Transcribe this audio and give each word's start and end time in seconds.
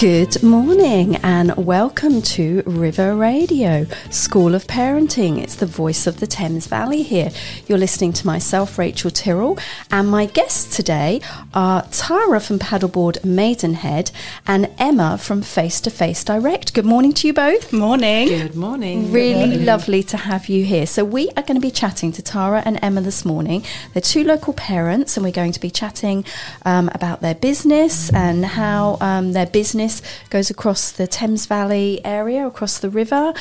Good 0.00 0.42
morning 0.42 1.16
and 1.16 1.54
welcome 1.58 2.22
to 2.22 2.62
River 2.64 3.14
Radio, 3.14 3.84
School 4.08 4.54
of 4.54 4.66
Parenting. 4.66 5.36
It's 5.42 5.56
the 5.56 5.66
voice 5.66 6.06
of 6.06 6.20
the 6.20 6.26
Thames 6.26 6.66
Valley 6.68 7.02
here. 7.02 7.30
You're 7.66 7.76
listening 7.76 8.14
to 8.14 8.26
myself, 8.26 8.78
Rachel 8.78 9.10
Tyrrell, 9.10 9.58
and 9.90 10.08
my 10.08 10.24
guests 10.24 10.74
today 10.74 11.20
are 11.52 11.82
Tara 11.92 12.40
from 12.40 12.58
Paddleboard 12.58 13.22
Maidenhead 13.26 14.10
and 14.46 14.70
Emma 14.78 15.18
from 15.18 15.42
Face 15.42 15.82
to 15.82 15.90
Face 15.90 16.24
Direct. 16.24 16.72
Good 16.72 16.86
morning 16.86 17.12
to 17.12 17.26
you 17.26 17.34
both. 17.34 17.70
Morning. 17.70 18.28
Good 18.28 18.56
morning. 18.56 19.12
Really 19.12 19.34
Good 19.34 19.48
morning. 19.48 19.66
lovely 19.66 20.02
to 20.04 20.16
have 20.16 20.48
you 20.48 20.64
here. 20.64 20.86
So, 20.86 21.04
we 21.04 21.28
are 21.36 21.42
going 21.42 21.56
to 21.56 21.60
be 21.60 21.70
chatting 21.70 22.10
to 22.12 22.22
Tara 22.22 22.62
and 22.64 22.78
Emma 22.80 23.02
this 23.02 23.26
morning. 23.26 23.66
They're 23.92 24.00
two 24.00 24.24
local 24.24 24.54
parents, 24.54 25.18
and 25.18 25.24
we're 25.24 25.30
going 25.30 25.52
to 25.52 25.60
be 25.60 25.70
chatting 25.70 26.24
um, 26.64 26.88
about 26.94 27.20
their 27.20 27.34
business 27.34 28.10
and 28.14 28.46
how 28.46 28.96
um, 29.02 29.32
their 29.34 29.44
business 29.44 29.89
goes 30.30 30.50
across 30.50 30.92
the 30.92 31.06
Thames 31.06 31.46
Valley 31.46 32.00
area, 32.04 32.46
across 32.46 32.78
the 32.78 32.90
river. 32.90 33.32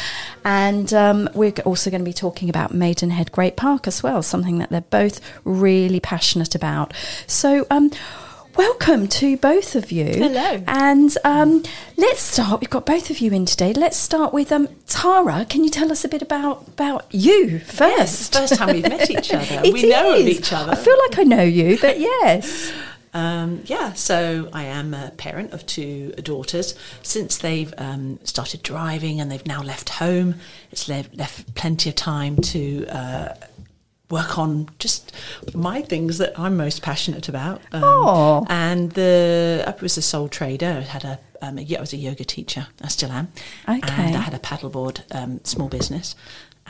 And 0.44 0.94
um, 0.94 1.30
we're 1.33 1.53
also 1.66 1.89
going 1.89 2.02
to 2.02 2.06
be 2.06 2.14
talking 2.14 2.50
about 2.50 2.73
Maidenhead 2.73 3.31
Great 3.31 3.56
Park 3.56 3.88
as 3.88 4.02
well, 4.02 4.22
something 4.22 4.58
that 4.59 4.69
they're 4.69 4.81
both 4.81 5.19
really 5.44 6.00
passionate 6.00 6.56
about. 6.56 6.94
So, 7.28 7.67
um, 7.69 7.91
Welcome 8.59 9.08
to 9.08 9.38
both 9.38 9.75
of 9.75 9.89
you. 9.89 10.06
Hello. 10.06 10.61
And 10.67 11.17
um, 11.23 11.64
let's 11.95 12.19
start. 12.19 12.59
We've 12.59 12.69
got 12.69 12.86
both 12.86 13.09
of 13.09 13.19
you 13.19 13.31
in 13.31 13.45
today. 13.45 13.72
Let's 13.72 13.95
start 13.95 14.34
with 14.34 14.52
um, 14.52 14.67
Tara. 14.86 15.45
Can 15.45 15.63
you 15.63 15.69
tell 15.69 15.94
us 15.94 16.03
a 16.03 16.09
bit 16.09 16.22
about 16.22 16.67
about 16.67 17.06
you 17.09 17.59
first? 17.59 17.80
Yes, 17.80 18.30
first 18.30 18.56
time 18.56 18.75
we've 18.75 18.84
met 18.84 19.09
each 19.09 19.34
other. 19.34 19.61
We 19.72 19.89
know 19.89 20.13
of 20.13 20.28
each 20.28 20.52
other. 20.52 20.73
I 20.73 20.75
feel 20.75 20.97
like 21.08 21.19
I 21.19 21.23
know 21.23 21.44
you, 21.44 21.78
but 21.80 22.00
yes. 22.00 22.73
Um, 23.14 23.62
yeah, 23.66 23.94
so 23.94 24.50
I 24.54 24.64
am 24.66 24.94
a 24.94 25.12
parent 25.18 25.54
of 25.54 25.66
two 25.66 26.12
daughters. 26.12 26.76
Since 27.02 27.38
they've 27.38 27.74
um, 27.78 28.20
started 28.24 28.62
driving 28.64 29.20
and 29.20 29.32
they've 29.32 29.46
now 29.46 29.62
left 29.64 29.90
home, 29.90 30.36
it's 30.72 30.88
left, 30.88 31.16
left 31.16 31.56
plenty 31.56 31.90
of 31.90 31.96
time 31.96 32.38
to 32.38 32.86
uh, 32.88 33.34
work 34.10 34.38
on 34.38 34.70
just 34.80 35.12
my 35.54 35.82
things 35.82 36.18
that 36.18 36.38
I'm 36.40 36.58
most 36.58 36.82
passionate 36.82 37.30
about. 37.30 37.62
Um, 37.72 37.82
Oh. 37.84 38.46
And 38.50 38.92
the 38.92 39.64
I 39.68 39.82
was 39.82 39.98
a 39.98 40.02
sole 40.02 40.30
trader. 40.30 40.78
I 40.80 40.82
had 40.82 41.04
a, 41.06 41.20
um, 41.42 41.60
I 41.60 41.80
was 41.80 41.94
a 41.94 41.98
yoga 41.98 42.24
teacher. 42.24 42.68
I 42.82 42.88
still 42.88 43.12
am. 43.12 43.30
Okay. 43.68 43.78
And 44.04 44.16
I 44.16 44.22
had 44.22 44.34
a 44.34 44.40
paddleboard 44.40 45.02
um, 45.16 45.42
small 45.44 45.70
business. 45.70 46.16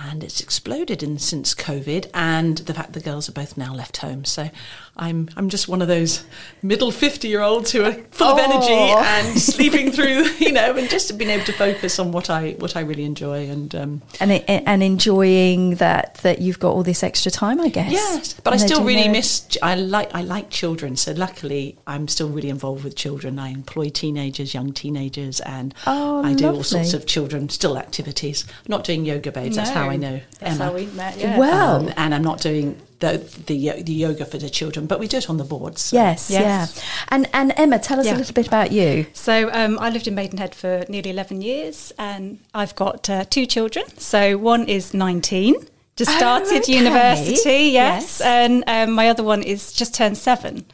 And 0.08 0.24
it's 0.24 0.40
exploded 0.40 1.04
in 1.04 1.18
since 1.20 1.54
COVID, 1.54 2.10
and 2.14 2.60
the 2.60 2.74
fact 2.74 2.94
the 2.94 3.00
girls 3.02 3.28
are 3.28 3.34
both 3.34 3.58
now 3.58 3.74
left 3.74 3.98
home. 3.98 4.24
So, 4.24 4.50
I'm 4.96 5.30
I'm 5.36 5.50
just 5.50 5.68
one 5.68 5.82
of 5.82 5.88
those 5.90 6.24
middle 6.62 6.92
fifty 6.92 7.28
year 7.28 7.42
olds 7.42 7.72
who 7.72 7.84
are 7.84 7.92
full 8.12 8.28
of 8.28 8.40
energy 8.40 8.68
Oh. 8.72 8.98
and 9.06 9.38
sleeping 9.40 9.92
through, 9.92 10.24
you 10.40 10.52
know, 10.54 10.76
and 10.76 10.90
just 10.90 11.18
being 11.18 11.30
able 11.32 11.46
to 11.46 11.54
focus 11.54 12.00
on 12.00 12.12
what 12.12 12.30
I 12.30 12.52
what 12.60 12.76
I 12.78 12.82
really 12.82 13.04
enjoy. 13.04 13.50
And 13.50 13.76
um, 13.76 14.02
And 14.22 14.32
it, 14.32 14.46
and 14.48 14.82
enjoying 14.84 15.76
that 15.76 16.16
that 16.24 16.40
you've 16.42 16.60
got 16.60 16.72
all 16.72 16.84
this 16.84 17.04
extra 17.04 17.32
time, 17.32 17.60
I 17.60 17.70
guess. 17.70 17.92
Yes, 17.92 18.34
but 18.34 18.54
I 18.54 18.58
still 18.58 18.84
really 18.84 19.04
their- 19.04 19.12
miss. 19.12 19.58
I 19.62 19.76
like 19.76 20.14
I 20.16 20.22
like 20.22 20.50
children, 20.50 20.96
so 20.96 21.12
luckily 21.12 21.78
I'm 21.88 22.08
still 22.08 22.30
really 22.30 22.50
involved 22.50 22.84
with 22.84 22.96
children. 22.96 23.38
I 23.40 23.50
employ 23.50 23.90
teenagers, 23.90 24.54
young 24.54 24.72
teenagers, 24.74 25.40
and 25.42 25.74
Oh, 25.88 26.24
I 26.24 26.34
do 26.36 26.48
all 26.48 26.64
sorts 26.64 26.94
of 26.94 27.06
children 27.06 27.50
still 27.50 27.78
activities. 27.78 28.46
I'm 28.48 28.66
not 28.70 28.84
doing 28.86 29.06
yoga 29.06 29.32
babes. 29.32 29.56
That's 29.56 29.70
how 29.72 29.89
I 29.90 29.98
know 29.98 30.20
That's 30.40 30.56
Emma. 30.56 30.66
how 30.66 30.74
we 30.74 30.86
met. 30.88 31.18
Yeah. 31.18 31.38
Well- 31.38 31.76
Um, 31.88 31.94
and 31.98 32.14
I'm 32.16 32.24
not 32.24 32.42
doing 32.42 32.76
the, 33.00 33.18
the 33.46 33.82
the 33.82 33.94
yoga 33.94 34.26
for 34.26 34.38
the 34.38 34.50
children, 34.50 34.86
but 34.86 35.00
we 35.00 35.08
do 35.08 35.18
it 35.18 35.30
on 35.30 35.38
the 35.38 35.44
boards. 35.46 35.82
so- 35.84 35.96
Yes, 35.98 36.30
Yes. 36.30 36.42
yeah. 36.76 36.84
And 37.10 37.28
and 37.34 37.54
Emma, 37.56 37.80
tell 37.80 38.00
us 38.00 38.08
a 38.08 38.16
little 38.16 38.34
bit 38.34 38.48
about 38.48 38.72
you. 38.72 39.06
So 39.14 39.50
um, 39.54 39.78
I 39.80 39.90
lived 39.90 40.08
in 40.08 40.16
Maidenhead 40.16 40.54
for 40.54 40.84
nearly 40.90 41.10
11 41.12 41.42
years 41.42 41.94
and 41.98 42.40
I've 42.54 42.76
got 42.76 43.10
uh, 43.10 43.24
two 43.30 43.46
children. 43.46 43.86
So 43.98 44.38
one 44.38 44.66
is 44.68 44.94
19, 44.94 45.56
just 45.96 46.12
Oh, 46.12 46.18
started 46.18 46.64
okay. 46.64 46.74
university, 46.74 47.70
Yes. 47.72 48.20
yes. 48.20 48.22
And 48.22 48.64
um, 48.68 48.92
my 48.92 49.08
other 49.10 49.24
one 49.24 49.44
is 49.44 49.72
just 49.72 49.94
turned 49.96 50.18
seven. 50.18 50.66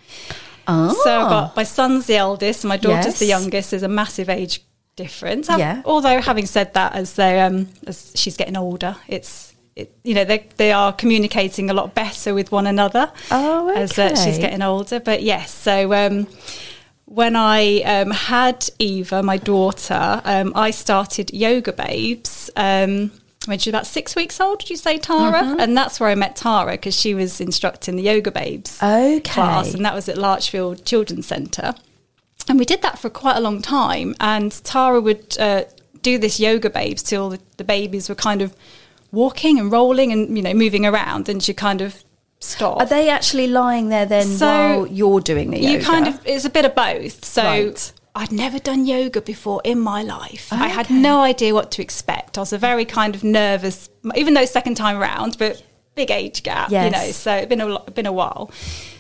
Oh, 0.68 1.00
So 1.04 1.12
I've 1.22 1.30
got 1.30 1.56
my 1.56 1.64
son's 1.64 2.08
the 2.08 2.16
eldest, 2.18 2.64
and 2.64 2.70
my 2.70 2.78
daughter's 2.78 3.20
the 3.20 3.28
youngest. 3.28 3.70
There's 3.70 3.84
a 3.84 3.88
massive 3.88 4.30
age 4.30 4.62
difference. 4.96 5.48
Have- 5.48 5.60
Yeah. 5.60 5.82
Although 5.86 6.22
having 6.22 6.46
said 6.46 6.74
that, 6.74 6.94
as 6.96 7.14
they 7.14 7.40
um, 7.42 7.68
as 7.88 8.12
she's 8.16 8.38
getting 8.38 8.58
older, 8.58 8.96
it's 9.08 9.54
it, 9.76 9.94
you 10.04 10.14
know 10.14 10.24
they 10.24 10.48
they 10.58 10.72
are 10.72 10.94
communicating 10.94 11.70
a 11.70 11.74
lot 11.74 11.94
better 11.94 12.34
with 12.34 12.52
one 12.52 12.68
another. 12.68 13.12
Oh, 13.32 13.70
As 13.76 13.98
uh, 14.00 14.16
she's 14.16 14.38
getting 14.38 14.62
older, 14.62 15.00
but 15.00 15.22
yes. 15.24 15.52
So 15.52 15.94
um, 15.94 16.28
when 17.06 17.36
I 17.36 17.82
um, 17.82 18.12
had 18.12 18.70
Eva, 18.80 19.22
my 19.22 19.38
daughter, 19.38 20.22
um, 20.24 20.54
I 20.56 20.72
started 20.72 21.32
Yoga 21.34 21.74
Babes. 21.74 22.50
Um, 22.56 23.12
when 23.48 23.60
she 23.60 23.70
was 23.70 23.74
about 23.76 23.86
six 23.86 24.16
weeks 24.16 24.40
old, 24.42 24.58
did 24.60 24.72
you 24.72 24.76
say 24.76 24.98
Tara? 24.98 25.44
Mm-hmm. 25.44 25.60
And 25.60 25.78
that's 25.78 26.00
where 26.00 26.10
I 26.10 26.16
met 26.16 26.36
Tara 26.36 26.72
because 26.72 27.00
she 27.00 27.14
was 27.14 27.40
instructing 27.40 27.96
the 27.96 28.02
Yoga 28.02 28.32
Babes 28.32 28.82
Okay. 28.82 29.20
class, 29.20 29.74
and 29.76 29.86
that 29.86 29.94
was 29.94 30.10
at 30.10 30.16
Larchfield 30.16 30.84
Children's 30.84 31.28
Centre. 31.28 31.76
And 32.48 32.60
we 32.60 32.66
did 32.66 32.82
that 32.82 33.00
for 33.00 33.10
quite 33.10 33.38
a 33.38 33.40
long 33.40 33.62
time. 33.62 34.16
And 34.20 34.52
Tara 34.64 35.02
would 35.02 35.38
uh, 35.40 35.64
do 36.02 36.18
this 36.18 36.40
yoga 36.40 36.70
babes 36.70 37.02
till 37.02 37.30
the, 37.30 37.40
the 37.58 37.64
babies 37.64 38.10
were 38.10 38.16
kind 38.16 38.42
of 38.42 38.56
walking 39.12 39.60
and 39.60 39.72
rolling 39.72 40.12
and 40.12 40.38
you 40.38 40.44
know 40.44 40.54
moving 40.54 40.86
around, 40.86 41.30
and 41.30 41.42
she 41.42 41.54
kind 41.54 41.82
of 41.82 42.04
stop. 42.40 42.80
Are 42.80 42.86
they 42.86 43.10
actually 43.10 43.48
lying 43.48 43.90
there 43.90 44.06
then 44.06 44.28
So, 44.28 44.46
while 44.46 44.88
you're 44.88 45.22
doing 45.22 45.52
the 45.52 45.60
yoga? 45.60 45.78
You 45.80 45.84
kind 45.84 46.08
of 46.08 46.20
it's 46.26 46.46
a 46.46 46.50
bit 46.50 46.66
of 46.66 46.76
both. 46.76 47.26
So 47.26 47.44
Right. 47.44 47.94
I'd 48.18 48.32
never 48.32 48.60
done 48.60 48.86
yoga 48.86 49.20
before 49.20 49.62
in 49.66 49.80
my 49.80 50.02
life. 50.02 50.48
I 50.52 50.68
had 50.70 50.90
no 50.90 51.20
idea 51.20 51.54
what 51.54 51.70
to 51.72 51.82
expect. 51.82 52.38
I 52.38 52.42
was 52.42 52.54
a 52.54 52.58
very 52.58 52.86
kind 52.86 53.14
of 53.14 53.26
nervous, 53.26 53.90
even 54.16 54.34
though 54.36 54.46
second 54.46 54.76
time 54.76 54.96
around, 54.96 55.38
but 55.38 55.62
big 55.96 56.12
age 56.12 56.44
gap, 56.44 56.70
you 56.70 56.90
know. 56.92 57.12
So 57.12 57.34
it's 57.34 57.48
been 57.50 57.62
a 57.62 57.80
been 57.92 58.06
a 58.06 58.12
while. 58.12 58.52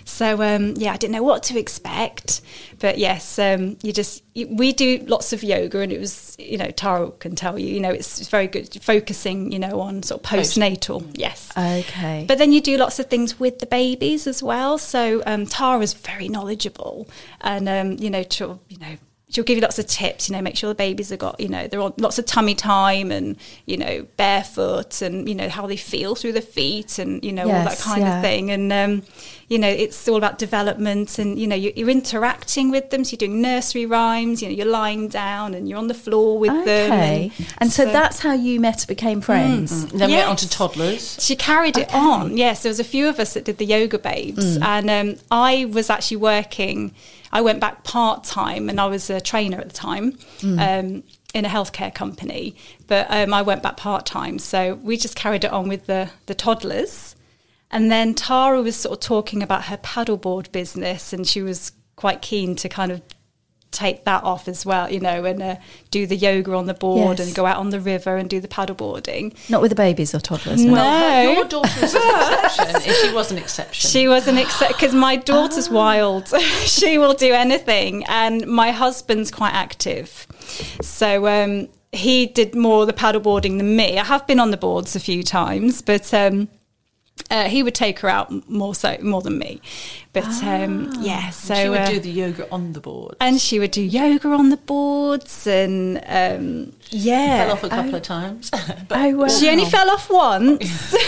So 0.07 0.41
um, 0.44 0.75
yeah, 0.78 0.94
I 0.94 0.97
didn't 0.97 1.13
know 1.13 1.23
what 1.23 1.44
to 1.44 1.59
expect, 1.59 2.41
but 2.79 2.97
yes, 3.00 3.39
um, 3.39 3.78
you 3.81 3.91
just 3.91 4.23
you, 4.33 4.47
we 4.56 4.72
do 4.72 5.00
lots 5.07 5.33
of 5.33 5.44
yoga, 5.44 5.79
and 5.79 5.91
it 5.91 6.00
was 6.00 6.35
you 6.38 6.57
know 6.57 6.69
Tara 6.72 7.09
can 7.11 7.35
tell 7.35 7.57
you, 7.57 7.67
you 7.67 7.79
know, 7.79 7.89
it's, 7.89 8.19
it's 8.19 8.29
very 8.29 8.47
good 8.47 8.81
focusing, 8.83 9.51
you 9.51 9.57
know, 9.59 9.79
on 9.81 10.03
sort 10.03 10.23
of 10.23 10.29
postnatal. 10.29 11.09
Yes, 11.13 11.51
Okay. 11.57 12.25
but 12.28 12.38
then 12.38 12.51
you 12.51 12.61
do 12.61 12.78
lots 12.78 13.00
of 13.00 13.07
things 13.07 13.39
with 13.39 13.59
the 13.59 13.66
babies 13.66 14.27
as 14.27 14.44
well. 14.44 14.77
So 14.77 15.23
um, 15.25 15.47
Tara's 15.47 15.94
very 15.95 16.29
knowledgeable, 16.29 17.09
and 17.41 17.67
um, 17.67 17.94
you 17.94 18.09
know, 18.12 18.23
she'll, 18.29 18.62
you 18.69 18.77
know, 18.77 18.97
she'll 19.35 19.44
give 19.44 19.57
you 19.57 19.62
lots 19.62 19.78
of 19.78 19.85
tips. 19.85 20.29
You 20.29 20.35
know, 20.35 20.41
make 20.41 20.56
sure 20.56 20.69
the 20.69 20.75
babies 20.75 21.09
have 21.09 21.19
got, 21.19 21.40
you 21.40 21.50
know, 21.50 21.68
they're 21.68 21.81
on 21.81 21.94
lots 21.97 22.18
of 22.18 22.25
tummy 22.25 22.56
time, 22.56 23.12
and 23.12 23.35
you 23.66 23.75
know, 23.77 24.07
barefoot, 24.15 25.01
and 25.01 25.27
you 25.27 25.36
know 25.36 25.50
how 25.50 25.68
they 25.68 25.75
feel 25.75 26.15
through 26.15 26.31
the 26.31 26.42
feet, 26.42 26.98
and 26.98 27.24
you 27.24 27.33
know 27.33 27.44
all 27.44 27.65
that 27.65 27.80
kind 27.80 28.01
yeah. 28.01 28.18
of 28.18 28.24
thing. 28.24 28.50
And 28.50 28.71
um, 28.71 29.04
you 29.50 29.60
know, 29.60 29.68
it's 29.68 30.07
all 30.07 30.15
about 30.15 30.39
development, 30.39 31.19
and 31.19 31.38
you 31.38 31.48
know, 31.48 31.56
you're, 31.56 31.74
you're 31.75 31.89
interacting 31.89 32.71
with 32.71 32.89
them. 32.89 33.04
So 33.04 33.12
you're 33.12 33.27
doing 33.27 33.42
nursery 33.42 33.86
rhymes. 33.86 34.42
You 34.42 34.48
know, 34.48 34.56
you're 34.56 34.65
lying 34.65 35.10
down 35.10 35.54
and 35.54 35.68
you're 35.68 35.77
on 35.77 35.88
the 35.88 35.94
floor 35.94 36.39
with 36.39 36.65
them. 36.65 36.92
okay. 36.94 37.31
And 37.57 37.71
so, 37.71 37.86
that's 37.86 38.19
how 38.19 38.33
you 38.33 38.60
met, 38.60 38.81
and 38.81 38.88
became 38.88 39.19
friends. 39.19 39.83
And 39.83 40.00
then 40.00 40.10
we 40.10 40.15
went 40.15 40.30
on 40.30 40.38
to 40.38 40.50
toddlers. 40.50 41.21
She 41.24 41.36
carried 41.36 41.77
it 41.77 41.94
on. 41.94 42.38
Yes, 42.38 42.63
there 42.63 42.69
was 42.69 42.80
a 42.80 42.86
few 42.86 43.10
of 43.10 43.19
us 43.19 43.33
that 43.33 43.44
did 43.44 43.57
the 43.57 43.65
yoga 43.65 44.00
babes, 44.00 44.57
and 44.57 44.89
um, 44.89 45.15
I 45.30 45.65
was 45.65 45.89
actually 45.89 46.18
working. 46.18 46.95
I 47.36 47.42
went 47.42 47.60
back 47.60 47.84
part 47.84 48.24
time, 48.24 48.70
and 48.70 48.80
I 48.80 48.86
was 48.86 49.10
a 49.10 49.20
trainer 49.20 49.60
at 49.60 49.68
the 49.68 49.76
time 49.76 50.18
um, 50.42 51.04
in 51.34 51.44
a 51.44 51.50
healthcare 51.50 51.94
company. 51.94 52.56
But 52.88 53.08
um, 53.10 53.34
I 53.34 53.42
went 53.42 53.62
back 53.62 53.76
part 53.76 54.06
time, 54.06 54.40
so 54.40 54.76
we 54.76 54.96
just 54.96 55.18
carried 55.18 55.44
it 55.44 55.52
on 55.52 55.68
with 55.68 55.86
the 55.86 56.12
the 56.28 56.34
toddlers. 56.34 57.14
And 57.70 57.92
then 57.92 58.14
Tara 58.14 58.62
was 58.62 58.78
sort 58.78 58.94
of 58.94 59.00
talking 59.02 59.44
about 59.44 59.66
her 59.66 59.76
paddleboard 59.76 60.54
business, 60.54 61.12
and 61.12 61.28
she 61.28 61.42
was 61.42 61.74
quite 61.98 62.22
keen 62.22 62.56
to 62.56 62.70
kind 62.70 62.90
of 62.90 63.02
take 63.75 64.06
that 64.06 64.24
off 64.24 64.48
as 64.48 64.66
well, 64.66 64.89
you 64.92 65.00
know, 65.00 65.25
and 65.25 65.42
uh, 65.44 65.56
do 65.92 66.07
the 66.07 66.16
yoga 66.16 66.54
on 66.56 66.66
the 66.66 66.74
board 66.74 67.19
Yes. 67.19 67.27
and 67.27 67.36
go 67.36 67.45
out 67.45 67.57
on 67.57 67.69
the 67.69 67.80
river 67.80 68.16
and 68.18 68.30
do 68.30 68.39
the 68.39 68.48
paddleboarding. 68.48 69.36
Not 69.50 69.62
with 69.62 69.69
the 69.69 69.75
babies 69.75 70.16
or 70.16 70.19
toddlers. 70.19 70.63
No. 70.63 70.74
No. 70.75 71.22
Your 71.33 71.45
daughter 71.45 71.81
was 71.81 71.94
an 71.94 72.01
exception. 72.45 72.94
she 72.94 73.13
was 73.13 73.31
an 73.31 73.38
exception. 73.38 73.89
She 73.89 74.07
was 74.07 74.27
an 74.27 74.38
except 74.38 74.74
because 74.74 74.94
my 74.95 75.16
daughter's 75.18 75.69
wild. 75.69 76.27
she 76.63 76.98
will 76.98 77.13
do 77.13 77.33
anything, 77.33 78.04
and 78.06 78.48
my 78.48 78.72
husband's 78.72 79.30
quite 79.31 79.54
active. 79.54 80.25
So 80.81 81.27
um, 81.27 81.68
he 81.92 82.25
did 82.25 82.56
more 82.56 82.86
the 82.86 82.94
paddleboarding 82.94 83.57
than 83.57 83.75
me. 83.75 83.98
I 84.00 84.04
have 84.06 84.25
been 84.27 84.39
on 84.39 84.51
the 84.51 84.57
boards 84.57 84.95
a 84.95 85.00
few 85.00 85.24
times, 85.24 85.81
but 85.81 86.13
um, 86.13 86.48
Uh, 87.31 87.45
he 87.47 87.63
would 87.63 87.73
take 87.73 88.00
her 88.00 88.09
out 88.09 88.29
more 88.50 88.75
so 88.75 88.95
more 89.01 89.21
than 89.21 89.38
me, 89.38 89.59
but 90.13 90.25
um, 90.44 90.91
yeah. 91.00 91.29
So 91.31 91.56
she 91.56 91.69
would 91.69 91.79
uh, 91.79 91.89
do 91.89 92.00
the 92.00 92.09
yoga 92.12 92.47
on 92.51 92.73
the 92.73 92.81
board. 92.81 93.15
and 93.21 93.39
she 93.41 93.57
would 93.57 93.71
do 93.71 93.81
yoga 93.81 94.27
on 94.29 94.50
the 94.50 94.57
boards, 94.57 95.47
and 95.47 95.97
um, 96.07 96.73
yeah, 96.89 97.45
Fell 97.45 97.51
off 97.53 97.63
a 97.63 97.69
couple 97.69 97.95
of 97.95 98.01
times. 98.03 98.50
but 98.89 98.97
Oh, 99.00 99.15
wow. 99.15 99.27
she 99.29 99.50
only 99.50 99.65
fell 99.65 99.89
off 99.89 100.09
once. 100.09 100.95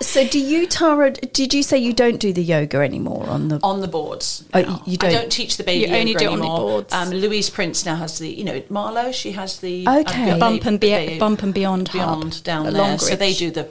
So, 0.00 0.26
do 0.26 0.38
you, 0.38 0.66
Tara? 0.66 1.10
Did 1.12 1.54
you 1.54 1.62
say 1.62 1.78
you 1.78 1.92
don't 1.92 2.18
do 2.18 2.32
the 2.32 2.42
yoga 2.42 2.78
anymore 2.78 3.26
on 3.28 3.48
the? 3.48 3.60
on 3.62 3.80
the 3.80 3.88
boards. 3.88 4.44
Oh, 4.52 4.60
now. 4.60 4.82
you 4.84 4.96
don't- 4.98 5.12
don't 5.12 5.32
teach 5.32 5.56
the 5.56 5.64
baby 5.64 5.88
You 5.90 5.96
only 5.96 6.12
yoga 6.12 6.18
do 6.18 6.24
it 6.24 6.32
on 6.32 6.38
the 6.40 6.44
anymore. 6.44 6.58
boards. 6.58 6.92
Um, 6.92 7.10
Louise 7.10 7.48
Prince 7.50 7.86
now 7.86 7.94
has 7.96 8.18
the, 8.18 8.28
you 8.28 8.44
know, 8.44 8.62
Marlow. 8.68 9.10
She 9.12 9.32
has 9.32 9.60
the 9.60 9.86
Okay. 9.88 10.26
got 10.30 10.40
bump 10.40 10.62
the- 10.62 10.68
and 10.68 10.80
the 10.80 11.06
be- 11.08 11.18
bump 11.18 11.42
and 11.42 11.54
beyond 11.54 11.88
hub 11.88 12.20
beyond 12.20 12.42
down 12.44 12.66
at 12.66 12.72
there. 12.74 12.98
So 12.98 13.16
they 13.16 13.32
do 13.32 13.50
the 13.50 13.62
the 13.62 13.70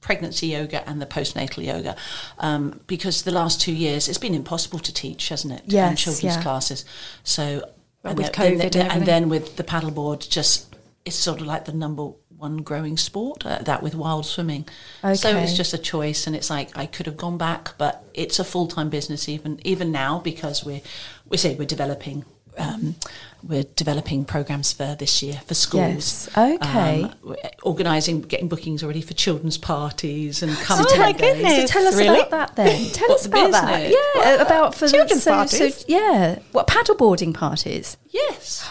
pregnancy 0.00 0.48
yoga 0.48 0.88
and 0.88 1.00
the 1.02 1.06
postnatal 1.06 1.64
yoga 1.64 1.96
um, 2.38 2.80
because 2.86 3.22
the 3.22 3.32
last 3.32 3.60
two 3.60 3.72
years 3.72 4.08
it's 4.08 4.18
been 4.18 4.34
impossible 4.34 4.78
to 4.78 4.92
teach, 4.92 5.28
hasn't 5.30 5.52
it? 5.52 5.62
Yes, 5.66 5.90
in 5.90 5.96
children's 5.96 6.36
yeah. 6.36 6.42
classes. 6.42 6.84
So 7.24 7.68
and 8.04 8.16
with 8.16 8.32
then- 8.32 8.52
COVID 8.52 8.62
and 8.62 8.72
then- 8.72 8.86
everything. 8.86 9.04
then 9.04 9.28
with 9.28 9.56
the 9.56 9.64
paddleboard, 9.64 10.28
just 10.28 10.74
it's 11.04 11.16
sort 11.16 11.40
of 11.40 11.46
like 11.46 11.64
the 11.64 11.72
number 11.72 12.10
one 12.36 12.58
growing 12.58 12.96
sport. 12.96 13.46
Uh, 13.46 13.58
that 13.62 13.82
with 13.82 13.94
wild 13.94 14.26
swimming. 14.26 14.66
okay. 15.02 15.14
So 15.14 15.36
it's 15.36 15.56
just 15.56 15.72
a 15.72 15.78
choice, 15.78 16.26
and 16.26 16.36
it's 16.36 16.50
like 16.50 16.76
I 16.76 16.86
could 16.86 17.06
have 17.06 17.16
gone 17.16 17.38
back, 17.38 17.74
but 17.78 18.04
it's 18.12 18.38
a 18.38 18.44
full 18.44 18.66
time 18.66 18.90
business 18.90 19.28
even 19.28 19.60
even 19.64 19.90
now 19.92 20.18
because 20.18 20.64
we're 20.64 20.82
we 21.28 21.36
say 21.36 21.54
we're 21.54 21.64
developing. 21.64 22.24
Um, 22.58 22.94
we're 23.42 23.64
developing 23.76 24.24
programs 24.24 24.72
for 24.72 24.96
this 24.98 25.22
year 25.22 25.40
for 25.46 25.54
schools. 25.54 26.28
Yes. 26.34 26.36
Okay. 26.36 27.02
Um, 27.04 27.36
organising, 27.62 28.22
getting 28.22 28.48
bookings 28.48 28.82
already 28.82 29.02
for 29.02 29.14
children's 29.14 29.58
parties 29.58 30.42
and 30.42 30.56
come 30.58 30.84
Oh 30.86 30.98
my 30.98 31.12
days. 31.12 31.20
goodness. 31.20 31.56
So 31.60 31.66
tell 31.66 31.86
us 31.86 31.96
Really? 31.96 32.20
about 32.20 32.30
that 32.30 32.56
then. 32.56 32.86
Tell 32.92 33.12
us 33.12 33.26
about 33.26 33.52
that. 33.52 33.90
Yeah, 33.90 34.42
about 34.42 34.74
for 34.74 34.88
Children's 34.88 35.24
the, 35.24 35.30
so, 35.30 35.30
parties? 35.32 35.76
So, 35.76 35.84
yeah, 35.86 36.38
what 36.52 36.66
paddleboarding 36.66 37.34
parties? 37.34 37.96
Yes. 38.10 38.68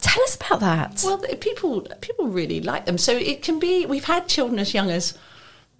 Tell 0.00 0.22
us 0.24 0.36
about 0.36 0.60
that. 0.60 1.02
Well, 1.04 1.18
people 1.40 1.82
people 2.00 2.28
really 2.28 2.60
like 2.60 2.86
them. 2.86 2.98
So 2.98 3.12
it 3.12 3.42
can 3.42 3.58
be. 3.58 3.86
We've 3.86 4.04
had 4.04 4.28
children 4.28 4.58
as 4.58 4.72
young 4.74 4.90
as 4.90 5.16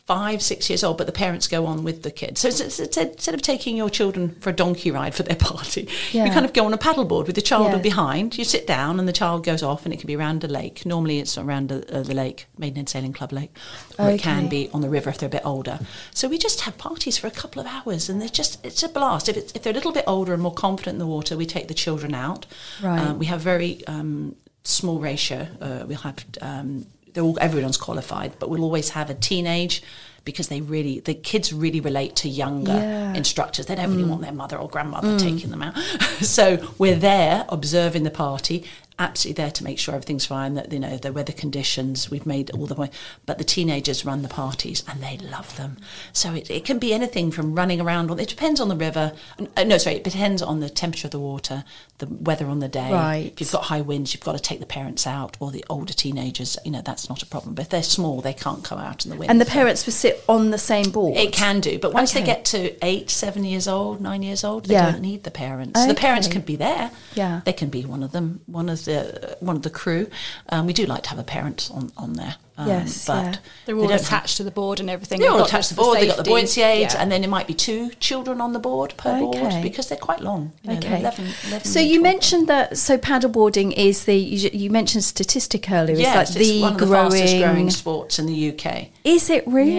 five, 0.07 0.41
six 0.41 0.71
years 0.71 0.85
old, 0.85 0.97
but 0.97 1.07
the 1.07 1.13
parents 1.13 1.49
go 1.49 1.67
on 1.67 1.83
with 1.83 2.03
the 2.05 2.13
kids. 2.13 2.41
So 2.41 2.47
it's, 2.49 2.61
it's, 2.61 2.79
it's- 2.79 2.97
instead 2.97 3.35
of 3.35 3.43
taking 3.43 3.77
your 3.77 3.91
children 3.91 4.37
for 4.41 4.51
a 4.51 4.53
donkey 4.53 4.93
ride 4.93 5.17
for 5.17 5.25
their 5.25 5.35
party, 5.51 5.89
Yeah. 6.13 6.27
you 6.27 6.31
kind 6.33 6.47
of 6.47 6.53
go 6.53 6.65
on 6.65 6.73
a 6.73 6.79
paddleboard 6.79 7.27
with 7.27 7.35
the 7.35 7.43
child 7.43 7.73
Yeah. 7.73 7.79
behind. 7.79 8.39
You 8.39 8.45
sit 8.45 8.69
down, 8.69 9.01
and 9.01 9.09
the 9.09 9.13
child 9.13 9.45
goes 9.45 9.65
off, 9.65 9.85
and 9.85 9.93
it 9.93 9.97
can 9.99 10.07
be 10.07 10.15
around 10.15 10.45
a 10.45 10.47
lake. 10.49 10.87
Normally, 10.87 11.19
it's 11.19 11.37
around 11.37 11.73
a, 11.73 11.79
uh, 11.99 12.03
the 12.05 12.15
lake, 12.15 12.47
Maidenhead 12.57 12.89
Sailing 12.89 13.13
Club 13.13 13.33
Lake, 13.33 13.51
or 13.99 14.09
it 14.11 14.21
can 14.23 14.49
be 14.49 14.71
on 14.73 14.81
the 14.81 14.89
river 14.89 15.11
if 15.11 15.19
they're 15.19 15.27
a 15.27 15.31
bit 15.31 15.45
older. 15.45 15.81
So 16.15 16.29
we 16.29 16.39
just 16.39 16.61
have 16.63 16.79
parties 16.79 17.19
for 17.19 17.27
a 17.27 17.33
couple 17.33 17.61
of 17.61 17.67
hours, 17.67 18.09
and 18.09 18.21
they're 18.21 18.29
just 18.29 18.65
it's 18.65 18.85
a 18.85 18.89
blast. 18.89 19.29
If 19.29 19.37
it's, 19.37 19.53
if 19.55 19.63
they're 19.65 19.73
a 19.73 19.75
little 19.77 19.93
bit 19.93 20.05
older 20.07 20.33
and 20.35 20.41
more 20.43 20.55
confident 20.55 20.95
in 20.95 20.99
the 21.01 21.07
water, 21.07 21.37
we 21.37 21.47
take 21.47 21.67
the 21.67 21.75
children 21.75 22.15
out. 22.15 22.47
Right. 22.81 23.01
Um, 23.01 23.19
we 23.19 23.27
have 23.27 23.41
very 23.41 23.85
um, 23.89 24.37
small 24.63 25.01
ratio. 25.01 25.49
Uh, 25.61 25.85
we'll 25.89 25.99
have 25.99 26.25
um, 26.41 26.87
they're 27.17 27.25
all 27.25 27.39
everyone's 27.41 27.79
qualified, 27.79 28.39
but 28.39 28.51
we'll 28.51 28.63
always 28.63 28.91
have 28.91 29.11
a 29.11 29.15
teenage 29.15 29.83
because 30.25 30.49
they 30.49 30.61
really 30.61 31.01
the 31.01 31.15
kids 31.15 31.53
really 31.53 31.81
relate 31.81 32.15
to 32.17 32.29
younger 32.29 32.73
Yeah. 32.73 33.15
instructors. 33.15 33.67
They 33.67 33.75
don't 33.75 33.91
really 33.91 34.05
mm. 34.05 34.11
want 34.11 34.23
their 34.23 34.33
mother 34.33 34.59
or 34.59 34.69
grandmother 34.69 35.09
mm. 35.09 35.19
taking 35.19 35.51
them 35.51 35.63
out. 35.63 35.77
so 36.21 36.59
we're 36.79 36.97
there 36.97 37.47
observing 37.49 38.03
the 38.03 38.11
party. 38.11 38.65
Absolutely 38.99 39.43
there 39.43 39.51
to 39.51 39.63
make 39.65 39.79
sure 39.79 39.95
everything's 39.95 40.25
fine. 40.25 40.55
That 40.55 40.73
you 40.73 40.79
know 40.81 40.97
the 40.97 41.13
weather 41.13 41.33
conditions. 41.33 42.11
We've 42.11 42.25
made 42.25 42.51
all 42.53 42.65
the 42.67 42.75
way, 42.75 42.91
but 43.27 43.37
the 43.37 43.45
teenagers 43.45 44.07
run 44.07 44.23
the 44.23 44.29
parties 44.29 44.83
and 44.89 45.03
they 45.03 45.19
love 45.19 45.55
them. 45.59 45.77
So 46.15 46.33
it, 46.33 46.51
it 46.51 46.65
can 46.65 46.79
be 46.79 46.95
anything 46.95 47.31
from 47.31 47.55
running 47.55 47.79
around. 47.79 48.11
on 48.11 48.19
It 48.19 48.29
depends 48.29 48.59
on 48.59 48.69
the 48.69 48.77
river. 48.77 49.13
Uh, 49.55 49.65
no, 49.65 49.77
sorry, 49.77 49.97
it 49.97 50.05
depends 50.05 50.41
on 50.41 50.61
the 50.61 50.71
temperature 50.71 51.09
of 51.09 51.13
the 51.13 51.19
water, 51.21 51.65
the 51.99 52.07
weather 52.07 52.47
on 52.47 52.61
the 52.61 52.69
day. 52.69 52.91
Right. 52.91 53.31
If 53.35 53.41
you've 53.41 53.53
got 53.53 53.65
high 53.65 53.83
winds, 53.83 54.15
you've 54.15 54.25
got 54.25 54.33
to 54.33 54.39
take 54.41 54.61
the 54.61 54.67
parents 54.67 55.07
out 55.07 55.37
or 55.41 55.51
the 55.51 55.65
older 55.69 55.93
teenagers. 55.93 56.57
You 56.65 56.71
know 56.71 56.81
that's 56.83 57.11
not 57.11 57.23
a 57.23 57.27
problem. 57.27 57.55
But 57.55 57.63
if 57.67 57.69
they're 57.69 57.83
small, 57.83 58.23
they 58.23 58.33
can't 58.33 58.65
come 58.65 58.79
out 58.79 59.05
in 59.05 59.11
the 59.11 59.19
wind. 59.19 59.31
and 59.31 59.39
the 59.39 59.45
parents 59.45 59.85
will 59.85 59.93
sit 59.93 60.25
on 60.27 60.51
the 60.53 60.59
same 60.59 60.91
board. 60.91 61.19
It 61.19 61.35
can 61.35 61.61
do, 61.61 61.79
but 61.79 61.93
once 61.93 62.13
Okay. 62.13 62.21
they 62.21 62.27
get 62.27 62.47
to 62.47 62.83
eight, 62.83 63.11
seven 63.11 63.45
years 63.45 63.69
old, 63.69 64.01
nine 64.01 64.23
years 64.23 64.43
old, 64.43 64.65
they 64.65 64.73
Yeah. 64.75 64.91
don't 64.93 65.03
need 65.03 65.25
the 65.25 65.31
parents. 65.31 65.85
The 65.87 65.93
parents 65.95 66.29
Okay. 66.29 66.33
can 66.37 66.43
be 66.43 66.57
there. 66.57 66.91
Yeah. 67.15 67.43
they 67.45 67.53
can 67.53 67.69
be 67.69 67.85
one 67.85 68.03
of 68.03 68.13
them, 68.13 68.41
one 68.47 68.69
of 68.71 68.86
the 68.87 69.37
one 69.41 69.57
of 69.57 69.63
the 69.63 69.71
crew. 69.71 70.09
Um, 70.49 70.67
we 70.67 70.73
do 70.73 70.87
like 70.87 71.03
to 71.05 71.11
have 71.11 71.19
a 71.19 71.25
parent 71.25 71.71
on 71.73 71.93
on 71.97 72.15
there. 72.15 72.37
Um, 72.59 72.69
Yes, 72.69 73.07
but 73.07 73.13
yeah. 73.25 73.35
They're 73.67 73.77
all 73.77 73.89
don't 73.89 74.01
attached 74.01 74.37
to 74.39 74.45
the 74.45 74.51
board 74.51 74.81
and 74.81 74.89
everything. 74.89 75.21
They're 75.21 75.31
all 75.31 75.39
got 75.39 75.49
attached 75.49 75.69
to 75.69 75.75
the 75.75 75.81
the 75.83 75.85
board. 75.85 75.99
They've 75.99 76.09
got 76.09 76.17
the 76.17 76.23
buoyancy 76.25 76.63
aids, 76.63 76.95
Yeah. 76.95 77.03
and 77.03 77.13
then 77.13 77.23
it 77.23 77.29
might 77.29 77.47
be 77.47 77.55
two 77.55 77.91
children 78.01 78.41
on 78.41 78.53
the 78.55 78.59
board 78.59 78.95
per 78.97 79.19
board 79.19 79.63
because 79.63 79.89
they're 79.89 79.99
quite 79.99 80.21
long. 80.21 80.53
You 80.63 80.71
know, 80.73 80.77
Okay. 80.79 81.01
11, 81.01 81.27
11, 81.49 81.65
so 81.71 81.81
you 81.81 82.01
mentioned 82.01 82.49
that. 82.49 82.79
So 82.79 82.97
paddleboarding 82.99 83.73
is 83.77 84.05
the. 84.05 84.15
You, 84.17 84.51
you 84.53 84.71
mentioned 84.71 85.05
statistic 85.05 85.71
earlier. 85.71 85.97
Yes, 85.97 86.31
it's 86.31 86.39
like 86.39 86.47
the 86.47 86.61
one 86.63 86.73
of 86.73 86.79
the 86.81 86.87
growing. 86.87 87.11
fastest 87.13 87.39
growing 87.39 87.71
sports 87.71 88.19
in 88.19 88.27
the 88.27 88.51
UK. 88.53 88.89
Is 89.05 89.29
it 89.31 89.47
really? 89.47 89.75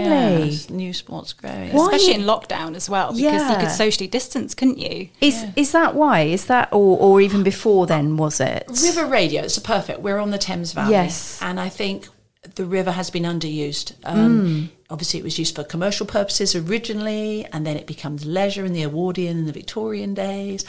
Yes, 0.49 0.69
new 0.69 0.93
sports 0.93 1.33
growing. 1.33 1.71
Why- 1.73 1.85
Especially 1.85 2.13
in 2.13 2.21
lockdown 2.21 2.75
as 2.75 2.89
well, 2.89 3.11
because 3.13 3.49
you 3.49 3.57
could 3.57 3.71
socially 3.71 4.07
distance, 4.07 4.53
couldn't 4.53 4.77
you? 4.77 5.09
Is 5.21 5.45
is 5.55 5.71
that 5.71 5.95
why? 5.95 6.21
Is 6.21 6.45
that 6.45 6.69
or 6.71 6.97
or 6.99 7.21
even 7.21 7.43
before 7.43 7.87
then? 7.87 8.17
Was 8.17 8.39
it? 8.39 8.65
River 8.83 9.05
radio, 9.05 9.41
it's 9.43 9.57
perfect. 9.59 10.01
We're 10.01 10.19
on 10.19 10.31
the 10.31 10.37
Thames 10.37 10.73
Valley. 10.73 10.91
Yes. 10.91 11.39
And 11.41 11.59
I 11.59 11.69
think 11.69 12.07
the 12.55 12.65
river 12.65 12.91
has 12.91 13.09
been 13.09 13.23
underused. 13.23 13.93
Um, 14.03 14.17
Mm. 14.47 14.69
Obviously, 14.89 15.19
it 15.19 15.23
was 15.23 15.37
used 15.37 15.55
for 15.55 15.63
commercial 15.65 16.05
purposes 16.05 16.55
originally, 16.55 17.45
and 17.51 17.67
then 17.67 17.75
it 17.75 17.85
becomes 17.87 18.25
leisure 18.25 18.63
in 18.65 18.71
the 18.71 18.83
Edwardian 18.83 19.37
and 19.39 19.47
the 19.47 19.51
Victorian 19.51 20.13
days. 20.13 20.63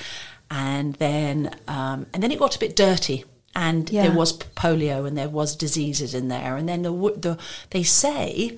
And 0.51 0.95
then, 0.95 1.55
um, 1.69 2.07
and 2.13 2.23
then 2.23 2.33
it 2.33 2.39
got 2.39 2.57
a 2.57 2.59
bit 2.59 2.75
dirty. 2.75 3.25
And 3.55 3.89
Yeah. 3.91 4.03
there 4.09 4.17
was 4.17 4.33
polio 4.33 5.07
and 5.07 5.17
there 5.17 5.29
was 5.29 5.55
diseases 5.57 6.15
in 6.15 6.29
there. 6.29 6.57
And 6.57 6.69
then 6.69 6.83
the, 6.83 6.91
the, 6.93 7.39
they 7.71 7.83
say 7.83 8.57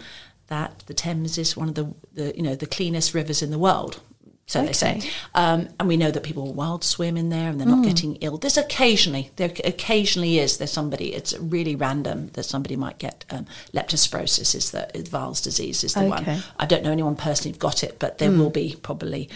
that 0.49 0.83
the 0.87 0.95
Thames 0.95 1.37
is 1.39 1.57
one 1.57 1.69
of 1.69 1.75
the, 1.75 1.93
the 2.15 2.35
you 2.37 2.43
know 2.43 2.55
the 2.55 2.67
cleanest 2.67 3.15
rivers 3.15 3.43
in 3.43 3.51
the 3.51 3.59
world. 3.59 4.01
So 4.51 4.65
they 4.65 4.73
say, 4.73 5.01
um, 5.37 5.69
and 5.79 5.87
we 5.89 5.97
know 5.97 6.11
that 6.11 6.25
people 6.25 6.53
wild 6.53 6.83
swim 6.83 7.17
in 7.17 7.29
there 7.29 7.49
and 7.51 7.61
they're 7.61 7.69
Mm. 7.69 7.77
not 7.77 7.85
getting 7.85 8.17
ill. 8.17 8.37
There's 8.37 8.57
occasionally, 8.57 9.31
there 9.37 9.53
occasionally 9.65 10.41
is 10.41 10.57
there's 10.59 10.73
somebody. 10.73 11.15
It's 11.15 11.33
really 11.39 11.77
random 11.77 12.31
that 12.33 12.43
somebody 12.43 12.75
might 12.75 12.99
get 12.99 13.25
um, 13.31 13.47
leptospirosis. 13.73 14.57
Is 14.57 14.73
the 14.73 14.91
is 14.97 15.13
Weil's 15.13 15.41
disease 15.41 15.85
is 15.85 15.95
the 15.95 16.07
one. 16.07 16.23
Okay. 16.23 16.35
Mm. 16.35 16.45
I 16.59 16.67
don't 16.67 16.83
know 16.83 16.91
anyone 16.91 17.15
personally 17.15 17.53
who've 17.53 17.61
got 17.61 17.85
it, 17.85 18.01
but 18.01 18.19
there 18.19 18.33
will 18.33 18.51
be 18.51 18.77
probably. 18.83 19.29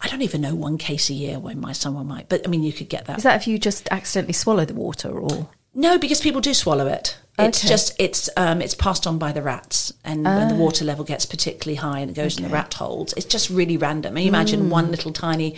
I 0.00 0.08
don't 0.08 0.22
even 0.22 0.40
know 0.40 0.54
one 0.56 0.78
case 0.78 1.10
a 1.10 1.14
year 1.14 1.38
when 1.38 1.60
my 1.60 1.72
someone 1.72 2.08
might, 2.08 2.28
but 2.28 2.44
I 2.44 2.50
mean 2.50 2.64
you 2.64 2.72
could 2.72 2.88
get 2.88 3.06
that. 3.06 3.18
Is 3.18 3.22
that 3.22 3.40
if 3.40 3.46
you 3.46 3.58
just 3.60 3.88
accidentally 3.92 4.32
swallow 4.34 4.64
the 4.64 4.74
water 4.74 5.10
or? 5.10 5.48
No, 5.78 5.98
because 5.98 6.20
people 6.22 6.40
do 6.40 6.54
swallow 6.54 6.86
it. 6.86 7.18
It's 7.38 7.58
Okay. 7.62 7.68
just 7.68 7.94
it's 7.98 8.30
um, 8.38 8.62
it's 8.62 8.74
passed 8.74 9.06
on 9.06 9.18
by 9.18 9.30
the 9.30 9.42
rats, 9.42 9.92
and 10.04 10.24
when 10.24 10.48
the 10.48 10.54
water 10.54 10.86
level 10.86 11.04
gets 11.04 11.26
particularly 11.26 11.76
high 11.76 11.98
and 12.00 12.10
it 12.10 12.14
goes 12.14 12.38
in 12.38 12.44
the 12.44 12.48
Ah. 12.48 12.54
Rat 12.54 12.72
holes, 12.74 13.12
it's 13.14 13.26
just 13.26 13.50
really 13.50 13.76
random. 13.76 14.16
And 14.16 14.24
you 14.24 14.30
imagine 14.30 14.70
one 14.70 14.90
little 14.90 15.12
tiny. 15.12 15.54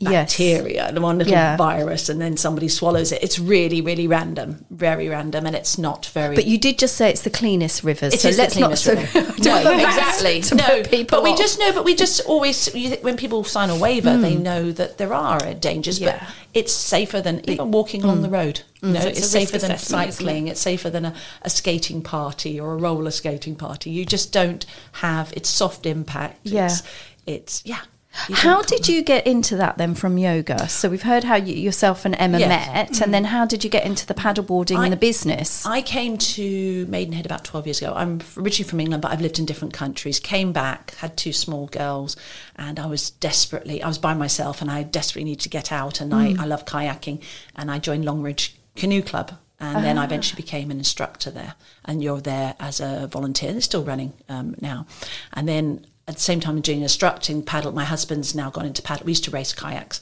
Bacteria 0.00 0.86
and 0.86 1.02
one 1.02 1.18
little 1.18 1.32
Yeah. 1.32 1.56
virus, 1.56 2.08
and 2.08 2.20
then 2.20 2.36
somebody 2.36 2.68
swallows 2.68 3.12
it. 3.12 3.22
It's 3.22 3.38
really, 3.38 3.80
really 3.80 4.06
random, 4.06 4.64
very 4.70 5.08
random, 5.08 5.46
and 5.46 5.54
it's 5.54 5.76
not 5.76 6.06
very. 6.06 6.34
But 6.34 6.46
you 6.46 6.58
did 6.58 6.78
just 6.78 6.96
say 6.96 7.10
it's 7.10 7.22
the 7.22 7.30
cleanest 7.30 7.84
rivers 7.84 8.14
It 8.14 8.20
so 8.20 8.30
let's 8.30 8.56
not. 8.56 8.76
cleanest 8.76 8.84
So, 8.84 8.94
no, 9.64 9.72
exactly. 9.72 10.40
to 10.48 10.54
No, 10.54 10.82
people 10.82 11.18
but 11.18 11.22
we 11.22 11.30
off. 11.30 11.38
just 11.38 11.58
know. 11.58 11.72
But 11.72 11.84
we 11.84 11.94
just 11.94 12.20
always, 12.26 12.74
you, 12.74 12.96
when 13.02 13.16
people 13.16 13.44
sign 13.44 13.70
a 13.70 13.76
waiver, 13.76 14.16
they 14.16 14.36
mm. 14.36 14.42
know 14.42 14.72
that 14.72 14.98
there 14.98 15.12
are 15.12 15.54
dangers. 15.54 16.00
Yeah. 16.00 16.18
But 16.18 16.34
it's 16.54 16.72
safer 16.72 17.20
than 17.20 17.48
even 17.48 17.70
walking 17.70 18.02
along 18.02 18.18
mm. 18.18 18.22
the 18.22 18.30
road. 18.30 18.62
Mm. 18.82 18.88
You 18.88 18.94
know, 18.94 19.00
So 19.00 19.08
it's, 19.08 19.18
it's 19.18 19.28
safer 19.28 19.58
than 19.58 19.70
isn't 19.72 19.72
it? 19.72 19.80
cycling. 19.80 20.48
It's 20.48 20.60
safer 20.60 20.90
than 20.90 21.04
a, 21.04 21.14
a 21.42 21.50
skating 21.50 22.02
party 22.02 22.58
or 22.58 22.72
a 22.72 22.76
roller 22.76 23.10
skating 23.10 23.54
party. 23.54 23.90
You 23.90 24.04
just 24.04 24.32
don't 24.32 24.64
have 24.92 25.32
it's 25.36 25.48
soft 25.48 25.86
impact. 25.86 26.40
Yeah. 26.44 26.66
It's, 26.66 26.82
it's 27.26 27.62
yeah. 27.66 27.80
How 28.12 28.62
did 28.62 28.88
you 28.88 29.02
get 29.02 29.26
into 29.26 29.56
that 29.56 29.78
then 29.78 29.94
from 29.94 30.18
yoga? 30.18 30.68
So 30.68 30.88
we've 30.88 31.02
heard 31.02 31.24
how 31.24 31.36
you, 31.36 31.54
yourself 31.54 32.04
and 32.04 32.14
Emma 32.18 32.38
Yes. 32.40 32.48
met, 32.48 33.00
and 33.00 33.14
then 33.14 33.24
how 33.24 33.44
did 33.46 33.62
you 33.62 33.70
get 33.70 33.84
into 33.86 34.04
the 34.06 34.14
paddleboarding 34.14 34.78
I- 34.78 34.84
and 34.84 34.92
the 34.92 34.96
business? 34.96 35.64
I 35.64 35.80
came 35.80 36.18
to 36.18 36.86
Maidenhead 36.88 37.24
about 37.24 37.44
12 37.44 37.66
years 37.66 37.78
ago. 37.80 37.92
I'm 37.94 38.20
originally 38.36 38.68
from 38.68 38.80
England, 38.80 39.02
but 39.02 39.12
I've 39.12 39.20
lived 39.20 39.38
in 39.38 39.46
different 39.46 39.72
countries. 39.72 40.18
Came 40.18 40.52
back, 40.52 40.94
had 40.96 41.16
two 41.16 41.32
small 41.32 41.66
girls, 41.66 42.16
and 42.56 42.78
I 42.80 42.86
was 42.86 43.10
desperately, 43.10 43.82
I 43.82 43.88
was 43.88 43.98
by 43.98 44.14
myself 44.14 44.60
and 44.60 44.70
I 44.70 44.82
desperately 44.82 45.24
needed 45.24 45.42
to 45.42 45.48
get 45.48 45.70
out. 45.70 46.00
And 46.00 46.12
I, 46.12 46.34
I 46.38 46.46
love 46.46 46.64
kayaking, 46.64 47.22
and 47.54 47.70
I 47.70 47.78
joined 47.78 48.04
Longridge 48.04 48.56
Canoe 48.76 49.02
Club. 49.02 49.32
And 49.62 49.84
then 49.84 49.98
I 49.98 50.04
eventually 50.04 50.40
became 50.40 50.70
an 50.70 50.78
instructor 50.78 51.30
there. 51.30 51.54
And 51.84 52.02
you're 52.02 52.22
there 52.22 52.54
as 52.58 52.80
a 52.80 53.06
volunteer. 53.08 53.52
They're 53.52 53.60
still 53.60 53.84
running 53.84 54.14
um, 54.30 54.54
now. 54.58 54.86
And 55.34 55.46
then 55.46 55.84
at 56.10 56.16
the 56.16 56.22
same 56.22 56.40
time, 56.40 56.56
I'm 56.56 56.60
doing 56.60 56.82
instructing 56.82 57.42
paddle. 57.42 57.72
My 57.72 57.84
husband's 57.84 58.34
now 58.34 58.50
gone 58.50 58.66
into 58.66 58.82
paddle. 58.82 59.06
We 59.06 59.12
used 59.12 59.24
to 59.24 59.30
race 59.30 59.52
kayaks 59.54 60.00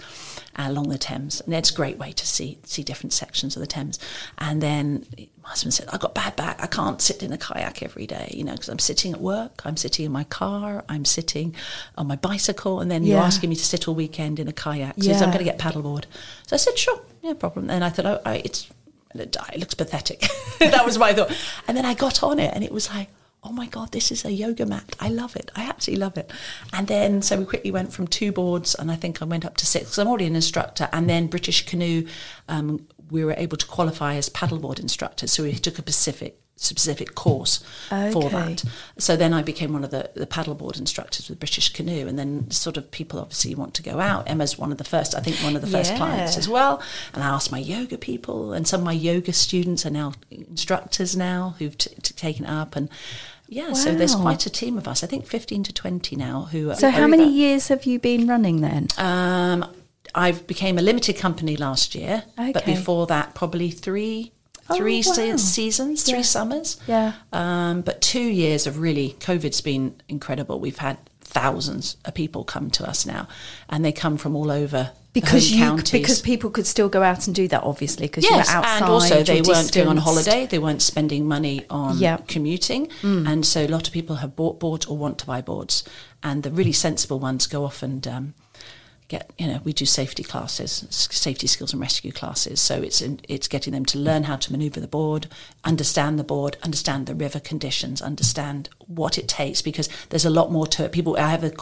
uh, 0.58 0.64
along 0.66 0.88
the 0.88 0.98
Thames, 0.98 1.40
and 1.42 1.54
it's 1.54 1.70
a 1.70 1.74
great 1.74 1.98
way 1.98 2.12
to 2.12 2.26
see 2.26 2.58
see 2.64 2.82
different 2.82 3.12
sections 3.12 3.56
of 3.56 3.60
the 3.60 3.66
Thames. 3.66 3.98
And 4.38 4.62
then 4.62 5.06
my 5.42 5.50
husband 5.50 5.74
said, 5.74 5.88
I've 5.92 6.00
got 6.00 6.14
bad 6.14 6.34
back. 6.34 6.60
I 6.62 6.66
can't 6.66 7.00
sit 7.00 7.22
in 7.22 7.32
a 7.32 7.38
kayak 7.38 7.82
every 7.82 8.06
day, 8.06 8.32
you 8.34 8.42
know, 8.44 8.52
because 8.52 8.68
I'm 8.68 8.78
sitting 8.78 9.12
at 9.12 9.20
work, 9.20 9.62
I'm 9.64 9.76
sitting 9.76 10.04
in 10.06 10.12
my 10.12 10.24
car, 10.24 10.84
I'm 10.88 11.04
sitting 11.04 11.54
on 11.96 12.06
my 12.06 12.16
bicycle, 12.16 12.80
and 12.80 12.90
then 12.90 13.04
you're 13.04 13.18
asking 13.26 13.50
me 13.50 13.56
to 13.56 13.64
sit 13.64 13.86
all 13.86 13.94
weekend 13.94 14.38
in 14.40 14.48
a 14.48 14.52
kayak. 14.52 14.94
So 14.98 15.10
Yeah. 15.10 15.16
I'm 15.22 15.30
going 15.30 15.38
to 15.38 15.44
get 15.44 15.58
paddleboard. 15.58 16.04
So 16.46 16.54
I 16.54 16.58
said, 16.58 16.78
sure, 16.78 17.00
no 17.22 17.34
problem. 17.34 17.70
And 17.70 17.84
I 17.84 17.90
thought, 17.90 18.06
oh, 18.06 18.20
I, 18.24 18.36
it's, 18.44 18.68
it 19.14 19.58
looks 19.58 19.74
pathetic. 19.74 20.20
that 20.58 20.84
was 20.84 20.98
my 20.98 21.12
thought. 21.14 21.30
And 21.66 21.76
then 21.76 21.84
I 21.84 21.94
got 21.94 22.22
on 22.22 22.38
it, 22.38 22.52
and 22.54 22.62
it 22.64 22.72
was 22.72 22.88
like, 22.90 23.08
oh 23.42 23.52
my 23.52 23.66
God, 23.66 23.92
this 23.92 24.10
is 24.10 24.24
a 24.24 24.32
yoga 24.32 24.66
mat. 24.66 24.96
I 24.98 25.08
love 25.08 25.36
it. 25.36 25.50
I 25.54 25.62
absolutely 25.62 26.00
love 26.00 26.18
it. 26.18 26.30
And 26.72 26.86
then, 26.86 27.22
so 27.22 27.38
we 27.38 27.44
quickly 27.44 27.70
went 27.70 27.92
from 27.92 28.06
two 28.06 28.32
boards, 28.32 28.74
and 28.74 28.90
I 28.90 28.96
think 28.96 29.22
I 29.22 29.24
went 29.24 29.44
up 29.44 29.56
to 29.58 29.66
six 29.66 29.84
because 29.86 29.98
I'm 29.98 30.08
already 30.08 30.26
an 30.26 30.36
instructor. 30.36 30.88
And 30.92 31.08
then 31.08 31.28
British 31.28 31.64
Canoe, 31.64 32.06
um, 32.48 32.86
we 33.10 33.24
were 33.24 33.34
able 33.36 33.56
to 33.56 33.66
qualify 33.66 34.16
as 34.16 34.28
paddleboard 34.28 34.80
instructors. 34.80 35.32
So 35.32 35.44
we 35.44 35.54
took 35.54 35.78
a 35.78 35.82
Pacific 35.82 36.40
specific 36.60 37.14
course 37.14 37.62
for 37.88 38.28
that. 38.30 38.64
So 38.98 39.16
then 39.16 39.32
I 39.32 39.42
became 39.42 39.72
one 39.72 39.84
of 39.84 39.90
the, 39.90 40.10
the 40.14 40.26
paddleboard 40.26 40.78
instructors 40.78 41.28
with 41.28 41.38
British 41.38 41.72
Canoe. 41.72 42.06
And 42.08 42.18
then 42.18 42.50
sort 42.50 42.76
of 42.76 42.90
people 42.90 43.20
obviously 43.20 43.54
want 43.54 43.74
to 43.74 43.82
go 43.82 44.00
out. 44.00 44.28
Emma's 44.28 44.58
one 44.58 44.72
of 44.72 44.78
the 44.78 44.84
first, 44.84 45.14
I 45.14 45.20
think 45.20 45.36
one 45.36 45.54
of 45.56 45.62
the 45.62 45.68
first 45.68 45.92
Yeah. 45.92 45.98
clients 45.98 46.36
as 46.36 46.48
well. 46.48 46.82
And 47.14 47.22
I 47.22 47.28
asked 47.28 47.52
my 47.52 47.58
yoga 47.58 47.96
people, 47.96 48.52
and 48.52 48.66
some 48.66 48.80
of 48.80 48.84
my 48.84 48.92
yoga 48.92 49.32
students 49.32 49.86
are 49.86 49.90
now 49.90 50.12
instructors 50.30 51.16
now 51.16 51.54
who've 51.58 51.78
t- 51.78 51.90
t- 52.02 52.14
taken 52.14 52.44
up. 52.44 52.74
And 52.76 52.88
yeah, 53.48 53.72
so 53.72 53.94
there's 53.94 54.14
quite 54.14 54.44
a 54.44 54.50
team 54.50 54.76
of 54.76 54.86
us. 54.88 55.02
I 55.02 55.06
think 55.06 55.26
15 55.26 55.62
to 55.64 55.72
20 55.72 56.16
now 56.16 56.48
who 56.50 56.70
are. 56.70 56.74
So 56.74 56.90
how 56.90 57.06
many 57.06 57.28
years 57.32 57.68
have 57.68 57.84
you 57.84 57.98
been 57.98 58.26
running 58.26 58.60
then? 58.60 58.88
Um, 58.98 59.64
I 60.14 60.32
became 60.32 60.76
a 60.78 60.82
limited 60.82 61.16
company 61.16 61.56
last 61.56 61.94
year, 61.94 62.24
but 62.36 62.64
before 62.66 63.06
that, 63.06 63.34
probably 63.34 63.70
three. 63.70 64.32
Oh, 64.70 64.76
Three 64.76 65.02
se- 65.02 65.30
wow. 65.30 65.36
seasons, 65.36 66.02
three 66.02 66.16
Yeah. 66.18 66.22
summers. 66.22 66.76
Yeah. 66.86 67.12
Um, 67.32 67.80
but 67.82 68.00
two 68.00 68.20
years 68.20 68.66
of 68.66 68.78
really, 68.78 69.16
COVID's 69.20 69.60
been 69.62 69.94
incredible. 70.08 70.60
We've 70.60 70.78
had 70.78 70.98
thousands 71.22 71.96
of 72.04 72.14
people 72.14 72.44
come 72.44 72.70
to 72.70 72.88
us 72.88 73.04
now, 73.06 73.28
and 73.68 73.84
they 73.84 73.92
come 73.92 74.16
from 74.16 74.34
all 74.34 74.50
over 74.50 74.90
Because 75.12 75.50
you 75.50 75.58
counties. 75.58 75.92
because 76.00 76.20
people 76.22 76.50
could 76.50 76.66
still 76.66 76.88
go 76.88 77.02
out 77.02 77.26
and 77.26 77.34
do 77.36 77.46
that 77.48 77.62
obviously 77.64 78.06
because 78.06 78.24
Yes, 78.24 78.48
you 78.48 78.54
were 78.54 78.58
outside 78.64 78.82
and 78.82 78.90
also 78.90 79.22
they 79.22 79.36
you're 79.36 79.44
weren't 79.44 79.72
going 79.72 79.88
on 79.88 79.96
holiday. 79.98 80.46
They 80.46 80.58
weren't 80.58 80.80
spending 80.82 81.26
money 81.26 81.64
on. 81.70 81.98
Mm. 81.98 82.26
commuting, 82.28 82.88
and 83.02 83.44
so 83.44 83.64
a 83.64 83.68
lot 83.68 83.86
of 83.86 83.92
people 83.92 84.16
have 84.16 84.36
bought 84.36 84.58
boards 84.60 84.86
or 84.86 84.96
want 84.96 85.18
to 85.18 85.26
buy 85.26 85.40
boards, 85.42 85.82
and 86.22 86.42
the 86.42 86.50
really 86.50 86.72
sensible 86.72 87.18
ones 87.18 87.46
go 87.46 87.64
off 87.64 87.82
and 87.82 88.06
um, 88.06 88.34
get. 89.08 89.30
You 89.38 89.46
know, 89.48 89.60
we 89.64 89.72
do 89.72 89.86
safety 89.86 90.22
classes, 90.22 90.86
safety 90.90 91.46
skills 91.46 91.72
and 91.72 91.80
rescue 91.80 92.12
classes. 92.12 92.60
So 92.60 92.80
it's 92.82 93.00
in, 93.00 93.20
it's 93.28 93.48
getting 93.48 93.72
them 93.72 93.84
to 93.86 93.98
learn 93.98 94.24
how 94.24 94.36
to 94.36 94.52
manoeuvre 94.52 94.80
the 94.80 94.86
board, 94.88 95.26
understand 95.64 96.18
the 96.18 96.24
board, 96.24 96.56
understand 96.62 97.06
the 97.06 97.14
river 97.14 97.40
conditions, 97.40 98.02
understand 98.02 98.68
what 98.86 99.18
it 99.18 99.26
takes 99.28 99.62
because 99.62 99.88
there's 100.10 100.24
a 100.24 100.30
lot 100.30 100.52
more 100.52 100.66
to 100.66 100.84
it. 100.84 100.92
People, 100.92 101.16
I 101.16 101.30
have 101.30 101.44
a 101.44 101.52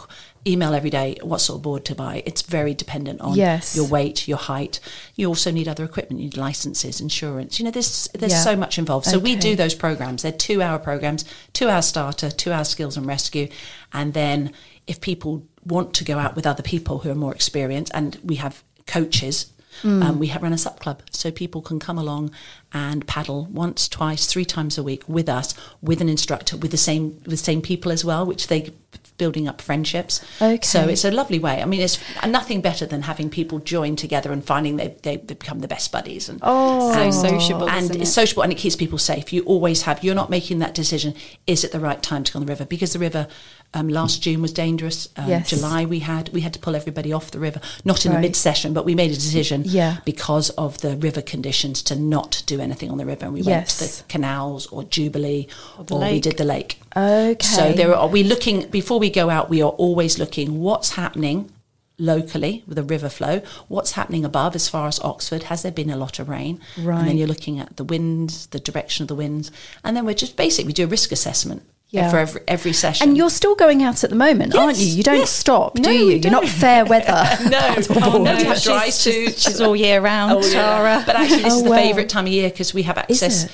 email 0.45 0.73
every 0.73 0.89
day. 0.89 1.17
What 1.23 1.39
sort 1.41 1.57
of 1.57 1.63
board 1.63 1.83
to 1.85 1.95
buy? 1.95 2.23
It's 2.25 2.41
very 2.41 2.73
dependent 2.73 3.19
on 3.21 3.35
Yes. 3.35 3.75
your 3.75 3.85
weight, 3.87 4.27
your 4.27 4.37
height. 4.37 4.79
You 5.15 5.27
also 5.27 5.51
need 5.51 5.67
other 5.67 5.83
equipment. 5.83 6.19
You 6.21 6.25
need 6.27 6.37
licenses, 6.37 7.01
insurance. 7.01 7.59
You 7.59 7.65
know, 7.65 7.71
there's 7.71 8.07
there's 8.13 8.31
Yeah. 8.31 8.43
so 8.43 8.55
much 8.55 8.77
involved. 8.77 9.05
So 9.07 9.19
we 9.19 9.35
do 9.35 9.55
those 9.55 9.75
programs. 9.75 10.21
They're 10.21 10.31
two 10.31 10.61
hour 10.61 10.79
programs, 10.79 11.25
two 11.53 11.69
hour 11.69 11.81
starter, 11.81 12.29
two 12.31 12.51
hour 12.53 12.63
skills 12.63 12.95
and 12.97 13.05
rescue, 13.05 13.49
and 13.93 14.13
then 14.13 14.51
if 14.87 15.01
people 15.01 15.45
want 15.65 15.93
to 15.95 16.03
go 16.03 16.17
out 16.17 16.35
with 16.35 16.47
other 16.47 16.63
people 16.63 16.99
who 16.99 17.11
are 17.11 17.15
more 17.15 17.33
experienced, 17.35 17.91
and 17.93 18.17
we 18.23 18.35
have 18.35 18.63
coaches. 18.85 19.51
Hmm. 19.83 20.01
Um, 20.01 20.17
we 20.17 20.27
have 20.27 20.41
run 20.41 20.53
a 20.53 20.57
sup 20.57 20.79
club, 20.79 21.03
so 21.11 21.29
people 21.29 21.61
can 21.61 21.77
come 21.77 21.99
along 21.99 22.31
and 22.73 23.05
paddle 23.05 23.45
once, 23.51 23.87
twice, 23.87 24.25
three 24.25 24.45
times 24.45 24.75
a 24.77 24.81
week 24.81 25.03
with 25.07 25.29
us, 25.29 25.53
with 25.83 26.01
an 26.01 26.09
instructor, 26.09 26.57
with 26.57 26.71
the 26.71 26.77
same 26.77 27.09
with 27.17 27.29
the 27.29 27.37
same 27.37 27.61
people 27.61 27.91
as 27.91 28.03
well, 28.03 28.25
which 28.25 28.47
they 28.47 28.71
building 29.17 29.47
up 29.47 29.61
friendships. 29.61 30.23
Okay. 30.41 30.59
So 30.63 30.87
it's 30.87 31.03
a 31.03 31.11
lovely 31.11 31.39
way. 31.39 31.61
I 31.61 31.65
mean, 31.65 31.81
it's 31.81 31.99
nothing 32.25 32.61
better 32.61 32.85
than 32.85 33.01
having 33.03 33.29
people 33.29 33.59
join 33.59 33.95
together 33.95 34.31
and 34.31 34.43
finding 34.43 34.77
they, 34.77 34.95
they, 35.01 35.17
they 35.17 35.33
become 35.33 35.59
the 35.59 35.67
best 35.67 35.91
buddies. 35.91 36.29
And 36.29 36.39
Oh. 36.43 36.93
So 36.93 37.11
sociable, 37.11 37.69
and 37.69 37.85
isn't 37.85 38.01
it's 38.01 38.09
it? 38.11 38.13
sociable 38.13 38.43
and 38.43 38.51
it 38.51 38.57
keeps 38.57 38.75
people 38.75 38.97
safe. 38.97 39.33
You 39.33 39.43
always 39.43 39.83
have. 39.83 40.03
You're 40.03 40.15
not 40.15 40.29
making 40.29 40.59
that 40.59 40.73
decision. 40.73 41.13
Is 41.45 41.63
it 41.63 41.71
the 41.71 41.79
right 41.79 42.01
time 42.01 42.23
to 42.23 42.33
go 42.33 42.39
on 42.39 42.45
the 42.45 42.51
river? 42.51 42.65
Because 42.65 42.93
the 42.93 42.99
river 42.99 43.27
um, 43.73 43.89
last 43.89 44.21
June 44.21 44.41
was 44.41 44.53
dangerous. 44.53 45.09
Um, 45.17 45.27
Yes. 45.29 45.49
July 45.49 45.85
we 45.85 45.99
had 45.99 46.29
we 46.29 46.41
had 46.41 46.53
to 46.53 46.59
pull 46.59 46.75
everybody 46.75 47.11
off 47.13 47.31
the 47.31 47.39
river. 47.39 47.59
Not 47.83 48.05
in 48.05 48.11
Right. 48.11 48.17
the 48.17 48.21
mid 48.27 48.35
session, 48.35 48.73
but 48.73 48.85
we 48.85 48.95
made 48.95 49.11
a 49.11 49.15
decision. 49.15 49.63
Yeah. 49.65 49.97
Because 50.05 50.49
of 50.51 50.79
the 50.79 50.95
river 50.97 51.21
conditions 51.21 51.81
to 51.83 51.95
not 51.95 52.43
do 52.45 52.59
anything 52.59 52.89
on 52.89 52.97
the 52.97 53.05
river, 53.05 53.25
and 53.25 53.33
we 53.33 53.43
went 53.43 53.67
to 53.67 53.79
the 53.79 54.03
canals 54.07 54.67
or 54.67 54.83
Jubilee, 54.83 55.47
or, 55.77 55.83
the 55.83 55.95
we 55.95 56.19
did 56.19 56.37
the 56.37 56.43
lake. 56.45 56.79
Okay. 56.95 57.45
So 57.45 57.73
there 57.73 57.93
are 57.95 58.07
we 58.07 58.23
looking 58.23 58.67
before 58.69 58.99
we 58.99 59.09
go 59.09 59.29
out. 59.29 59.49
We 59.49 59.61
are 59.61 59.71
always 59.71 60.17
looking 60.17 60.59
what's 60.61 60.91
happening 60.91 61.51
locally 61.99 62.63
with 62.67 62.75
the 62.75 62.83
river 62.83 63.09
flow. 63.09 63.41
What's 63.67 63.93
happening 63.93 64.23
above 64.23 64.55
as 64.55 64.69
far 64.69 64.87
as 64.87 64.99
Oxford? 64.99 65.43
Has 65.43 65.63
there 65.63 65.71
been 65.71 65.89
a 65.89 65.97
lot 65.97 66.19
of 66.19 66.29
rain? 66.29 66.59
Right. 66.77 66.99
And 66.99 67.07
then 67.07 67.17
you're 67.17 67.27
looking 67.27 67.59
at 67.59 67.77
the 67.77 67.83
winds, 67.83 68.47
the 68.47 68.59
direction 68.59 69.03
of 69.03 69.07
the 69.07 69.15
winds, 69.15 69.51
and 69.83 69.97
then 69.97 70.05
we're 70.05 70.13
just 70.13 70.35
basically 70.37 70.67
we 70.67 70.73
do 70.73 70.83
a 70.85 70.87
risk 70.87 71.11
assessment 71.11 71.63
Yeah. 71.89 72.11
for 72.11 72.17
every, 72.17 72.41
every 72.49 72.73
session. 72.73 73.07
And 73.07 73.17
you're 73.17 73.29
still 73.29 73.55
going 73.55 73.81
out 73.81 74.03
at 74.03 74.09
the 74.09 74.15
moment, 74.15 74.53
aren't 74.55 74.77
you? 74.77 74.87
You 74.87 75.03
don't 75.03 75.19
yes. 75.19 75.29
stop, 75.29 75.77
No, 75.77 75.83
do 75.83 75.93
you? 75.93 76.17
You're 76.17 76.31
not 76.31 76.45
fair 76.47 76.83
weather. 76.83 77.27
no, 77.49 77.75
Oh, 78.01 78.17
no, 78.17 78.37
no, 78.37 78.51
it's 78.51 78.63
dry 78.65 78.89
she's, 78.89 79.41
she's, 79.41 79.61
all 79.61 79.73
year 79.75 80.01
round, 80.01 80.33
Oh, 80.33 80.45
yeah. 80.45 80.51
Tara. 80.53 81.03
But 81.05 81.15
actually, 81.15 81.43
this 81.43 81.53
Oh, 81.53 81.57
is 81.57 81.63
the 81.63 81.69
wow. 81.69 81.75
favourite 81.77 82.09
time 82.09 82.25
of 82.25 82.33
year 82.33 82.49
because 82.49 82.73
we 82.73 82.83
have 82.83 82.97
access. 82.97 83.49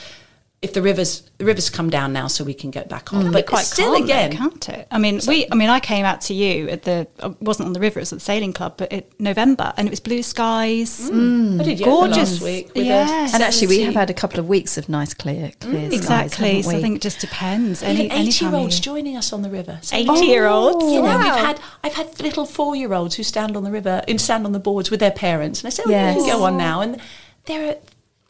It? 0.63 0.67
If 0.69 0.73
the 0.73 0.81
rivers, 0.81 1.29
the 1.37 1.45
rivers 1.45 1.69
come 1.69 1.89
down 1.89 2.13
now, 2.13 2.27
so 2.27 2.43
we 2.43 2.53
can 2.53 2.71
get 2.71 2.89
back 2.89 3.13
on. 3.13 3.25
Mm. 3.25 3.31
But 3.33 3.43
but 3.43 3.45
quite 3.47 3.65
still, 3.65 3.91
calm, 3.93 3.99
though, 3.99 4.03
again, 4.05 4.31
can't 4.31 4.69
it? 4.69 4.87
I 4.91 4.97
mean, 4.97 5.19
we. 5.27 5.45
I 5.51 5.55
mean, 5.55 5.69
I 5.69 5.79
came 5.79 6.05
out 6.05 6.21
to 6.21 6.33
you 6.33 6.69
at 6.69 6.83
the. 6.83 7.07
I 7.21 7.27
wasn't 7.41 7.67
on 7.67 7.73
the 7.73 7.79
river; 7.79 7.99
it 7.99 8.03
was 8.03 8.13
at 8.13 8.19
the 8.19 8.25
sailing 8.25 8.53
club, 8.53 8.75
but 8.77 8.91
it 8.93 9.11
November, 9.19 9.73
and 9.77 9.87
it 9.87 9.91
was 9.91 9.99
blue 9.99 10.23
skies. 10.23 11.09
Mm. 11.09 11.33
Mm. 11.57 11.61
I 11.61 11.63
did 11.63 11.79
yoga 11.79 11.91
Gorgeous. 11.91 12.17
last 12.33 12.41
week. 12.41 12.67
With 12.75 12.85
Yes. 12.85 13.31
a 13.31 13.35
and 13.35 13.43
actually, 13.43 13.67
we 13.67 13.81
have 13.81 13.93
had 13.95 14.09
a 14.09 14.13
couple 14.13 14.39
of 14.39 14.47
weeks 14.47 14.77
of 14.77 14.87
nice, 14.89 15.13
clear, 15.13 15.51
clear 15.59 15.89
skies, 15.89 15.93
Exactly. 15.93 16.61
So 16.61 16.71
I 16.71 16.81
think 16.81 16.95
it 16.97 17.01
just 17.01 17.19
depends. 17.19 17.83
Any, 17.83 18.05
even 18.05 18.11
any 18.11 18.31
time 18.31 18.49
of 18.49 18.53
eighty-year-olds 18.53 18.79
joining 18.79 19.17
us 19.17 19.33
on 19.33 19.41
the 19.41 19.49
river. 19.49 19.79
So 19.81 19.95
80 19.95 20.25
year 20.25 20.45
olds. 20.47 20.85
You 20.85 21.01
know, 21.01 21.07
oh, 21.09 21.17
Wow. 21.17 21.23
we've 21.35 21.45
had 21.45 21.59
I've 21.83 21.93
had 21.93 22.19
little 22.21 22.45
four-year-olds 22.45 23.15
who 23.15 23.23
stand 23.23 23.57
on 23.57 23.63
the 23.63 23.71
river 23.71 24.01
and 24.07 24.19
stand 24.21 24.45
on 24.45 24.51
the 24.53 24.59
boards 24.59 24.89
with 24.91 24.99
their 24.99 25.11
parents, 25.11 25.61
and 25.61 25.67
I 25.67 25.69
say, 25.71 25.83
"Oh, 25.85 25.89
Yes. 25.89 26.15
you 26.17 26.23
can 26.23 26.37
go 26.39 26.43
on 26.45 26.57
now," 26.57 26.81
and 26.81 26.99
they're 27.45 27.71
a, 27.71 27.77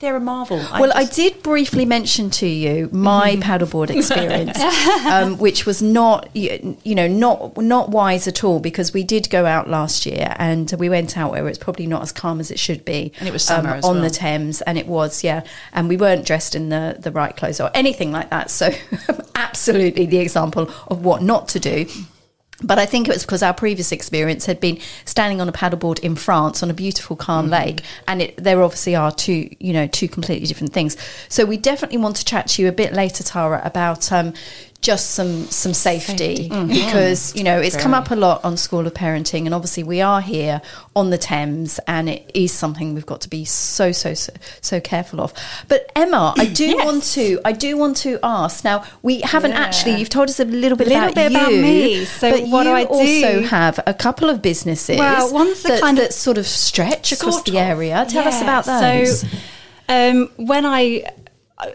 they're 0.04 0.16
a 0.16 0.20
marvel. 0.20 0.58
Well, 0.58 0.92
I 0.94 1.06
did 1.06 1.42
briefly 1.42 1.86
mention 1.86 2.30
to 2.32 2.48
you 2.48 2.90
my 2.92 3.38
paddleboard 3.38 3.90
experience, 3.96 4.60
um, 5.06 5.38
which 5.38 5.66
was 5.66 5.82
not, 5.82 6.30
you 6.36 6.76
know, 6.86 7.08
not 7.08 7.58
not 7.58 7.90
wise 7.90 8.28
at 8.28 8.44
all 8.44 8.60
because 8.60 8.94
we 8.94 9.04
did 9.04 9.30
go 9.30 9.46
out 9.46 9.70
last 9.70 10.06
year 10.06 10.36
and 10.38 10.72
we 10.78 10.90
went 10.90 11.18
out 11.18 11.32
where 11.32 11.48
it's 11.48 11.58
probably 11.58 11.88
not 11.88 12.02
as 12.02 12.12
calm 12.12 12.40
as 12.40 12.52
it 12.52 12.60
should 12.60 12.84
be, 12.84 13.14
And 13.20 13.28
it 13.28 13.32
was 13.32 13.44
summer 13.44 13.70
as 13.70 13.86
on 13.86 13.96
well. 13.96 14.04
the 14.04 14.10
Thames, 14.10 14.62
and 14.62 14.78
it 14.78 14.88
was, 14.88 15.24
yeah, 15.24 15.44
and 15.72 15.88
we 15.88 15.98
weren't 15.98 16.26
dressed 16.26 16.54
in 16.54 16.70
the 16.70 16.98
the 17.00 17.12
right 17.12 17.36
clothes 17.36 17.60
or 17.62 17.72
anything 17.74 18.12
like 18.12 18.30
that. 18.30 18.52
So, 18.52 18.72
absolutely 19.36 20.06
the 20.06 20.20
example 20.20 20.70
of 20.88 21.04
what 21.06 21.22
not 21.22 21.48
to 21.50 21.60
do. 21.60 21.86
But 22.64 22.80
I 22.80 22.86
think 22.86 23.08
it 23.08 23.14
was 23.14 23.24
because 23.26 23.44
our 23.44 23.54
previous 23.54 23.92
experience 23.92 24.46
had 24.46 24.60
been 24.60 24.80
standing 25.06 25.42
on 25.42 25.50
a 25.50 25.52
paddleboard 25.52 26.00
in 26.00 26.16
France 26.16 26.64
on 26.64 26.70
a 26.70 26.74
beautiful, 26.74 27.16
calm 27.16 27.46
Mm-hmm. 27.46 27.52
lake, 27.52 27.82
and 28.08 28.22
it, 28.22 28.38
there 28.38 28.62
obviously 28.62 28.96
are 28.96 29.12
two, 29.12 29.50
you 29.60 29.74
know, 29.74 29.88
two 29.88 30.08
completely 30.08 30.48
different 30.48 30.72
things. 30.72 30.96
So 31.30 31.46
we 31.46 31.58
definitely 31.58 31.98
want 31.98 32.16
to 32.18 32.26
chat 32.26 32.48
to 32.50 32.62
you 32.62 32.68
a 32.70 32.72
bit 32.72 32.94
later, 32.94 33.24
Tara, 33.24 33.62
about 33.66 34.12
um, 34.12 34.34
just 34.84 35.12
some 35.12 35.46
some 35.48 35.74
safety, 35.74 36.50
Safety. 36.50 36.50
because 36.68 37.34
you 37.36 37.44
know 37.44 37.58
it's 37.60 37.76
come 37.78 37.94
up 37.94 38.12
a 38.12 38.16
lot 38.16 38.44
on 38.44 38.58
School 38.58 38.86
of 38.86 38.94
Parenting, 38.94 39.46
and 39.46 39.54
obviously 39.56 39.82
we 39.82 40.02
are 40.02 40.22
here 40.22 40.62
on 40.96 41.10
the 41.10 41.18
Thames, 41.18 41.80
and 41.88 42.10
it 42.10 42.30
is 42.36 42.52
something 42.52 42.94
we've 42.94 43.06
got 43.06 43.22
to 43.22 43.30
be 43.30 43.46
so 43.46 43.92
so 43.94 44.14
so, 44.14 44.34
so 44.62 44.80
careful 44.82 45.22
of. 45.22 45.34
But 45.70 45.90
Emma, 45.96 46.34
I 46.38 46.46
do 46.46 46.66
Yes. 46.74 46.86
want 46.86 47.04
to 47.16 47.40
I 47.46 47.52
do 47.54 47.78
want 47.78 47.98
to 47.98 48.20
ask. 48.22 48.64
Now 48.66 48.84
we 49.02 49.22
haven't 49.22 49.52
Yeah. 49.52 49.62
actually. 49.62 49.96
You've 49.96 50.10
told 50.10 50.28
us 50.30 50.40
a 50.42 50.46
little 50.46 50.78
bit 50.78 50.90
Little 50.90 51.04
about 51.04 51.16
bit 51.16 51.32
you, 51.32 51.38
about 51.40 51.52
me. 51.54 52.06
So 52.06 52.32
but 52.32 52.50
what 52.50 52.64
do 52.64 52.70
you 52.70 52.76
I 52.76 52.84
also 52.84 53.42
do? 53.42 53.48
have 53.48 53.80
a 53.88 53.94
couple 53.94 54.30
of 54.30 54.42
businesses. 54.42 55.00
Well, 55.00 55.34
one's 55.34 55.64
the 55.64 55.70
that, 55.70 55.82
kind 55.82 55.98
of- 55.98 56.04
that 56.06 56.14
sort 56.14 56.38
of 56.38 56.46
stretch 56.46 57.12
across 57.14 57.36
Sort 57.36 57.46
the 57.46 57.58
area. 57.58 58.06
Tell 58.10 58.28
us 58.28 58.42
about 58.42 58.66
those. 58.66 59.22
So, 59.22 59.28
um, 59.90 60.30
when 60.36 60.66
I, 60.66 61.06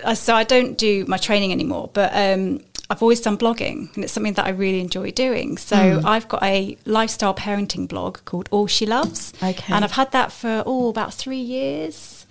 I, 0.05 0.13
so 0.15 0.35
I 0.35 0.45
don't 0.45 0.77
do 0.77 1.05
my 1.09 1.17
training 1.17 1.53
anymore, 1.53 1.91
but 1.95 2.11
um, 2.15 2.61
I've 2.91 3.03
always 3.03 3.21
done 3.21 3.37
blogging, 3.37 3.95
and 3.95 4.03
it's 4.05 4.13
something 4.15 4.33
that 4.35 4.47
I 4.47 4.51
really 4.51 4.81
enjoy 4.81 5.11
doing. 5.11 5.59
So 5.59 6.01
Hmm. 6.01 6.07
I've 6.07 6.27
got 6.29 6.43
a 6.43 6.77
lifestyle 6.87 7.35
parenting 7.35 7.87
blog 7.87 8.19
called 8.25 8.49
All 8.51 8.67
She 8.67 8.87
Loves, 8.87 9.33
Okay. 9.43 9.73
and 9.75 9.85
I've 9.85 9.93
had 9.93 10.11
that 10.13 10.33
for 10.33 10.63
oh 10.65 10.89
about 10.89 11.13
three 11.13 11.41
years. 11.41 12.27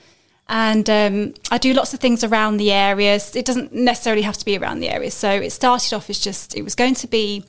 And 0.50 0.90
um, 0.90 1.34
I 1.52 1.58
do 1.58 1.74
lots 1.74 1.94
of 1.94 2.00
things 2.00 2.24
around 2.24 2.56
the 2.58 2.72
areas. 2.72 3.36
It 3.36 3.46
doesn't 3.46 3.74
necessarily 3.74 4.22
have 4.22 4.38
to 4.38 4.46
be 4.46 4.58
around 4.58 4.80
the 4.80 4.90
area. 4.90 5.12
So 5.12 5.30
it 5.30 5.50
started 5.52 5.94
off 5.94 6.10
as 6.10 6.20
just 6.20 6.56
it 6.56 6.64
was 6.64 6.74
going 6.74 6.96
to 6.96 7.08
be. 7.08 7.44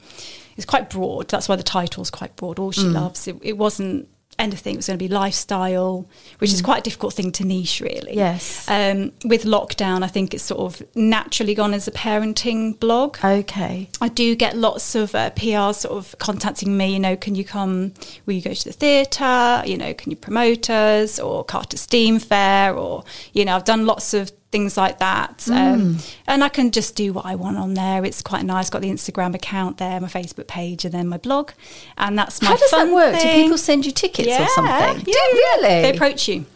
It's 0.56 0.66
quite 0.66 0.90
broad. 0.90 1.28
That's 1.28 1.48
why 1.48 1.54
the 1.54 1.62
title's 1.62 2.10
quite 2.10 2.34
broad. 2.34 2.58
All 2.58 2.72
she 2.72 2.82
Hmm. 2.86 2.94
loves. 2.94 3.28
It, 3.28 3.36
it 3.42 3.56
wasn't 3.56 4.08
anything. 4.38 4.75
It 4.75 4.78
was 4.78 4.87
going 4.87 4.99
to 4.99 5.04
be 5.04 5.09
lifestyle, 5.09 6.07
which 6.38 6.52
is 6.52 6.62
quite 6.62 6.78
a 6.78 6.83
difficult 6.83 7.14
thing 7.14 7.33
to 7.33 7.45
niche, 7.45 7.80
really. 7.80 8.14
Yes. 8.14 8.68
Um, 8.68 9.12
with 9.25 9.45
lockdown, 9.45 10.02
I 10.02 10.07
think 10.07 10.35
it's 10.35 10.45
sort 10.45 10.61
of 10.61 10.87
naturally 10.97 11.54
gone 11.54 11.75
as 11.75 11.88
a 11.88 11.90
parenting 11.90 12.78
blog. 12.78 13.18
Okay. 13.23 13.88
I 14.00 14.09
do 14.09 14.35
get 14.35 14.57
lots 14.57 14.95
of 14.95 15.14
uh, 15.14 15.30
PR 15.30 15.73
sort 15.73 15.97
of 15.97 16.16
contacting 16.18 16.76
me, 16.76 16.95
you 16.95 17.00
know, 17.00 17.16
can 17.16 17.35
you 17.35 17.45
come, 17.45 17.92
will 18.26 18.35
you 18.35 18.42
go 18.42 18.54
to 18.54 18.64
the 18.64 18.73
theatre, 18.73 19.62
you 19.66 19.76
know, 19.76 19.95
can 19.95 20.11
you 20.11 20.16
promote 20.16 20.71
us 20.71 21.18
or 21.18 21.45
Carter 21.45 21.76
Steam 21.76 22.18
Fair 22.18 22.75
or, 22.75 23.04
you 23.33 23.45
know, 23.45 23.57
I've 23.57 23.64
done 23.64 23.87
lots 23.87 24.14
of 24.14 24.33
things 24.50 24.76
like 24.76 24.98
that. 24.98 25.46
Um, 25.50 25.98
and 26.26 26.42
I 26.42 26.48
can 26.48 26.70
just 26.70 26.96
do 26.96 27.12
what 27.12 27.26
I 27.26 27.34
want 27.34 27.58
on 27.58 27.74
there. 27.74 28.04
It's 28.04 28.22
quite 28.22 28.44
nice. 28.44 28.70
Got 28.70 28.82
the 28.82 28.88
Instagram 28.90 29.34
account 29.34 29.76
there, 29.78 30.00
my 30.00 30.08
Facebook 30.08 30.46
page 30.46 30.84
and 30.84 30.94
then 30.94 31.06
my 31.08 31.18
blog. 31.18 31.50
And 31.98 32.18
that's 32.18 32.40
my 32.40 32.48
How 32.48 32.56
does 32.56 32.70
that 32.70 32.76
fun 32.78 32.94
work? 32.94 33.20
Do 33.20 33.28
people 33.28 33.58
send 33.58 33.84
you 33.84 33.92
tickets 33.92 34.28
yeah, 34.28 34.44
or 34.44 34.48
something? 34.48 34.98
Yeah, 35.06 35.12
Do 35.12 35.12
really? 35.12 35.82
They 35.82 35.92
approach 35.94 36.28
you. 36.28 36.46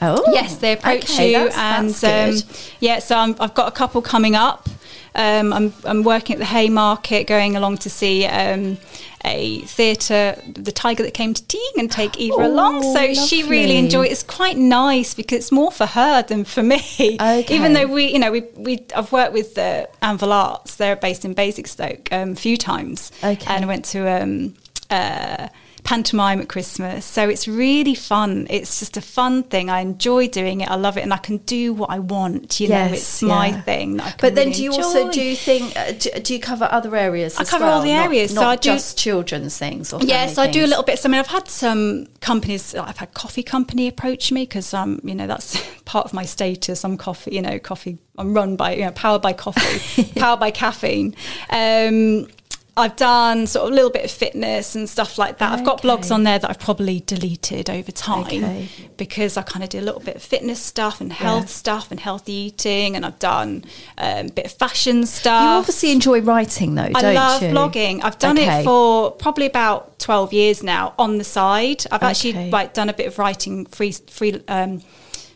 oh, 0.00 0.22
Yes, 0.32 0.56
they 0.56 0.72
approach 0.72 1.04
okay, 1.10 1.32
you, 1.32 1.38
that's- 1.50 1.58
and 1.58 1.90
that's 1.90 2.44
um, 2.44 2.48
good. 2.48 2.58
yeah. 2.80 2.98
So 3.00 3.16
I'm, 3.16 3.36
I've 3.38 3.54
got 3.54 3.68
a 3.68 3.72
couple 3.72 4.00
coming 4.00 4.34
up. 4.34 4.68
Um, 5.14 5.52
I'm 5.52 5.72
I'm 5.84 6.02
working 6.04 6.34
at 6.34 6.38
the 6.38 6.46
Haymarket, 6.46 7.26
going 7.26 7.56
along 7.56 7.78
to 7.78 7.90
see 7.90 8.24
um, 8.26 8.78
a 9.24 9.60
theatre, 9.60 10.40
the 10.46 10.72
Tiger 10.72 11.02
that 11.02 11.12
came 11.14 11.34
to 11.34 11.46
Teague, 11.46 11.76
and 11.78 11.90
take 11.90 12.18
Eva 12.18 12.34
Oh, 12.38 12.46
along. 12.46 12.82
So 12.82 13.12
she 13.14 13.42
really 13.42 13.62
lovely. 13.74 13.78
enjoyed. 13.78 14.10
It's 14.10 14.22
quite 14.22 14.56
nice 14.56 15.14
because 15.14 15.36
it's 15.38 15.52
more 15.52 15.70
for 15.70 15.86
her 15.86 16.22
than 16.22 16.44
for 16.44 16.62
me. 16.62 16.80
Okay. 17.20 17.54
Even 17.54 17.74
though 17.74 17.86
we, 17.86 18.06
you 18.12 18.18
know, 18.18 18.32
we 18.32 18.42
we 18.56 18.84
I've 18.96 19.12
worked 19.12 19.32
with 19.34 19.54
the 19.54 19.88
Anvil 20.02 20.32
Arts. 20.32 20.76
They're 20.76 20.96
based 20.96 21.24
in 21.24 21.34
Basingstoke 21.34 22.08
um, 22.10 22.32
a 22.32 22.36
few 22.36 22.56
times, 22.56 23.12
Okay. 23.22 23.46
and 23.54 23.64
I 23.64 23.68
went 23.68 23.84
to. 23.86 24.08
Um, 24.22 24.54
uh, 24.90 25.48
pantomime 25.84 26.40
at 26.40 26.48
Christmas. 26.48 27.04
So 27.04 27.28
it's 27.28 27.48
really 27.48 27.94
fun. 27.94 28.46
It's 28.50 28.78
just 28.78 28.96
a 28.96 29.00
fun 29.00 29.42
thing. 29.42 29.70
I 29.70 29.80
enjoy 29.80 30.28
doing 30.28 30.60
it. 30.60 30.70
I 30.70 30.76
love 30.76 30.96
it, 30.96 31.02
and 31.02 31.12
I 31.12 31.16
can 31.18 31.38
do 31.38 31.72
what 31.72 31.90
I 31.90 31.98
want. 31.98 32.60
You 32.60 32.68
know, 32.68 32.84
it's 32.84 33.22
my 33.22 33.48
yeah. 33.48 33.60
thing. 33.62 33.96
That 33.96 34.06
I 34.06 34.10
can 34.10 34.18
But 34.20 34.34
then, 34.34 34.46
really 34.48 34.56
do 34.56 34.62
you 34.64 34.72
also 34.72 35.10
do 35.10 35.22
you 35.22 35.36
think 35.36 35.76
uh, 35.76 35.92
do, 35.92 36.10
do 36.20 36.34
you 36.34 36.40
cover 36.40 36.68
other 36.70 36.94
areas? 36.96 37.36
I 37.36 37.44
cover 37.44 37.64
well? 37.64 37.78
all 37.78 37.82
the 37.82 37.92
Not- 37.92 38.06
areas, 38.06 38.34
so 38.34 38.40
not 38.40 38.48
I 38.50 38.56
do- 38.56 38.70
just 38.72 38.98
children's 38.98 39.58
things. 39.58 39.92
Or 39.92 40.00
Yes, 40.02 40.38
I 40.38 40.50
do 40.50 40.64
a 40.64 40.68
little 40.68 40.84
bit. 40.84 40.98
So 40.98 41.08
I 41.08 41.12
mean, 41.12 41.20
I've 41.20 41.26
had 41.26 41.48
some 41.48 42.06
companies. 42.20 42.74
I've 42.74 42.98
had 42.98 43.14
coffee 43.14 43.42
company 43.42 43.88
approach 43.88 44.32
me 44.32 44.42
because 44.42 44.72
um, 44.74 45.00
you 45.04 45.14
know, 45.14 45.26
that's 45.26 45.62
part 45.84 46.06
of 46.06 46.12
my 46.12 46.24
status. 46.24 46.84
I'm 46.84 46.96
coffee. 46.96 47.34
You 47.34 47.42
know, 47.42 47.58
coffee. 47.58 47.98
I'm 48.18 48.34
run 48.34 48.56
by 48.56 48.74
you 48.74 48.84
know, 48.84 48.92
powered 48.92 49.22
by 49.22 49.32
coffee, 49.32 50.04
powered 50.20 50.40
by 50.40 50.50
caffeine. 50.50 51.14
Um, 51.50 52.28
I've 52.74 52.96
done 52.96 53.46
sort 53.46 53.66
of 53.66 53.72
a 53.72 53.74
little 53.74 53.90
bit 53.90 54.02
of 54.06 54.10
fitness 54.10 54.74
and 54.74 54.88
stuff 54.88 55.18
like 55.18 55.36
that. 55.38 55.52
I've 55.52 55.62
got 55.64 55.82
blogs 55.82 56.10
on 56.10 56.22
there 56.24 56.38
that 56.38 56.48
I've 56.48 56.58
probably 56.58 57.00
deleted 57.00 57.68
over 57.68 57.92
time 57.92 58.24
Okay. 58.42 58.66
because 58.96 59.36
I 59.36 59.42
kind 59.42 59.62
of 59.62 59.68
do 59.68 59.78
a 59.78 59.82
little 59.82 60.00
bit 60.00 60.16
of 60.16 60.22
fitness 60.22 60.58
stuff 60.58 60.98
and 61.02 61.12
health 61.12 61.42
Yeah. 61.42 61.48
stuff 61.48 61.90
and 61.90 62.00
healthy 62.00 62.32
eating, 62.32 62.96
and 62.96 63.04
I've 63.04 63.18
done 63.18 63.64
um, 63.98 64.26
a 64.28 64.30
bit 64.30 64.46
of 64.46 64.52
fashion 64.52 65.04
stuff. 65.04 65.42
You 65.42 65.48
obviously 65.50 65.90
enjoy 65.92 66.22
writing, 66.22 66.74
though, 66.74 66.88
I 66.94 67.12
love 67.12 67.42
you? 67.42 67.48
blogging. 67.50 68.00
I've 68.02 68.18
done 68.18 68.38
Okay. 68.38 68.60
it 68.62 68.64
for 68.64 69.10
probably 69.10 69.44
about 69.46 69.98
twelve 69.98 70.32
years 70.32 70.62
now 70.62 70.94
on 70.98 71.18
the 71.18 71.24
side. 71.24 71.84
I've 71.92 72.00
Okay. 72.02 72.10
actually 72.10 72.50
like 72.50 72.72
done 72.72 72.88
a 72.88 72.94
bit 72.94 73.06
of 73.06 73.18
writing 73.18 73.66
free 73.66 73.92
free 73.92 74.40
um, 74.48 74.80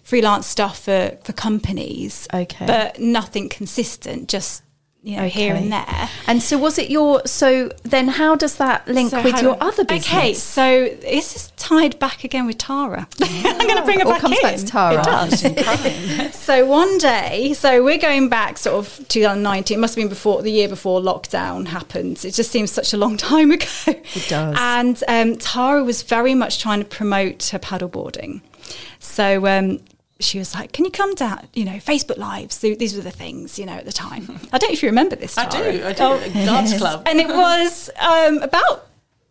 freelance 0.03 0.47
stuff 0.47 0.79
for 0.85 1.19
for 1.23 1.35
companies. 1.35 2.27
Okay. 2.33 2.65
but 2.65 2.99
nothing 2.99 3.51
consistent. 3.51 4.31
Just 4.31 4.63
you 5.07 5.17
know 5.17 5.29
here 5.29 5.55
and 5.55 5.73
there. 5.73 6.11
And 6.27 6.43
so, 6.43 6.59
was 6.59 6.79
it 6.79 6.91
your? 6.91 7.25
So 7.27 7.71
then, 7.85 8.09
how 8.09 8.35
does 8.35 8.57
that 8.57 8.89
link 8.89 9.11
So 9.11 9.23
with 9.23 9.41
your 9.41 9.57
other 9.63 9.85
business? 9.85 10.13
Okay, 10.13 10.35
so 10.35 10.89
this 11.01 11.37
is 11.37 11.53
tied 11.57 11.97
back 12.01 12.25
again 12.25 12.45
with 12.47 12.59
Tara. 12.59 13.07
I'm 13.23 13.67
going 13.69 13.77
to 13.77 13.85
bring 13.85 14.01
it 14.01 14.07
All 14.07 14.13
back 14.15 14.21
comes 14.21 14.37
in. 14.37 14.43
back 14.43 14.57
to 14.57 14.67
Tara. 14.67 14.99
It 14.99 15.05
does. 15.05 16.35
so 16.37 16.67
one 16.67 16.99
day, 16.99 17.53
so 17.53 17.85
we're 17.85 17.99
going 17.99 18.29
back 18.29 18.59
sort 18.59 18.85
of 18.85 19.07
2019. 19.07 19.79
It 19.79 19.81
must 19.81 19.95
have 19.95 20.03
been 20.03 20.09
before 20.09 20.43
the 20.43 20.51
year 20.51 20.69
before 20.69 21.01
lockdown 21.01 21.69
happened. 21.69 22.25
It 22.25 22.33
just 22.35 22.51
seems 22.51 22.73
such 22.73 22.93
a 22.93 22.97
long 22.97 23.17
time 23.33 23.53
ago. 23.53 23.67
It 23.87 24.27
does. 24.29 24.57
And 24.59 25.05
um, 25.07 25.37
Tara 25.37 25.85
was 25.85 26.03
very 26.03 26.35
much 26.35 26.61
trying 26.61 26.81
to 26.81 26.85
promote 26.85 27.45
her 27.51 27.61
paddleboarding. 27.61 28.41
So 28.99 29.47
um, 29.47 29.79
she 30.21 30.39
was 30.39 30.55
like, 30.55 30.73
"Can 30.73 30.85
you 30.85 30.91
come 30.91 31.15
down? 31.15 31.47
You 31.55 31.65
know, 31.67 31.73
Facebook 31.75 32.17
Lives. 32.17 32.59
Th- 32.59 32.79
These 32.79 32.97
were 32.97 33.03
the 33.03 33.11
things, 33.11 33.59
you 33.59 33.67
know, 33.67 33.75
at 33.75 33.85
the 33.85 33.93
time. 33.93 34.23
I 34.53 34.59
don't 34.59 34.71
know 34.71 34.73
if 34.75 34.83
you 34.83 34.89
remember 34.89 35.17
this. 35.17 35.37
I 35.37 35.47
do, 35.49 35.59
I 35.59 35.93
do. 35.93 36.03
Oh, 36.05 36.19
Dance 36.33 36.77
club. 36.79 37.03
and 37.07 37.21
it 37.21 37.29
was 37.29 37.91
um, 37.99 38.39
about 38.39 38.87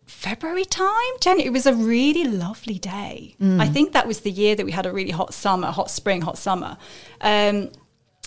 February 0.05 0.65
time, 0.65 0.91
January. 1.21 1.47
It 1.47 1.53
was 1.53 1.65
a 1.65 1.73
really 1.73 2.23
lovely 2.25 2.77
day. 2.79 3.35
I 3.41 3.67
think 3.67 3.93
that 3.93 4.05
was 4.07 4.19
the 4.21 4.31
year 4.31 4.55
that 4.55 4.65
we 4.65 4.71
had 4.71 4.85
a 4.85 4.91
really 4.91 5.11
hot 5.11 5.33
summer, 5.33 5.71
hot 5.71 5.89
spring, 5.89 6.21
hot 6.21 6.37
summer. 6.37 6.77
Um, 7.21 7.71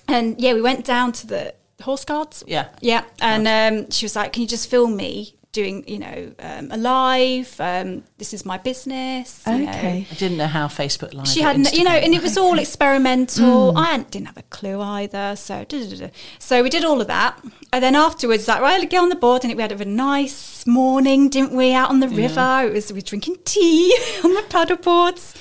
and 0.08 0.40
yeah, 0.40 0.54
we 0.54 0.60
went 0.62 0.84
down 0.84 1.12
to 1.12 1.26
the 1.26 1.54
horse 1.82 2.04
guards. 2.04 2.42
Yeah. 2.46 2.68
Yeah. 2.80 3.04
And 3.20 3.46
um, 3.46 3.90
she 3.90 4.04
was 4.04 4.16
like, 4.16 4.32
Can 4.32 4.42
you 4.42 4.48
just 4.48 4.68
film 4.68 4.96
me 4.96 5.34
doing, 5.52 5.82
you 5.88 5.98
know, 5.98 6.32
um, 6.40 6.68
a 6.70 6.76
live? 6.76 7.58
Um, 7.60 8.04
this 8.18 8.32
is 8.34 8.44
my 8.44 8.58
business. 8.58 9.42
you 9.46 9.58
know. 9.58 9.70
Okay. 9.70 10.06
I 10.10 10.14
didn't 10.14 10.36
know 10.38 10.46
how 10.46 10.66
Facebook 10.68 11.14
Live. 11.14 11.26
She 11.28 11.40
had, 11.40 11.56
n- 11.56 11.66
you 11.72 11.84
know, 11.84 11.90
and 11.90 12.14
it 12.14 12.22
was 12.22 12.36
all 12.36 12.58
experimental. 12.58 13.76
I 13.76 13.96
didn't 13.98 14.26
have 14.26 14.36
a 14.38 14.42
clue 14.42 14.80
either. 14.80 15.36
So, 15.36 15.64
duh, 15.64 15.78
duh, 15.80 15.86
duh, 15.90 15.96
duh. 15.96 16.08
so 16.38 16.62
we 16.62 16.70
did 16.70 16.84
all 16.84 17.00
of 17.00 17.06
that, 17.06 17.42
and 17.72 17.82
then 17.82 17.94
afterwards, 17.94 18.46
like, 18.48 18.60
right, 18.60 18.88
get 18.88 19.02
on 19.02 19.08
the 19.08 19.16
board, 19.16 19.44
and 19.44 19.54
we 19.54 19.62
had 19.62 19.72
a 19.72 19.84
nice 19.84 20.66
morning, 20.66 21.28
didn't 21.28 21.52
we? 21.56 21.72
Out 21.72 21.90
on 21.90 22.00
the 22.00 22.08
river, 22.08 22.64
it 22.66 22.72
was 22.72 22.92
we 22.92 22.98
were 22.98 23.00
drinking 23.02 23.36
tea 23.44 23.96
on 24.24 24.34
the 24.34 24.42
paddle 24.50 24.76
boards, 24.76 25.34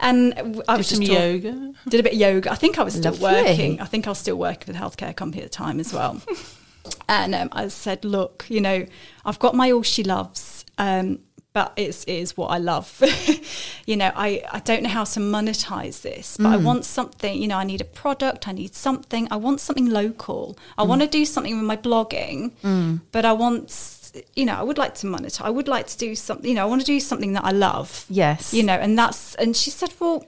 and 0.00 0.34
I 0.34 0.42
Did 0.42 0.56
was 0.56 0.86
some 0.88 1.00
just 1.00 1.02
talk- 1.02 1.08
yoga. 1.20 1.72
did 1.88 2.00
a 2.00 2.02
bit 2.02 2.12
of 2.14 2.18
yoga. 2.18 2.50
I 2.52 2.56
think 2.56 2.78
I 2.78 2.82
was 2.82 2.94
still 2.94 3.12
Lovely. 3.12 3.42
working. 3.50 3.80
I 3.80 3.84
think 3.86 4.06
I 4.06 4.10
was 4.10 4.18
still 4.18 4.36
working 4.36 4.66
for 4.66 4.72
the 4.72 4.78
healthcare 4.78 5.14
company 5.14 5.42
at 5.42 5.50
the 5.50 5.56
time 5.56 5.78
as 5.80 5.92
well. 5.92 6.20
and 7.08 7.34
um, 7.34 7.48
I 7.52 7.68
said, 7.68 8.04
look, 8.04 8.46
you 8.48 8.60
know, 8.60 8.86
I've 9.24 9.38
got 9.38 9.54
my 9.54 9.70
all 9.70 9.82
she 9.82 10.02
loves, 10.02 10.64
um, 10.78 11.20
but 11.52 11.72
it's, 11.76 12.02
it 12.04 12.14
is 12.14 12.36
what 12.36 12.48
I 12.48 12.58
love. 12.58 13.00
you 13.86 13.96
know, 13.96 14.10
I, 14.14 14.42
I 14.50 14.58
don't 14.60 14.82
know 14.82 14.88
how 14.88 15.04
to 15.04 15.20
monetize 15.20 16.02
this, 16.02 16.36
but 16.36 16.48
I 16.48 16.56
want 16.56 16.84
something, 16.84 17.40
you 17.40 17.46
know, 17.46 17.58
I 17.58 17.64
need 17.64 17.80
a 17.80 17.84
product, 17.84 18.48
I 18.48 18.52
need 18.52 18.74
something, 18.74 19.28
I 19.30 19.36
want 19.36 19.60
something 19.60 19.88
local. 19.88 20.58
I 20.76 20.82
want 20.82 21.02
to 21.02 21.06
do 21.06 21.24
something 21.24 21.54
with 21.56 21.64
my 21.64 21.76
blogging, 21.76 22.52
but 23.12 23.24
I 23.24 23.32
want, 23.32 24.12
you 24.34 24.44
know, 24.44 24.54
I 24.54 24.62
would 24.62 24.78
like 24.78 24.94
to 24.96 25.06
monetize. 25.06 25.42
I 25.42 25.50
would 25.50 25.68
like 25.68 25.86
to 25.86 25.96
do 25.96 26.16
something, 26.16 26.48
you 26.48 26.54
know, 26.54 26.62
I 26.62 26.66
want 26.66 26.80
to 26.80 26.86
do 26.86 26.98
something 26.98 27.34
that 27.34 27.44
I 27.44 27.52
love. 27.52 28.04
Yes. 28.08 28.52
You 28.52 28.64
know, 28.64 28.74
and 28.74 28.98
that's, 28.98 29.36
and 29.36 29.56
she 29.56 29.70
said, 29.70 29.94
well, 30.00 30.24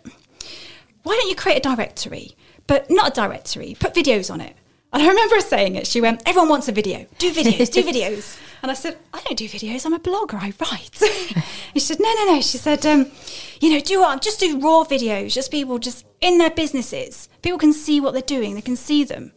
why 1.02 1.16
don't 1.16 1.28
you 1.28 1.36
create 1.36 1.58
a 1.58 1.60
directory? 1.60 2.36
But 2.68 2.88
not 2.88 3.08
a 3.08 3.14
directory, 3.14 3.76
put 3.78 3.94
videos 3.94 4.30
on 4.32 4.40
it. 4.40 4.54
And 4.96 5.02
I 5.02 5.08
remember 5.08 5.34
her 5.34 5.42
saying 5.42 5.76
it. 5.76 5.86
She 5.86 6.00
went, 6.00 6.22
everyone 6.24 6.48
wants 6.48 6.68
a 6.68 6.72
video. 6.72 7.04
Do 7.18 7.30
videos, 7.30 7.70
do 7.70 7.82
videos. 7.92 8.40
And 8.62 8.70
I 8.70 8.74
said, 8.74 8.96
I 9.12 9.20
don't 9.20 9.36
do 9.36 9.46
videos. 9.46 9.84
I'm 9.84 9.92
a 9.92 9.98
blogger. 9.98 10.36
I 10.36 10.54
write. 10.58 11.02
and 11.34 11.44
she 11.74 11.80
said, 11.80 12.00
no, 12.00 12.10
no, 12.14 12.32
no. 12.32 12.40
She 12.40 12.56
said, 12.56 12.86
um, 12.86 13.10
you 13.60 13.68
know, 13.68 13.80
do 13.80 14.00
what? 14.00 14.22
Just 14.22 14.40
do 14.40 14.58
raw 14.58 14.84
videos. 14.84 15.34
Just 15.34 15.50
people 15.50 15.78
just 15.78 16.06
in 16.22 16.38
their 16.38 16.48
businesses. 16.48 17.28
People 17.42 17.58
can 17.58 17.74
see 17.74 18.00
what 18.00 18.14
they're 18.14 18.22
doing. 18.22 18.54
They 18.54 18.62
can 18.62 18.74
see 18.74 19.04
them. 19.04 19.32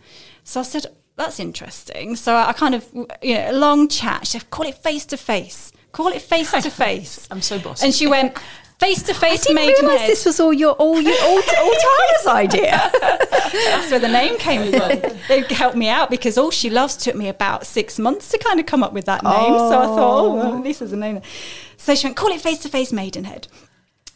So 0.46 0.62
I 0.62 0.64
said, 0.64 0.86
that's 1.18 1.42
interesting. 1.42 2.16
So 2.16 2.38
I 2.38 2.54
kind 2.54 2.74
of, 2.74 2.88
you 3.22 3.34
know, 3.34 3.52
a 3.52 3.54
long 3.54 3.90
chat. 3.90 4.28
She 4.28 4.40
said, 4.40 4.50
call 4.52 4.66
it 4.66 4.76
face 4.76 5.06
to 5.08 5.18
face. 5.18 5.74
Call 5.92 6.08
it 6.08 6.22
face 6.22 6.52
to 6.52 6.62
face. 6.70 7.28
I'm 7.30 7.42
so 7.42 7.60
bossy. 7.60 7.84
And 7.84 7.94
she 7.94 8.08
went, 8.08 8.38
face 8.80 9.04
to 9.04 9.12
I 9.12 9.16
face 9.16 9.42
didn't 9.46 9.58
realise 9.58 9.82
maidenhead. 9.82 10.10
this 10.10 10.26
was 10.26 10.40
all 10.40 10.54
your 10.54 10.74
all 10.74 11.00
your 11.02 11.16
all, 11.24 11.36
all 11.38 11.42
Tara's 11.42 12.28
idea. 12.28 12.92
That's 13.02 13.92
where 13.92 14.00
the 14.00 14.08
name 14.08 14.38
came 14.38 14.72
from. 14.72 15.18
they 15.28 15.42
helped 15.54 15.76
me 15.76 15.90
out 15.90 16.10
because 16.10 16.38
all 16.38 16.52
she 16.52 16.70
loves 16.70 16.96
took 16.96 17.16
me 17.16 17.28
about 17.28 17.66
six 17.66 18.00
months 18.00 18.30
to 18.30 18.38
kind 18.38 18.60
of 18.60 18.66
come 18.66 18.84
up 18.84 18.94
with 18.94 19.06
that 19.06 19.24
name. 19.24 19.58
So 19.58 19.80
I 19.80 19.86
thought, 19.86 20.20
oh, 20.26 20.34
well, 20.36 20.56
at 20.56 20.64
least 20.64 20.80
there's 20.80 20.94
a 20.94 20.98
name. 20.98 21.22
So 21.78 21.96
she 21.96 22.08
went, 22.08 22.16
call 22.18 22.30
it 22.30 22.42
face 22.42 22.60
to 22.60 22.70
face 22.70 22.92
Maidenhead. 22.94 23.48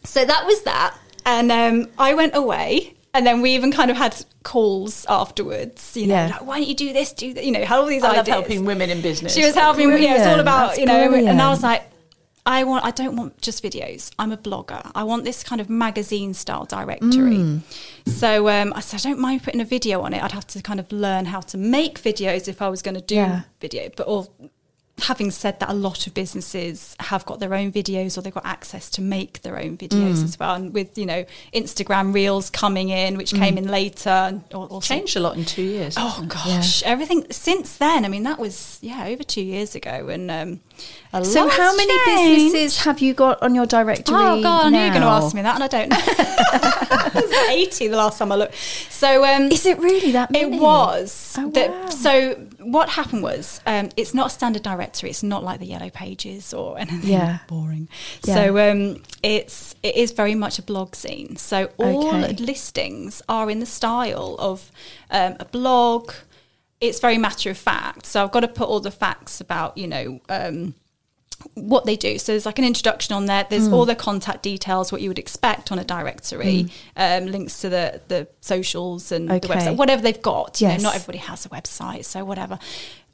So 0.04 0.24
that 0.24 0.46
was 0.46 0.62
that. 0.62 0.96
And 1.26 1.50
um, 1.50 1.88
I 1.98 2.14
went 2.14 2.34
away. 2.36 2.94
And 3.16 3.24
then 3.24 3.42
we 3.42 3.54
even 3.54 3.70
kind 3.70 3.92
of 3.92 3.96
had 3.96 4.24
calls 4.42 5.06
afterwards, 5.08 5.96
you 5.96 6.08
know, 6.08 6.14
Yeah. 6.14 6.26
like, 6.32 6.46
why 6.46 6.58
don't 6.58 6.66
you 6.66 6.74
do 6.74 6.92
this, 6.92 7.12
do 7.12 7.32
that? 7.34 7.44
You 7.44 7.52
know, 7.52 7.64
had 7.64 7.78
all 7.78 7.86
these 7.86 8.02
I 8.02 8.08
love 8.08 8.18
ideas. 8.18 8.34
helping 8.34 8.64
women 8.64 8.90
in 8.90 9.02
business. 9.02 9.32
She 9.34 9.44
was 9.44 9.54
helping 9.54 9.88
me. 9.88 10.02
Yeah, 10.02 10.16
it 10.16 10.18
was 10.18 10.26
all 10.26 10.40
about 10.40 10.66
That's 10.70 10.80
you 10.80 10.86
know. 10.86 11.14
And 11.14 11.40
I 11.40 11.48
was 11.48 11.62
like, 11.62 11.84
I 12.46 12.64
want. 12.64 12.84
I 12.84 12.90
don't 12.90 13.16
want 13.16 13.40
just 13.40 13.62
videos. 13.62 14.10
I'm 14.18 14.30
a 14.30 14.36
blogger. 14.36 14.90
I 14.94 15.02
want 15.04 15.24
this 15.24 15.42
kind 15.42 15.60
of 15.60 15.70
magazine 15.70 16.34
style 16.34 16.66
directory. 16.66 17.38
Mm. 17.38 17.60
So 18.06 18.48
um, 18.48 18.72
I 18.76 18.80
said, 18.80 19.00
I 19.00 19.10
don't 19.10 19.18
mind 19.20 19.42
putting 19.42 19.62
a 19.62 19.64
video 19.64 20.02
on 20.02 20.12
it. 20.12 20.22
I'd 20.22 20.32
have 20.32 20.46
to 20.48 20.60
kind 20.60 20.78
of 20.78 20.92
learn 20.92 21.24
how 21.26 21.40
to 21.40 21.56
make 21.56 22.00
videos 22.02 22.46
if 22.46 22.60
I 22.60 22.68
was 22.68 22.82
going 22.82 22.96
to 22.96 23.00
do 23.00 23.14
Yeah. 23.14 23.42
video. 23.60 23.88
But 23.96 24.06
all. 24.06 24.34
Having 25.02 25.32
said 25.32 25.58
that, 25.58 25.68
a 25.70 25.74
lot 25.74 26.06
of 26.06 26.14
businesses 26.14 26.94
have 27.00 27.26
got 27.26 27.40
their 27.40 27.52
own 27.52 27.72
videos 27.72 28.16
or 28.16 28.20
they've 28.20 28.32
got 28.32 28.46
access 28.46 28.88
to 28.90 29.02
make 29.02 29.42
their 29.42 29.58
own 29.58 29.76
videos 29.76 30.18
Mm. 30.18 30.24
as 30.24 30.38
well. 30.38 30.54
And 30.54 30.72
with, 30.72 30.96
you 30.96 31.04
know, 31.04 31.24
Instagram 31.52 32.14
Reels 32.14 32.48
coming 32.48 32.90
in, 32.90 33.16
which 33.16 33.32
Mm. 33.32 33.38
came 33.38 33.58
in 33.58 33.66
later. 33.66 34.08
And 34.08 34.44
also 34.54 34.80
changed 34.80 35.16
a 35.16 35.20
lot 35.20 35.36
in 35.36 35.44
two 35.44 35.62
years. 35.62 35.94
Oh 35.98 36.24
gosh, 36.28 36.82
everything 36.84 37.26
since 37.32 37.76
then. 37.76 38.04
I 38.04 38.08
mean, 38.08 38.22
that 38.22 38.38
was 38.38 38.78
yeah 38.82 39.06
over 39.06 39.24
two 39.24 39.42
years 39.42 39.74
ago, 39.74 40.08
and 40.08 40.30
um, 40.30 40.60
A 41.12 41.24
So, 41.24 41.48
how 41.48 41.74
many 41.76 41.92
changed. 42.06 42.52
businesses 42.52 42.84
have 42.84 43.00
you 43.00 43.14
got 43.14 43.42
on 43.42 43.54
your 43.56 43.66
directory? 43.66 44.14
Oh 44.16 44.40
God, 44.42 44.66
I 44.66 44.70
knew 44.70 44.78
you 44.78 44.84
were 44.84 44.90
going 44.90 45.02
to 45.02 45.08
ask 45.08 45.34
me 45.34 45.42
that, 45.42 45.56
and 45.56 45.64
I 45.64 45.68
don't 45.68 45.88
know. 45.90 45.98
it 45.98 47.14
was 47.14 47.48
eighty 47.50 47.88
the 47.88 47.96
last 47.96 48.18
time 48.18 48.30
I 48.30 48.36
looked. 48.36 48.54
So 48.90 49.24
um, 49.24 49.50
Is 49.50 49.66
it 49.66 49.78
really 49.80 50.12
that 50.12 50.30
many? 50.30 50.56
It 50.56 50.60
was. 50.60 51.34
Oh, 51.36 51.50
that- 51.50 51.70
wow. 51.70 51.88
So 51.88 52.36
what 52.64 52.88
happened 52.90 53.22
was, 53.22 53.60
um, 53.66 53.90
it's 53.96 54.14
not 54.14 54.26
a 54.28 54.30
standard 54.30 54.62
directory. 54.62 55.10
It's 55.10 55.22
not 55.22 55.42
like 55.44 55.60
the 55.60 55.66
yellow 55.66 55.90
pages 55.90 56.52
or 56.54 56.78
anything 56.78 57.10
Yeah. 57.10 57.38
boring. 57.48 57.88
Yeah. 58.24 58.34
So 58.34 58.70
um, 58.70 59.02
it's 59.22 59.74
it 59.82 59.94
is 59.96 60.12
very 60.12 60.34
much 60.34 60.58
a 60.58 60.62
blog 60.62 60.94
scene. 60.94 61.36
So 61.36 61.70
all 61.78 62.08
Okay. 62.14 62.32
listings 62.34 63.22
are 63.28 63.50
in 63.50 63.60
the 63.60 63.66
style 63.66 64.36
of 64.38 64.70
um, 65.10 65.36
a 65.40 65.44
blog. 65.44 66.12
It's 66.80 67.00
very 67.00 67.18
matter 67.18 67.50
of 67.50 67.56
fact. 67.58 68.04
So 68.06 68.22
I've 68.22 68.32
got 68.32 68.40
to 68.40 68.48
put 68.48 68.68
all 68.68 68.80
the 68.80 68.90
facts 68.90 69.40
about 69.40 69.76
you 69.78 69.86
know. 69.86 70.20
What 71.54 71.84
they 71.84 71.96
do. 71.96 72.18
So 72.18 72.32
there's 72.32 72.46
like 72.46 72.58
an 72.58 72.64
introduction 72.64 73.14
on 73.14 73.26
there. 73.26 73.46
There's 73.48 73.68
all 73.68 73.84
the 73.86 73.94
contact 73.94 74.42
details, 74.42 74.90
what 74.92 75.00
you 75.02 75.08
would 75.10 75.18
expect 75.18 75.70
on 75.72 75.78
a 75.78 75.84
directory, 75.84 76.68
um, 76.96 77.26
links 77.26 77.60
to 77.60 77.68
the 77.68 78.00
the 78.08 78.28
socials 78.40 79.12
and 79.12 79.28
the 79.28 79.48
website, 79.48 79.76
whatever 79.76 80.02
they've 80.02 80.22
got. 80.22 80.60
You 80.60 80.68
Yes. 80.68 80.80
know, 80.80 80.88
not 80.88 80.94
everybody 80.96 81.18
has 81.18 81.44
a 81.44 81.48
website, 81.50 82.04
so 82.04 82.24
whatever 82.24 82.58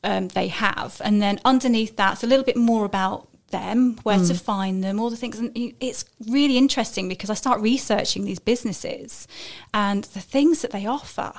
um, 0.04 0.28
they 0.28 0.48
have. 0.48 1.00
And 1.04 1.20
then 1.20 1.40
underneath 1.44 1.96
that, 1.96 2.14
it's 2.14 2.22
a 2.22 2.26
little 2.26 2.44
bit 2.44 2.56
more 2.56 2.84
about 2.84 3.28
them, 3.50 3.96
where 4.04 4.18
to 4.28 4.34
find 4.34 4.82
them, 4.84 5.00
all 5.00 5.10
the 5.10 5.16
things. 5.16 5.38
And 5.38 5.50
it's 5.80 6.04
really 6.28 6.56
interesting 6.56 7.08
because 7.08 7.30
I 7.30 7.34
start 7.34 7.60
researching 7.60 8.24
these 8.24 8.38
businesses 8.38 9.26
and 9.74 10.04
the 10.04 10.20
things 10.20 10.62
that 10.62 10.70
they 10.70 10.86
offer. 10.86 11.32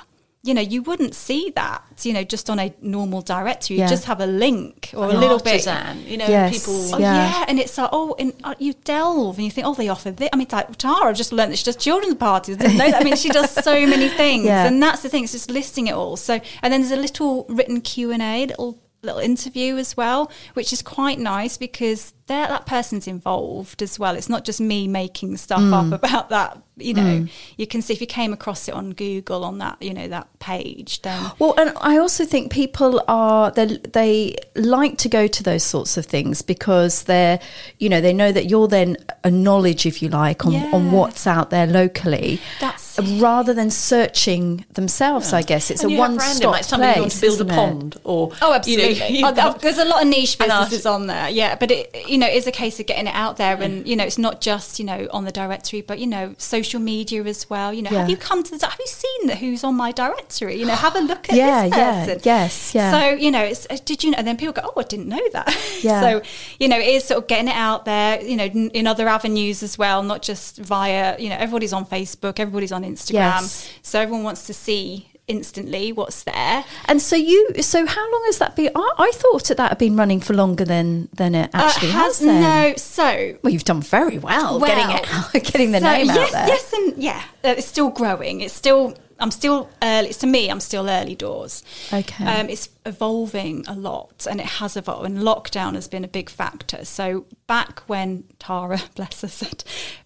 You 0.44 0.54
know, 0.54 0.60
you 0.60 0.82
wouldn't 0.82 1.14
see 1.14 1.52
that, 1.54 1.84
you 2.02 2.12
know, 2.12 2.24
just 2.24 2.50
on 2.50 2.58
a 2.58 2.74
normal 2.82 3.20
directory. 3.22 3.76
You 3.76 3.82
Yeah. 3.82 3.88
just 3.88 4.06
have 4.06 4.20
a 4.20 4.26
link 4.26 4.90
or 4.92 5.08
An 5.08 5.14
a 5.16 5.18
little 5.20 5.38
bit. 5.38 5.66
artisan, 5.68 6.04
you 6.04 6.16
know, 6.16 6.26
Yes. 6.26 6.52
people. 6.58 6.94
Oh, 6.96 6.98
Yeah. 6.98 7.14
yeah. 7.38 7.44
and 7.46 7.60
it's 7.60 7.78
like, 7.78 7.90
oh, 7.92 8.16
and 8.18 8.32
uh, 8.42 8.54
you 8.58 8.72
delve 8.84 9.36
and 9.36 9.44
you 9.44 9.52
think, 9.52 9.66
oh, 9.68 9.74
they 9.74 9.88
offer 9.88 10.10
this. 10.10 10.28
I 10.32 10.36
mean, 10.36 10.48
like 10.50 10.76
Tara, 10.78 11.10
I've 11.10 11.16
just 11.16 11.32
learned 11.32 11.52
that 11.52 11.58
she 11.58 11.64
does 11.64 11.76
children's 11.76 12.16
parties. 12.16 12.56
I 12.60 12.66
know 12.72 12.90
that. 12.90 13.00
I 13.02 13.04
mean, 13.04 13.14
she 13.14 13.28
does 13.28 13.50
so 13.52 13.86
many 13.86 14.08
things, 14.08 14.44
Yeah. 14.46 14.66
and 14.66 14.82
that's 14.82 15.02
the 15.02 15.08
thing. 15.08 15.22
It's 15.22 15.32
just 15.32 15.48
listing 15.48 15.86
it 15.86 15.94
all. 15.94 16.16
So, 16.16 16.40
and 16.62 16.72
then 16.72 16.80
there's 16.80 16.92
a 16.92 16.96
little 16.96 17.46
written 17.48 17.80
Q 17.80 18.10
and 18.10 18.20
A, 18.22 18.46
little 18.46 18.78
little 19.04 19.20
interview 19.20 19.76
as 19.78 19.96
well, 19.96 20.30
which 20.54 20.72
is 20.72 20.80
quite 20.80 21.18
nice 21.18 21.56
because 21.56 22.14
there 22.32 22.46
that 22.48 22.64
person's 22.66 23.06
involved 23.06 23.82
as 23.82 23.98
well. 23.98 24.16
It's 24.16 24.28
not 24.28 24.44
just 24.44 24.60
me 24.60 24.88
making 24.88 25.36
stuff 25.36 25.60
Mm. 25.62 25.72
up 25.80 25.92
about 25.92 26.28
that. 26.30 26.50
You 26.78 26.94
know, 26.94 27.26
you 27.58 27.66
can 27.66 27.82
see 27.82 27.92
if 27.92 28.00
you 28.00 28.06
came 28.06 28.32
across 28.32 28.66
it 28.66 28.74
on 28.74 28.90
Google 28.92 29.44
on 29.44 29.58
that, 29.58 29.76
you 29.80 29.92
know, 29.92 30.08
that 30.08 30.26
page, 30.40 31.02
then 31.02 31.20
Well, 31.38 31.54
and 31.58 31.72
I 31.80 31.98
also 31.98 32.24
think 32.24 32.50
people 32.50 33.02
are 33.08 33.50
they 33.50 33.66
they 34.00 34.36
like 34.56 34.96
to 35.04 35.08
go 35.08 35.26
to 35.26 35.42
those 35.42 35.62
sorts 35.62 35.96
of 35.98 36.06
things 36.06 36.40
because 36.42 37.04
they're 37.04 37.38
you 37.78 37.88
know 37.90 38.00
they 38.00 38.14
know 38.14 38.32
that 38.32 38.46
you're 38.50 38.68
then 38.68 38.96
a 39.22 39.30
knowledge 39.30 39.84
if 39.86 40.00
you 40.02 40.08
like 40.08 40.46
on, 40.46 40.54
on 40.74 40.90
what's 40.92 41.26
out 41.26 41.50
there 41.50 41.66
locally. 41.66 42.40
That's 42.60 42.98
rather 43.20 43.52
than 43.54 43.70
searching 43.70 44.64
themselves. 44.72 45.32
I 45.32 45.42
guess 45.42 45.70
it's 45.70 45.84
And 45.84 45.92
a 45.92 45.98
one 45.98 46.18
stop 46.18 46.52
like 46.52 46.64
somebody 46.64 46.94
who 46.94 47.00
wants 47.02 47.20
place. 47.20 47.36
to 47.36 47.44
build 47.44 47.50
a 47.50 47.52
it? 47.52 47.56
pond 47.56 47.96
or 48.04 48.32
Oh, 48.40 48.46
you 48.66 48.76
know, 48.78 48.84
absolutely. 48.88 49.18
you 49.18 49.26
Oh, 49.26 49.56
there's 49.60 49.78
a 49.78 49.84
lot 49.84 50.02
of 50.02 50.08
niche 50.08 50.38
businesses 50.38 50.86
on 50.86 51.06
there, 51.06 51.28
yeah. 51.28 51.54
But 51.54 51.70
it, 51.70 52.08
you 52.08 52.18
know, 52.18 52.21
it's 52.26 52.46
a 52.46 52.52
case 52.52 52.78
of 52.80 52.86
getting 52.86 53.06
it 53.06 53.14
out 53.14 53.36
there, 53.36 53.60
and 53.60 53.86
you 53.86 53.96
know, 53.96 54.04
it's 54.04 54.18
not 54.18 54.40
just 54.40 54.78
you 54.78 54.84
know 54.84 55.08
on 55.12 55.24
the 55.24 55.32
directory, 55.32 55.80
but 55.80 55.98
you 55.98 56.06
know, 56.06 56.34
social 56.38 56.80
media 56.80 57.22
as 57.24 57.48
well. 57.48 57.72
You 57.72 57.82
know, 57.82 57.90
Yeah. 57.90 58.00
have 58.00 58.10
you 58.10 58.16
come 58.16 58.42
to 58.42 58.56
the? 58.58 58.66
Have 58.66 58.78
you 58.78 58.86
seen 58.86 59.26
the 59.26 59.36
who's 59.36 59.64
on 59.64 59.74
my 59.74 59.92
directory? 59.92 60.56
You 60.56 60.66
know, 60.66 60.74
have 60.74 60.96
a 60.96 61.00
look 61.00 61.28
at 61.30 61.36
Yeah, 61.36 61.68
this 61.68 61.76
yeah, 61.76 62.04
person. 62.06 62.20
yes, 62.24 62.74
yeah. 62.74 62.90
So 62.92 63.10
you 63.14 63.30
know, 63.30 63.42
it's, 63.42 63.66
uh, 63.70 63.76
did 63.84 64.02
you 64.04 64.10
know? 64.10 64.18
And 64.18 64.26
then 64.26 64.36
people 64.36 64.52
go, 64.52 64.62
oh, 64.64 64.80
I 64.80 64.84
didn't 64.84 65.08
know 65.08 65.20
that. 65.32 65.48
Yeah. 65.82 66.00
so 66.00 66.22
you 66.60 66.68
know, 66.68 66.78
it 66.78 66.86
is 66.86 67.04
sort 67.04 67.18
of 67.22 67.26
getting 67.28 67.48
it 67.48 67.56
out 67.56 67.84
there. 67.84 68.20
You 68.22 68.36
know, 68.36 68.44
in, 68.44 68.70
in 68.70 68.86
other 68.86 69.08
avenues 69.08 69.62
as 69.62 69.76
well, 69.78 70.02
not 70.02 70.22
just 70.22 70.58
via. 70.58 71.18
You 71.18 71.28
know, 71.30 71.36
everybody's 71.36 71.72
on 71.72 71.86
Facebook, 71.86 72.38
everybody's 72.40 72.72
on 72.72 72.82
Instagram, 72.84 73.42
Yes. 73.42 73.70
so 73.82 74.00
everyone 74.00 74.22
wants 74.24 74.46
to 74.46 74.54
see 74.54 75.08
instantly 75.28 75.92
what's 75.92 76.24
there. 76.24 76.64
And 76.86 77.00
so 77.00 77.16
you, 77.16 77.50
so 77.60 77.86
how 77.86 78.12
long 78.12 78.22
has 78.26 78.38
that 78.38 78.56
been? 78.56 78.70
I, 78.74 78.92
I 78.98 79.10
thought 79.14 79.44
that 79.44 79.58
had 79.68 79.78
been 79.78 79.96
running 79.96 80.20
for 80.20 80.34
longer 80.34 80.64
than 80.64 81.08
than 81.14 81.34
it 81.34 81.50
actually 81.54 81.90
Uh, 81.90 81.92
has. 81.92 82.18
then. 82.18 82.40
no. 82.42 82.74
So 82.76 83.36
Well, 83.42 83.52
you've 83.52 83.64
done 83.64 83.80
very 83.82 84.18
well, 84.18 84.58
getting 84.60 84.90
it, 84.96 85.06
out, 85.14 85.32
getting 85.32 85.72
the 85.72 85.80
so 85.80 85.90
name 85.92 86.06
yes, 86.06 86.18
out 86.18 86.32
there. 86.32 86.48
Yes, 86.48 86.72
and 86.72 86.96
yeah, 87.02 87.22
uh, 87.44 87.54
it's 87.56 87.66
still 87.66 87.90
growing. 87.90 88.40
It's 88.40 88.54
still. 88.54 88.94
I'm 89.22 89.30
still 89.30 89.70
early. 89.80 90.12
To 90.14 90.26
me, 90.26 90.50
I'm 90.50 90.58
still 90.58 90.90
early 90.90 91.14
doors. 91.14 91.62
Okay. 91.92 92.24
Um, 92.26 92.48
it's 92.48 92.68
evolving 92.84 93.64
a 93.68 93.74
lot, 93.74 94.26
and 94.28 94.40
it 94.40 94.46
has 94.46 94.76
evolved. 94.76 95.06
And 95.06 95.18
lockdown 95.18 95.74
has 95.74 95.86
been 95.86 96.02
a 96.04 96.08
big 96.08 96.28
factor. 96.28 96.84
So 96.84 97.26
back 97.46 97.80
when 97.86 98.24
Tara, 98.40 98.80
bless 98.96 99.20
her, 99.20 99.28
said, 99.28 99.62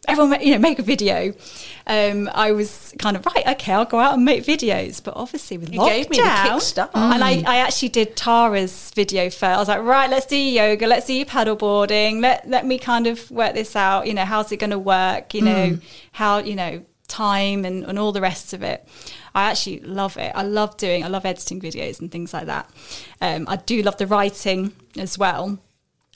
"Everyone, 0.07 0.39
you 0.43 0.53
know, 0.53 0.59
make 0.59 0.79
a 0.79 0.83
video," 0.83 1.33
um, 1.87 2.29
I 2.35 2.53
was 2.53 2.95
kind 2.99 3.17
of 3.17 3.25
right. 3.25 3.47
Okay, 3.49 3.73
I'll 3.73 3.87
go 3.87 3.99
out 3.99 4.15
and 4.15 4.25
make 4.25 4.45
videos. 4.45 5.03
But 5.03 5.17
obviously, 5.17 5.57
with 5.57 5.73
You 5.73 5.81
lockdown, 5.81 5.89
gave 5.89 6.11
me 6.11 6.17
the 6.19 6.23
kickstart. 6.25 6.91
and 6.93 7.25
I, 7.25 7.43
I 7.47 7.57
actually 7.57 7.89
did 7.89 8.17
Tara's 8.17 8.91
video 8.95 9.31
first. 9.31 9.43
I 9.45 9.57
was 9.59 9.69
like, 9.69 9.83
right, 9.83 10.11
let's 10.11 10.27
do 10.27 10.37
yoga, 10.37 10.87
let's 10.87 11.07
do 11.07 11.25
paddleboarding. 11.25 12.21
Let 12.21 12.47
let 12.47 12.67
me 12.67 12.79
kind 12.79 13.07
of 13.07 13.31
work 13.31 13.55
this 13.55 13.75
out. 13.75 14.07
You 14.07 14.13
know, 14.13 14.27
how's 14.27 14.53
it 14.53 14.59
going 14.59 14.71
to 14.71 14.79
work? 14.79 15.33
You 15.33 15.41
know, 15.41 15.79
how 16.13 16.39
you 16.39 16.55
know 16.55 16.85
time 17.07 17.65
and, 17.65 17.85
and 17.85 17.99
all 17.99 18.13
the 18.13 18.21
rest 18.21 18.53
of 18.53 18.63
it. 18.63 18.87
I 19.35 19.51
actually 19.51 19.81
love 19.81 20.17
it. 20.17 20.33
I 20.35 20.43
love 20.43 20.77
doing. 20.77 21.05
I 21.05 21.09
love 21.09 21.25
editing 21.25 21.61
videos 21.61 22.01
and 22.01 22.11
things 22.11 22.33
like 22.33 22.47
that. 22.47 22.71
Um, 23.21 23.47
I 23.49 23.57
do 23.57 23.83
love 23.83 23.97
the 23.99 24.07
writing 24.07 24.73
as 24.99 25.19
well. 25.19 25.59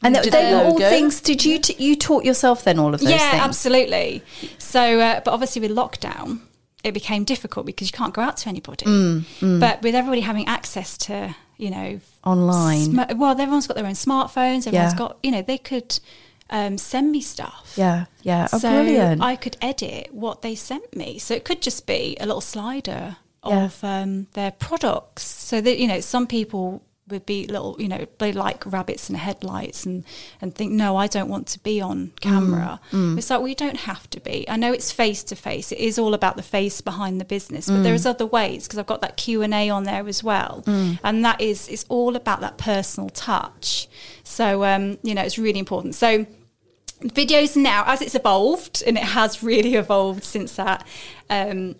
And 0.03 0.17
they, 0.17 0.31
they 0.31 0.53
were 0.55 0.61
all 0.61 0.73
logo. 0.73 0.89
things. 0.89 1.21
Did 1.21 1.45
you 1.45 1.59
t- 1.59 1.77
you 1.79 1.95
taught 1.95 2.25
yourself 2.25 2.65
then 2.65 2.79
all 2.79 2.95
of 2.95 3.01
those 3.01 3.11
yeah, 3.11 3.31
things? 3.33 3.43
absolutely. 3.43 4.23
So, 4.57 4.99
uh, 4.99 5.21
but 5.23 5.31
obviously 5.33 5.61
with 5.61 5.73
lockdown, 5.73 6.41
it 6.83 6.93
became 6.93 7.25
difficult 7.25 7.67
because 7.67 7.89
you 7.89 7.93
can't 7.93 8.15
go 8.15 8.23
out 8.23 8.39
to 8.39 8.49
anybody. 8.49 8.87
Mm, 8.87 9.61
But 9.61 9.83
with 9.83 9.95
everybody 9.95 10.23
having 10.23 10.47
access 10.47 10.97
to, 10.99 11.37
you 11.59 11.69
know, 11.71 12.01
Online. 12.25 12.85
sm- 12.85 13.19
well, 13.19 13.33
everyone's 13.33 13.67
got 13.67 13.77
their 13.77 13.85
own 13.85 13.93
smartphones. 13.93 14.67
Everyone's 14.67 14.93
Yeah. 14.95 14.97
got, 14.99 15.19
you 15.23 15.31
know, 15.31 15.43
they 15.43 15.59
could 15.59 16.01
um, 16.51 16.77
send 16.79 17.13
me 17.13 17.21
stuff. 17.21 17.75
Yeah, 17.77 18.07
yeah. 18.23 18.49
Oh, 18.53 18.59
so 18.59 18.71
brilliant. 18.71 19.23
I 19.23 19.37
could 19.37 19.57
edit 19.63 20.09
what 20.13 20.43
they 20.43 20.55
sent 20.55 20.95
me. 20.97 21.19
So 21.19 21.35
it 21.35 21.45
could 21.45 21.63
just 21.63 21.87
be 21.87 22.17
a 22.21 22.27
little 22.27 22.41
slider 22.43 23.17
Yeah. 23.47 23.65
of 23.65 23.83
um, 23.85 24.27
their 24.35 24.51
products. 24.51 25.23
So 25.25 25.61
that 25.61 25.79
you 25.79 25.87
know, 25.89 26.01
some 26.01 26.27
people 26.27 26.83
would 27.09 27.27
be 27.27 27.45
little, 27.49 27.75
you 27.81 27.89
know, 27.89 28.07
they 28.19 28.33
like 28.33 28.65
rabbits 28.65 29.09
and 29.09 29.19
headlights 29.19 29.85
and 29.85 30.05
and 30.41 30.55
think, 30.55 30.71
no, 30.71 30.97
I 30.97 31.09
don't 31.09 31.29
want 31.29 31.49
to 31.49 31.59
be 31.59 31.81
on 31.81 32.13
camera. 32.21 32.79
Mm, 32.93 33.19
It's 33.19 33.31
like 33.31 33.41
well, 33.41 33.49
you 33.49 33.57
don't 33.57 33.79
have 33.79 34.09
to 34.11 34.21
be. 34.21 34.49
I 34.49 34.57
know 34.57 34.73
it's 34.73 34.93
face 34.93 35.25
to 35.25 35.35
face. 35.35 35.73
It 35.73 35.79
is 35.79 35.99
all 35.99 36.15
about 36.15 36.37
the 36.37 36.43
face 36.45 36.81
behind 36.81 37.21
the 37.21 37.25
business, 37.25 37.67
but 37.67 37.79
Mm. 37.79 37.83
there's 37.83 38.07
other 38.07 38.27
ways 38.27 38.65
because 38.65 38.79
I've 38.79 38.87
got 38.95 39.01
that 39.01 39.17
Q 39.17 39.43
and 39.43 39.53
A 39.53 39.71
on 39.71 39.83
there 39.85 40.07
as 40.07 40.23
well, 40.23 40.63
Mm. 40.67 40.99
and 41.03 41.25
that 41.25 41.41
is 41.41 41.67
it's 41.69 41.85
all 41.89 42.15
about 42.15 42.41
that 42.43 42.59
personal 42.59 43.11
touch. 43.11 43.89
So 44.23 44.63
um, 44.65 44.99
you 45.03 45.13
know, 45.15 45.23
it's 45.23 45.39
really 45.39 45.59
important. 45.59 45.97
So 45.97 46.27
videos 47.03 47.57
now 47.57 47.85
as 47.87 48.03
it's 48.03 48.15
evolved 48.15 48.83
and 48.87 48.97
it 48.97 49.05
has 49.05 49.43
really 49.43 49.75
evolved 49.85 50.25
since 50.25 50.57
that 50.57 50.87
um 51.31 51.75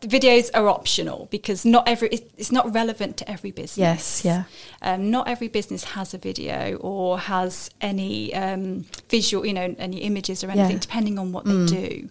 the 0.00 0.06
videos 0.06 0.50
are 0.54 0.68
optional 0.68 1.26
because 1.30 1.64
not 1.64 1.88
every 1.88 2.08
it's, 2.08 2.22
it's 2.36 2.52
not 2.52 2.72
relevant 2.74 3.16
to 3.16 3.28
every 3.28 3.50
business 3.50 4.22
Yes, 4.22 4.24
yeah. 4.24 4.44
um, 4.82 5.10
not 5.10 5.26
every 5.28 5.48
business 5.48 5.82
has 5.84 6.12
a 6.14 6.18
video 6.18 6.76
or 6.76 7.18
has 7.18 7.70
any 7.80 8.32
um, 8.34 8.84
visual 9.08 9.44
you 9.46 9.54
know 9.54 9.74
any 9.78 9.98
images 9.98 10.44
or 10.44 10.50
anything 10.50 10.72
Yeah. 10.76 10.78
depending 10.80 11.18
on 11.18 11.32
what 11.32 11.44
they 11.46 11.66
do 11.66 12.08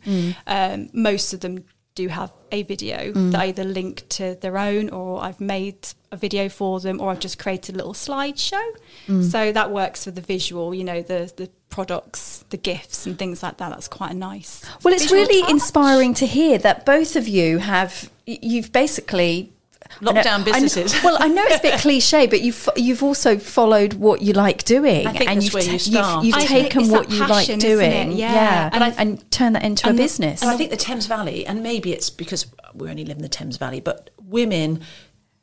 um, 0.48 0.90
most 0.92 1.34
of 1.34 1.40
them 1.42 1.64
do 1.98 2.08
have 2.08 2.32
a 2.52 2.64
video 2.64 3.12
mm. 3.12 3.32
that 3.32 3.42
I 3.42 3.46
either 3.46 3.64
link 3.64 4.08
to 4.10 4.36
their 4.40 4.58
own 4.58 4.90
or 4.90 5.22
I've 5.22 5.42
made 5.42 5.90
a 6.12 6.18
video 6.18 6.48
for 6.48 6.80
them 6.80 7.02
or 7.02 7.10
I've 7.12 7.20
just 7.20 7.40
created 7.40 7.76
a 7.76 7.78
little 7.80 7.94
slideshow. 7.94 8.68
Mm. 9.08 9.24
So 9.24 9.52
that 9.52 9.72
works 9.72 10.04
for 10.04 10.12
the 10.12 10.22
visual, 10.22 10.74
you 10.74 10.84
know, 10.84 11.02
the 11.02 11.32
the 11.36 11.50
products, 11.70 12.46
the 12.50 12.58
gifts 12.58 13.06
and 13.06 13.18
things 13.18 13.42
like 13.42 13.58
that. 13.58 13.70
That's 13.70 13.88
quite 13.88 14.12
a 14.12 14.14
nice. 14.14 14.64
Well, 14.84 14.94
it's 14.94 15.12
really 15.12 15.42
touch. 15.42 15.52
inspiring 15.52 16.14
to 16.16 16.28
hear 16.28 16.58
that 16.60 16.86
both 16.86 17.16
of 17.16 17.28
you 17.28 17.58
have. 17.58 18.12
You've 18.26 18.72
basically. 18.72 19.54
Lockdown 20.02 20.08
I 20.10 20.14
know- 20.14 20.26
I 20.32 20.38
know- 20.38 20.44
businesses. 20.44 21.04
well, 21.04 21.18
I 21.20 21.28
know 21.28 21.44
it's 21.46 21.60
a 21.60 21.62
bit 21.62 21.80
cliche, 21.86 22.28
but 22.28 22.42
you've 22.42 22.70
you've 22.76 23.04
also 23.04 23.38
followed 23.38 23.94
what 23.96 24.22
you 24.22 24.34
like 24.34 24.64
doing, 24.64 25.08
I 25.08 25.12
and 25.12 25.44
you've, 25.44 25.54
you 25.54 26.34
I 26.36 26.46
think 26.46 26.48
taken 26.48 26.90
what 26.90 27.10
you 27.12 27.20
like 27.20 27.48
passion, 27.48 27.58
isn't 27.58 27.70
doing, 27.70 28.12
Yeah. 28.14 28.70
and, 28.74 28.84
And 28.84 28.96
and, 28.98 29.32
turn 29.32 29.54
that 29.54 29.64
into 29.64 29.90
a 29.90 29.92
the- 29.94 29.98
business. 29.98 30.42
And 30.42 30.52
I 30.52 30.58
think 30.58 30.70
the 30.72 30.78
Thames 30.78 31.06
Valley, 31.08 31.46
and 31.46 31.64
maybe 31.64 31.94
it's 31.94 32.10
because 32.10 32.46
we 32.74 32.90
only 32.90 33.06
live 33.06 33.18
in 33.18 33.24
the 33.24 33.30
Thames 33.30 33.58
Valley, 33.58 33.80
but 33.80 34.10
women, 34.22 34.82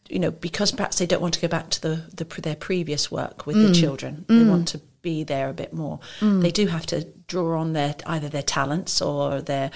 you 0.09 0.18
know, 0.18 0.30
because 0.30 0.70
perhaps 0.72 0.98
they 0.98 1.07
don't 1.07 1.22
want 1.22 1.35
to 1.35 1.40
go 1.40 1.48
back 1.48 1.70
to 1.70 1.80
the, 1.83 2.02
the 2.14 2.24
their 2.42 2.57
previous 2.57 3.11
work 3.11 3.46
with 3.46 3.57
Mm. 3.57 3.68
the 3.68 3.74
children, 3.74 4.24
they 4.28 4.44
want 4.44 4.68
to 4.68 4.80
be 5.02 5.24
there 5.24 5.48
a 5.48 5.54
bit 5.54 5.72
more. 5.72 6.00
They 6.20 6.50
do 6.50 6.66
have 6.68 6.87
to 6.87 7.04
draw 7.26 7.59
on 7.61 7.72
their 7.72 7.94
either 8.07 8.28
their 8.28 8.42
talents 8.42 9.00
or 9.02 9.40
their 9.42 9.70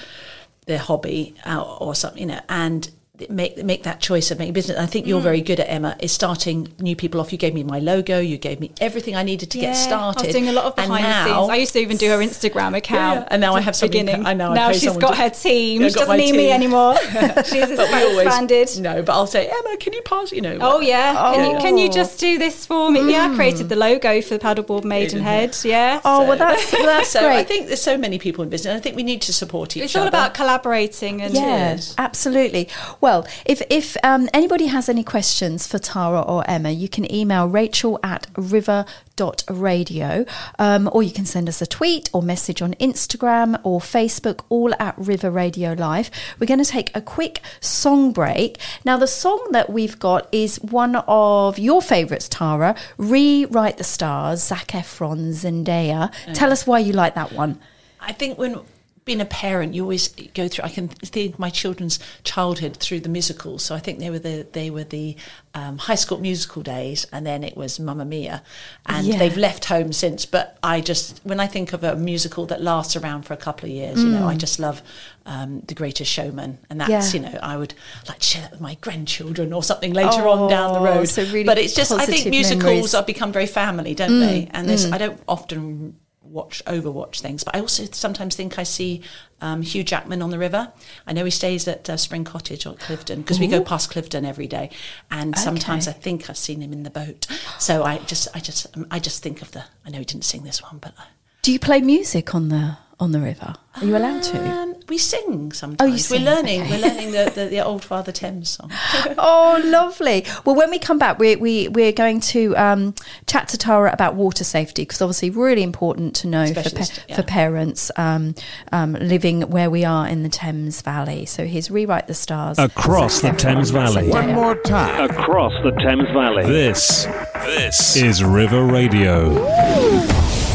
their 0.66 0.78
hobby 0.78 1.34
uh, 1.46 1.62
or 1.80 1.94
something, 1.94 2.20
you 2.20 2.26
know, 2.26 2.40
and 2.50 2.90
make 3.28 3.62
make 3.64 3.82
that 3.84 4.00
choice 4.00 4.30
of 4.30 4.38
making 4.38 4.54
business. 4.54 4.78
I 4.78 4.86
think 4.86 5.06
you're 5.06 5.20
Mm. 5.20 5.24
very 5.30 5.40
good 5.40 5.60
at 5.60 5.68
Emma. 5.68 5.96
Is 6.00 6.12
starting 6.12 6.68
new 6.78 6.94
people 6.96 7.20
off. 7.20 7.32
You 7.32 7.38
gave 7.38 7.54
me 7.54 7.62
my 7.64 7.78
logo. 7.78 8.18
You 8.20 8.38
gave 8.38 8.60
me 8.60 8.70
everything 8.80 9.16
I 9.16 9.22
needed 9.22 9.50
to 9.52 9.58
get 9.58 9.74
started. 9.76 10.20
I 10.22 10.26
was 10.26 10.32
doing 10.34 10.48
a 10.48 10.52
lot 10.52 10.64
of 10.66 10.74
And 10.78 10.88
behind 10.88 11.04
the 11.04 11.08
now- 11.08 11.24
scenes. 11.40 11.50
I 11.50 11.56
used 11.56 11.72
to 11.74 11.80
even 11.80 11.96
do 11.96 12.08
her 12.10 12.18
Instagram 12.18 12.76
account. 12.76 13.20
Yeah, 13.20 13.28
and 13.30 13.40
now 13.40 13.54
I 13.54 13.60
have 13.60 13.74
the 13.74 13.78
something- 13.78 14.06
beginning. 14.06 14.26
I 14.26 14.34
know, 14.34 14.52
Now 14.54 14.68
pay 14.68 14.74
she's 14.74 14.82
someone 14.84 15.00
got 15.00 15.10
to- 15.16 15.22
her 15.22 15.30
team. 15.30 15.82
I've 15.84 15.90
She 15.90 15.94
doesn't 15.94 16.08
my 16.08 16.16
need 16.16 16.32
me 16.34 16.50
anymore. 16.50 16.96
she's 17.44 17.66
But 17.68 17.92
always 17.92 18.18
expanded. 18.26 18.68
No, 18.80 19.02
but 19.02 19.12
I'll 19.12 19.26
say 19.26 19.46
Emma, 19.46 19.76
can 19.78 19.92
you 19.92 20.02
pass? 20.02 20.32
You 20.32 20.40
know. 20.42 20.58
Oh 20.60 20.80
yeah. 20.80 21.32
Can 21.34 21.50
you 21.50 21.58
can 21.58 21.78
you 21.78 21.88
Oh. 21.88 21.92
just 21.92 22.18
do 22.20 22.38
this 22.38 22.66
for 22.66 22.90
me? 22.90 23.10
Yeah, 23.12 23.30
I 23.30 23.34
created 23.34 23.68
the 23.68 23.76
logo 23.76 24.20
for 24.22 24.36
the 24.36 24.44
paddleboard 24.44 24.84
Maidenhead. 24.84 25.56
Yeah. 25.64 26.00
Oh, 26.04 26.24
well, 26.26 26.36
that's, 26.38 26.70
that's 26.70 27.10
so 27.16 27.20
great. 27.20 27.38
I 27.38 27.44
think 27.44 27.66
there's 27.68 27.82
so 27.82 27.96
many 27.96 28.18
people 28.18 28.42
in 28.44 28.50
business. 28.50 28.76
I 28.76 28.80
think 28.80 28.96
we 28.96 29.02
need 29.02 29.22
to 29.22 29.32
support 29.32 29.76
each 29.76 29.82
it's 29.84 29.96
other. 29.96 30.06
It's 30.08 30.14
all 30.14 30.20
about 30.20 30.34
collaborating 30.34 31.22
and 31.22 31.34
Yeah, 31.34 31.40
Yes. 31.74 31.94
absolutely. 31.98 32.68
Well, 33.00 33.07
if 33.46 33.62
if 33.70 33.96
um, 34.02 34.28
anybody 34.34 34.66
has 34.66 34.88
any 34.88 35.02
questions 35.02 35.66
for 35.66 35.78
Tara 35.78 36.20
or 36.20 36.48
Emma, 36.48 36.70
you 36.70 36.88
can 36.88 37.10
email 37.12 37.46
rachel 37.46 37.98
at 38.02 38.26
river.radio 38.36 40.24
um, 40.58 40.90
or 40.92 41.02
you 41.02 41.10
can 41.10 41.24
send 41.24 41.48
us 41.48 41.62
a 41.62 41.66
tweet 41.66 42.10
or 42.12 42.22
message 42.22 42.60
on 42.60 42.74
Instagram 42.74 43.60
or 43.64 43.80
Facebook, 43.80 44.44
all 44.48 44.72
at 44.78 44.94
River 44.98 45.30
Radio 45.30 45.72
Live. 45.72 46.10
We're 46.38 46.46
going 46.46 46.62
to 46.62 46.70
take 46.70 46.94
a 46.94 47.00
quick 47.00 47.40
song 47.60 48.12
break. 48.12 48.58
Now, 48.84 48.96
the 48.96 49.06
song 49.06 49.48
that 49.52 49.70
we've 49.70 49.98
got 49.98 50.28
is 50.32 50.56
one 50.60 50.96
of 51.06 51.58
your 51.58 51.80
favourites, 51.80 52.28
Tara, 52.28 52.76
Rewrite 52.98 53.78
the 53.78 53.84
Stars, 53.84 54.42
Zac 54.42 54.68
Efron, 54.68 55.32
Zendaya. 55.32 56.12
Tell 56.34 56.52
us 56.52 56.66
why 56.66 56.80
you 56.80 56.92
like 56.92 57.14
that 57.14 57.32
one. 57.32 57.58
I 58.00 58.12
think 58.12 58.38
when 58.38 58.60
being 59.08 59.20
a 59.20 59.24
parent, 59.24 59.74
you 59.74 59.82
always 59.82 60.08
go 60.40 60.46
through. 60.48 60.64
I 60.64 60.68
can 60.68 60.86
think 60.88 61.38
my 61.38 61.50
children's 61.50 61.98
childhood 62.22 62.76
through 62.76 63.00
the 63.00 63.08
musicals. 63.08 63.64
So 63.64 63.74
I 63.74 63.80
think 63.80 63.98
they 63.98 64.10
were 64.10 64.20
the 64.20 64.46
they 64.52 64.70
were 64.70 64.84
the 64.84 65.16
um, 65.54 65.78
high 65.78 65.96
school 65.96 66.18
musical 66.20 66.62
days, 66.62 67.06
and 67.12 67.26
then 67.26 67.42
it 67.42 67.56
was 67.56 67.80
Mamma 67.80 68.04
Mia, 68.04 68.42
and 68.86 69.06
Yeah. 69.06 69.18
they've 69.18 69.36
left 69.36 69.64
home 69.64 69.92
since. 69.92 70.26
But 70.26 70.56
I 70.62 70.80
just 70.80 71.20
when 71.24 71.40
I 71.40 71.46
think 71.48 71.72
of 71.72 71.82
a 71.82 71.96
musical 71.96 72.46
that 72.46 72.60
lasts 72.62 72.94
around 72.96 73.22
for 73.22 73.34
a 73.34 73.36
couple 73.46 73.68
of 73.68 73.74
years, 73.74 74.02
you 74.04 74.10
know, 74.10 74.28
I 74.28 74.36
just 74.36 74.58
love 74.60 74.82
um, 75.26 75.62
The 75.66 75.74
Greatest 75.74 76.10
Showman, 76.12 76.58
and 76.70 76.80
that's 76.80 76.90
Mm. 76.90 77.14
Yeah. 77.14 77.20
you 77.20 77.20
know 77.32 77.38
I 77.42 77.56
would 77.56 77.74
like 78.08 78.18
to 78.20 78.26
share 78.26 78.42
that 78.42 78.52
with 78.52 78.60
my 78.60 78.74
grandchildren 78.86 79.52
or 79.52 79.62
something 79.62 79.92
later 79.94 80.28
on 80.28 80.48
down 80.50 80.72
the 80.72 80.80
Oh, 80.80 80.84
road. 80.96 81.08
so 81.08 81.22
really 81.24 81.44
but 81.44 81.58
it's 81.58 81.74
just 81.74 81.92
I 81.92 82.06
think 82.06 82.26
musicals 82.28 82.62
memories. 82.64 82.92
have 82.92 83.06
become 83.06 83.32
very 83.32 83.46
family, 83.46 83.94
don't 83.94 84.20
they? 84.20 84.48
And 84.52 84.68
there's 84.68 84.84
I 84.92 84.98
don't 84.98 85.18
often 85.26 85.96
watch 86.30 86.62
overwatch 86.66 87.20
things. 87.20 87.44
But 87.44 87.56
i 87.56 87.60
also 87.60 87.84
sometimes 87.92 88.36
think 88.36 88.58
i 88.58 88.62
see 88.62 89.02
um, 89.40 89.62
hugh 89.62 89.84
jackman 89.84 90.20
on 90.20 90.30
the 90.30 90.38
river. 90.38 90.72
I 91.06 91.12
know 91.12 91.24
he 91.24 91.30
stays 91.30 91.68
at 91.68 91.88
uh, 91.88 91.96
spring 91.96 92.24
cottage 92.24 92.66
or 92.66 92.74
Cliveden 92.74 93.18
because 93.18 93.38
we 93.38 93.46
go 93.46 93.62
past 93.62 93.92
Cliveden 93.92 94.26
every 94.26 94.48
day. 94.48 94.70
And 95.10 95.38
sometimes 95.38 95.86
i 95.88 95.92
think 95.92 96.28
i've 96.28 96.36
seen 96.36 96.60
him 96.60 96.72
in 96.72 96.82
the 96.82 96.90
boat. 96.90 97.26
So 97.58 97.84
i 97.84 97.98
just 97.98 98.28
i 98.34 98.40
just 98.40 98.76
um, 98.76 98.86
i 98.90 98.98
just 98.98 99.22
think 99.22 99.42
of 99.42 99.52
the 99.52 99.64
i 99.84 99.90
know 99.90 99.98
he 99.98 100.04
didn't 100.04 100.24
sing 100.24 100.42
this 100.42 100.62
one 100.62 100.78
but 100.78 100.94
Do 101.42 101.52
you 101.52 101.58
play 101.58 101.80
music 101.80 102.34
on 102.34 102.48
the 102.48 102.78
on 103.00 103.12
the 103.12 103.20
river? 103.20 103.54
Are 103.76 103.84
you 103.84 103.96
allowed 103.96 104.22
to? 104.24 104.38
um, 104.50 104.74
we 104.88 104.98
sing 104.98 105.52
sometimes 105.52 105.92
oh 105.92 105.96
sing, 105.96 106.24
we're 106.24 106.34
learning 106.34 106.62
okay. 106.62 106.70
we're 106.70 106.88
learning 106.88 107.12
the, 107.12 107.32
the, 107.34 107.44
the 107.46 107.60
old 107.60 107.84
father 107.84 108.10
thames 108.10 108.50
song 108.50 108.70
oh, 109.18 109.62
lovely. 109.64 110.24
Well, 110.44 110.56
when 110.56 110.70
we 110.70 110.78
come 110.78 110.98
back, 110.98 111.18
we, 111.18 111.36
we, 111.36 111.68
we're 111.68 111.92
going 111.92 112.20
to 112.20 112.56
um, 112.56 112.94
chat 113.26 113.48
to 113.48 113.58
Tara 113.58 113.92
about 113.92 114.14
water 114.14 114.44
safety 114.44 114.82
because 114.82 115.00
obviously 115.00 115.30
really 115.30 115.62
important 115.62 116.14
to 116.16 116.26
know 116.26 116.46
for, 116.46 116.70
pa- 116.70 116.86
yeah. 117.08 117.16
for 117.16 117.22
parents 117.22 117.90
um, 117.96 118.34
um, 118.72 118.94
living 118.94 119.42
where 119.42 119.70
we 119.70 119.84
are 119.84 120.08
in 120.08 120.22
the 120.22 120.28
Thames 120.28 120.82
Valley. 120.82 121.26
So 121.26 121.46
here's 121.46 121.70
Rewrite 121.70 122.06
the 122.06 122.14
Stars. 122.14 122.58
Across 122.58 123.20
the 123.20 123.30
Thames 123.30 123.70
Valley. 123.70 124.08
One 124.08 124.32
more 124.32 124.56
time. 124.62 125.10
Across 125.10 125.62
the 125.62 125.72
Thames 125.72 126.08
Valley. 126.10 126.46
This, 126.46 127.04
this 127.44 127.96
is 127.96 128.24
River 128.24 128.64
Radio. 128.64 129.34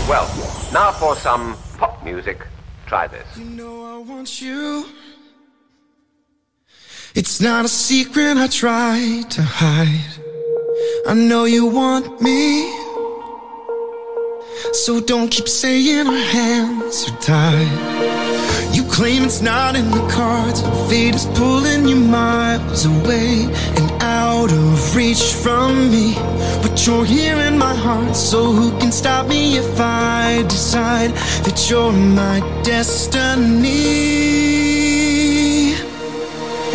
Well, 0.08 0.52
now 0.73 0.91
for 0.91 1.15
some 1.15 1.55
pop 1.77 2.03
music. 2.03 2.39
Try 2.88 3.05
this. 3.07 3.25
You 3.38 3.45
know 3.45 3.95
I 3.95 3.97
want 3.99 4.41
you. 4.41 4.86
It's 7.13 7.39
not 7.39 7.65
a 7.65 7.67
secret 7.67 8.38
I 8.38 8.47
try 8.47 9.23
to 9.29 9.41
hide. 9.43 10.13
I 11.07 11.13
know 11.13 11.45
you 11.45 11.67
want 11.67 12.21
me. 12.21 12.71
So 14.71 14.99
don't 14.99 15.29
keep 15.29 15.47
saying 15.47 16.07
our 16.07 16.25
hands 16.38 17.07
are 17.07 17.17
tied. 17.21 18.33
Claim 18.93 19.23
it's 19.23 19.41
not 19.41 19.75
in 19.75 19.89
the 19.89 20.08
cards. 20.08 20.62
Fate 20.88 21.15
is 21.15 21.25
pulling 21.34 21.88
you 21.88 21.95
miles 21.95 22.86
away 22.86 23.49
and 23.77 23.91
out 24.03 24.51
of 24.51 24.95
reach 24.95 25.34
from 25.34 25.89
me. 25.89 26.13
But 26.62 26.86
you're 26.86 27.03
here 27.03 27.38
in 27.38 27.58
my 27.58 27.73
heart, 27.73 28.15
so 28.15 28.51
who 28.51 28.69
can 28.77 28.91
stop 28.91 29.27
me 29.27 29.58
if 29.58 29.79
I 29.79 30.43
decide 30.47 31.10
that 31.45 31.67
you're 31.71 31.91
my 31.91 32.39
destiny? 32.63 33.63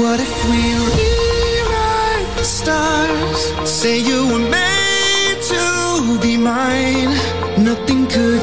What 0.03 0.19
if 0.19 0.35
we 0.51 0.61
rewrite 0.99 2.37
the 2.37 2.45
stars? 2.45 3.41
Say 3.71 4.01
you 4.01 4.27
were 4.27 4.51
made 4.51 5.39
to 5.53 6.19
be 6.21 6.37
mine. 6.37 7.15
Nothing 7.63 8.09
could 8.09 8.38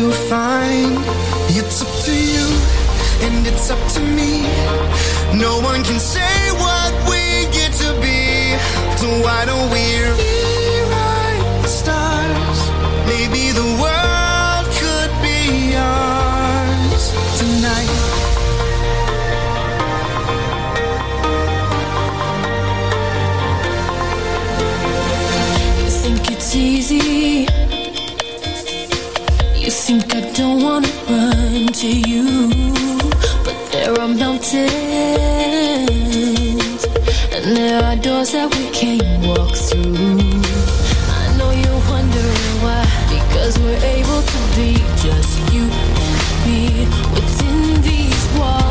to 0.00 0.10
find. 0.30 0.96
It's 1.50 1.82
up 1.82 1.92
to 2.06 2.12
you, 2.12 2.46
and 3.26 3.46
it's 3.46 3.70
up 3.70 3.82
to 3.94 4.00
me. 4.00 4.42
No 5.38 5.60
one 5.60 5.84
can 5.84 6.00
say 6.00 6.36
what 6.62 6.92
we 7.10 7.44
get 7.52 7.72
to 7.82 7.92
be. 8.00 8.56
So 8.96 9.08
why 9.22 9.44
don't 9.44 9.70
we 9.70 10.29
think 29.98 30.14
I 30.14 30.20
don't 30.34 30.62
wanna 30.62 30.86
run 31.08 31.66
to 31.66 31.88
you, 32.10 32.48
but 33.44 33.56
there 33.72 33.92
are 34.00 34.06
mountains 34.06 34.52
and 37.34 37.56
there 37.56 37.82
are 37.82 37.96
doors 37.96 38.30
that 38.30 38.54
we 38.54 38.70
can't 38.70 39.26
walk 39.26 39.56
through. 39.56 39.96
I 41.20 41.24
know 41.36 41.50
you're 41.62 41.84
wondering 41.90 42.54
why, 42.62 42.84
because 43.16 43.58
we're 43.58 43.84
able 43.98 44.22
to 44.32 44.40
be 44.54 44.70
just 45.04 45.52
you 45.52 45.64
and 45.82 45.92
me 46.46 46.86
within 47.14 47.82
these 47.82 48.24
walls. 48.38 48.69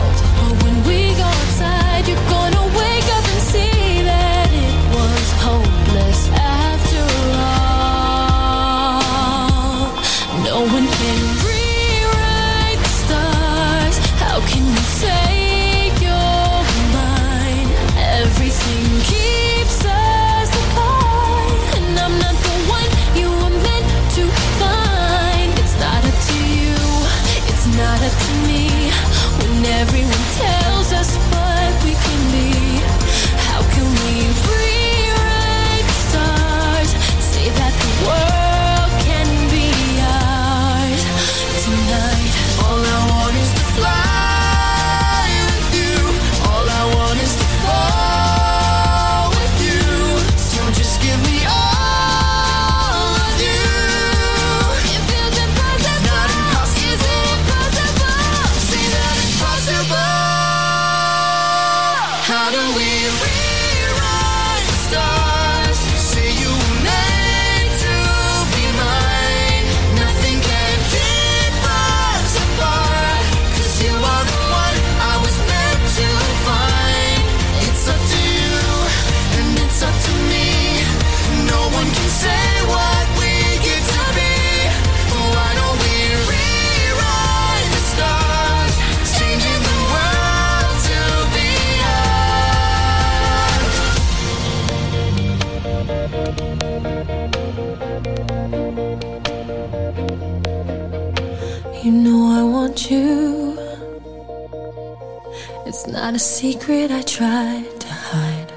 Secret 106.39 106.89
I 106.89 107.01
tried 107.01 107.81
to 107.81 107.87
hide, 107.89 108.53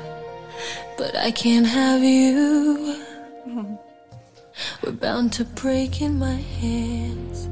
but 0.96 1.16
I 1.16 1.32
can't 1.32 1.66
have 1.66 2.00
you. 2.00 3.02
We're 4.84 4.92
bound 4.92 5.32
to 5.32 5.44
break 5.44 6.00
in 6.00 6.16
my 6.16 6.36
hands. 6.60 7.48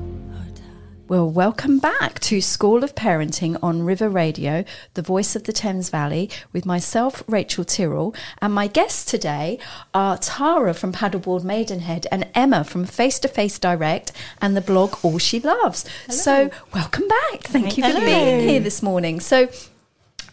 Well, 1.09 1.29
welcome 1.29 1.81
back 1.81 2.21
to 2.21 2.41
School 2.41 2.85
of 2.85 2.95
Parenting 2.95 3.59
on 3.61 3.83
River 3.83 4.09
Radio, 4.09 4.65
the 4.95 5.03
voice 5.03 5.35
of 5.35 5.43
the 5.43 5.53
Thames 5.53 5.91
Valley, 5.91 6.31
with 6.53 6.65
myself, 6.65 7.25
Rachel 7.27 7.65
Tyrrell, 7.65 8.15
and 8.41 8.55
my 8.55 8.69
guests 8.69 9.05
today 9.05 9.59
are 9.93 10.17
Tara 10.17 10.75
from 10.75 10.93
Paddleboard 10.93 11.43
Maidenhead 11.43 12.07
and 12.13 12.29
Emma 12.37 12.63
from 12.63 12.85
Face 12.85 13.19
to 13.19 13.27
Face 13.27 13.59
Direct 13.59 14.13
and 14.41 14.57
the 14.57 14.61
blog 14.61 14.95
All 15.03 15.19
She 15.19 15.41
Loves. 15.41 15.85
So, 16.09 16.51
welcome 16.73 17.09
back. 17.09 17.41
Thank 17.41 17.77
you 17.77 17.83
for 17.83 17.91
Hello. 17.91 18.07
being 18.07 18.49
here 18.49 18.61
this 18.61 18.81
morning. 18.81 19.19
So, 19.19 19.49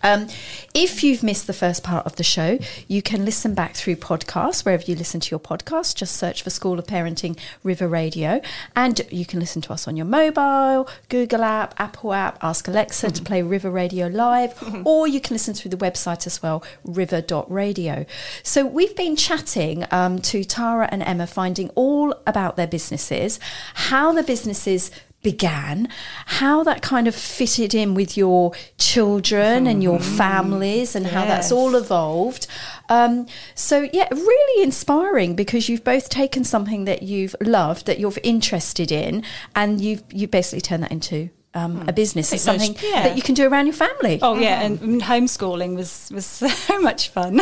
um, 0.04 0.28
if 0.74 1.04
you've 1.04 1.24
missed 1.24 1.48
the 1.48 1.54
first 1.54 1.84
part 1.84 2.06
of 2.06 2.16
the 2.16 2.24
show, 2.24 2.60
you 2.88 3.02
can 3.02 3.26
listen 3.26 3.54
back 3.54 3.76
through 3.76 3.96
podcasts 3.96 4.66
wherever 4.66 4.84
you 4.84 4.96
listen 4.96 5.20
to 5.20 5.32
your 5.32 5.40
podcast. 5.40 5.96
Just 5.96 6.16
search 6.16 6.42
for 6.42 6.50
School 6.50 6.80
of 6.80 6.86
Parenting 6.86 7.38
River 7.64 7.88
Radio, 7.88 8.42
and 8.76 9.02
you 9.12 9.26
can 9.26 9.40
listen 9.40 9.62
to 9.64 9.74
us 9.74 9.88
on 9.88 9.98
your 9.98 10.06
mobile, 10.06 10.88
Google 11.10 11.44
app, 11.44 11.74
Apple 11.80 12.14
app. 12.14 12.38
Ask 12.42 12.68
Alexa 12.68 13.12
to 13.12 13.24
play 13.24 13.42
River 13.42 13.70
Radio 13.70 14.08
live, 14.08 14.54
or 14.86 15.08
you 15.08 15.20
can 15.20 15.34
listen 15.34 15.54
through 15.54 15.72
the 15.72 15.78
website 15.78 16.28
as 16.28 16.42
well, 16.42 16.64
river.radio. 16.84 18.06
So 18.44 18.66
we've 18.66 18.96
been 18.96 19.16
chatting 19.16 19.86
um, 19.92 20.20
to 20.20 20.44
Tara 20.44 20.88
and 20.92 21.02
Emma, 21.04 21.28
finding 21.28 21.70
all 21.70 22.14
about 22.26 22.56
their 22.56 22.68
businesses, 22.68 23.40
how 23.74 24.12
the 24.12 24.24
businesses 24.24 24.92
began, 25.24 25.90
how 26.26 26.64
that 26.64 26.82
kind 26.82 27.08
of 27.08 27.16
fitted 27.16 27.74
in 27.74 27.94
with 27.94 28.16
your 28.16 28.54
children 28.78 29.68
and 29.68 29.84
your 29.84 30.00
families, 30.00 30.96
and 30.96 31.08
how 31.08 31.26
that's 31.26 31.52
all 31.52 31.76
evolved. 31.76 32.48
Um, 32.90 33.28
so, 33.56 33.90
yeah, 33.92 34.08
really 34.12 34.64
inspiring 34.64 35.36
because 35.36 35.70
you've 35.70 35.84
both 35.84 36.10
taken 36.10 36.44
something 36.44 36.86
that 36.86 37.04
you've 37.04 37.36
loved, 37.42 37.86
that 37.88 38.00
you're 38.00 38.14
interested 38.24 38.92
in, 38.92 39.24
and 39.56 39.82
you've 39.82 40.04
you 40.12 40.28
basically 40.28 40.62
turned 40.62 40.84
that 40.84 40.92
into. 40.92 41.30
Um, 41.58 41.84
a 41.88 41.94
business 41.94 42.32
is 42.34 42.44
think 42.46 42.58
most- 42.60 42.66
something 42.68 42.90
yeah. 42.92 43.04
that 43.04 43.16
you 43.16 43.22
can 43.24 43.34
do 43.36 43.48
around 43.48 43.66
your 43.66 43.74
family. 43.76 44.20
Oh 44.22 44.38
yeah, 44.38 44.62
and 44.62 44.80
and 44.82 45.02
homeschooling 45.02 45.76
was 45.76 46.10
was 46.14 46.26
so 46.68 46.80
much 46.80 47.10
fun. 47.10 47.38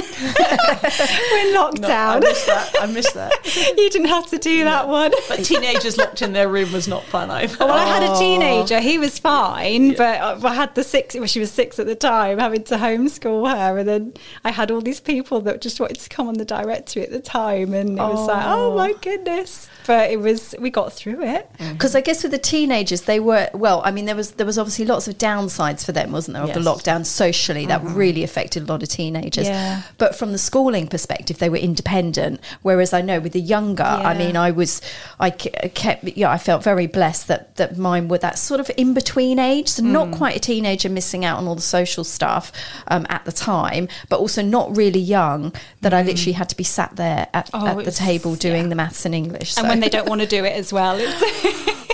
We're 1.32 1.54
locked 1.54 1.82
No, 1.82 1.88
I 1.88 1.90
down. 1.90 2.20
missed 2.22 2.46
that. 2.48 2.72
I 2.82 2.86
missed 2.86 3.14
that. 3.14 3.74
you 3.78 3.90
didn't 3.90 4.08
have 4.08 4.28
to 4.28 4.38
do 4.38 4.64
that 4.64 4.88
one. 4.88 5.12
But 5.28 5.44
teenagers 5.44 5.98
locked 5.98 6.22
in 6.22 6.34
their 6.34 6.48
room 6.48 6.72
was 6.72 6.88
not 6.88 7.04
fun 7.04 7.30
either. 7.32 7.58
Well, 7.60 7.72
I 7.72 7.86
had 7.86 8.04
a 8.04 8.18
teenager. 8.18 8.80
He 8.80 8.98
was 8.98 9.20
fine, 9.20 9.94
but 9.96 10.20
I 10.22 10.36
I 10.48 10.54
had 10.54 10.76
the 10.76 10.84
six. 10.84 11.16
Well, 11.16 11.26
she 11.28 11.40
was 11.40 11.52
six 11.52 11.80
at 11.80 11.86
the 11.88 11.96
time, 11.96 12.40
having 12.40 12.64
to 12.66 12.76
homeschool 12.76 13.50
her, 13.52 13.78
and 13.78 13.88
then 13.88 14.14
I 14.44 14.52
had 14.52 14.72
all 14.72 14.82
these 14.82 15.00
people 15.00 15.42
that 15.42 15.62
just 15.62 15.80
wanted 15.80 16.00
to 16.00 16.10
come 16.10 16.28
on 16.28 16.36
the 16.36 16.46
directory 16.46 17.04
at 17.04 17.12
the 17.12 17.20
time, 17.22 17.74
and 17.74 17.98
it 17.98 18.02
was 18.02 18.28
like, 18.28 18.46
oh 18.46 18.76
my 18.76 18.94
goodness! 19.02 19.68
But 19.86 20.12
it 20.12 20.20
was. 20.20 20.56
We 20.60 20.70
got 20.70 20.94
through 20.94 21.24
it. 21.24 21.46
Mm-hmm. 21.60 21.74
because 21.74 21.96
I 21.96 22.02
guess 22.02 22.24
with 22.24 22.32
the 22.32 22.38
teenagers, 22.38 23.04
they 23.04 23.20
were 23.20 23.50
well. 23.54 23.82
I 23.86 23.92
mean, 23.92 24.06
there 24.06 24.16
was 24.16 24.32
there 24.32 24.46
was 24.46 24.58
obviously 24.58 24.86
lots 24.86 25.08
of 25.08 25.18
downsides 25.18 25.86
for 25.86 25.92
them, 25.92 26.12
wasn't 26.12 26.36
there? 26.36 26.44
Of 26.44 26.54
the 26.54 26.60
lockdown 26.60 27.06
socially, 27.06 27.66
that 27.68 27.82
mm-hmm. 27.82 27.96
really 27.96 28.24
affected 28.24 28.64
a 28.64 28.66
lot 28.66 28.84
of 28.84 28.90
teenagers. 28.90 29.48
Yeah. 29.48 29.84
But 29.98 30.16
from 30.16 30.32
the 30.32 30.38
schooling 30.38 30.88
perspective, 30.88 31.38
they 31.40 31.50
were 31.50 31.58
independent. 31.58 32.40
Whereas 32.62 32.94
I 32.94 33.02
know 33.02 33.20
with 33.20 33.34
the 33.34 33.42
younger, 33.42 33.84
I 33.84 34.18
mean, 34.18 34.36
I 34.36 34.52
was 34.52 34.82
I 35.20 35.30
kept 35.30 36.04
yeah, 36.04 36.32
I 36.32 36.38
felt 36.38 36.64
very 36.64 36.88
blessed 36.88 37.28
that 37.28 37.56
that 37.58 37.78
mine 37.78 38.08
were 38.08 38.18
that 38.20 38.38
sort 38.38 38.60
of 38.60 38.70
in 38.78 38.94
between 38.94 39.40
age, 39.40 39.70
so 39.70 39.84
not 39.84 40.10
mm. 40.10 40.18
quite 40.18 40.36
a 40.36 40.40
teenager 40.40 40.90
missing 40.90 41.24
out 41.26 41.38
on 41.38 41.48
all 41.48 41.56
the 41.56 41.62
social 41.62 42.04
stuff 42.04 42.52
um, 42.88 43.06
at 43.10 43.26
the 43.26 43.32
time, 43.32 43.88
but 44.10 44.20
also 44.20 44.42
not 44.42 44.76
really 44.76 45.00
young. 45.00 45.54
That 45.82 45.94
I 45.94 46.02
mm. 46.02 46.08
literally 46.08 46.34
had 46.34 46.50
to 46.50 46.58
be 46.58 46.64
sat 46.64 46.96
there 46.96 47.28
at, 47.34 47.50
Oh, 47.54 47.80
at 47.80 47.86
the 47.86 47.92
table 47.92 48.36
doing 48.36 48.64
yeah. 48.64 48.70
the 48.70 48.76
maths 48.76 49.06
and 49.06 49.14
English. 49.14 49.58
And 49.58 49.68
so- 49.68 49.75
when 49.76 49.82
they 49.82 49.90
don't 49.90 50.08
want 50.08 50.22
to 50.22 50.28
do 50.28 50.44
it 50.46 50.54
as 50.54 50.72
well, 50.72 50.98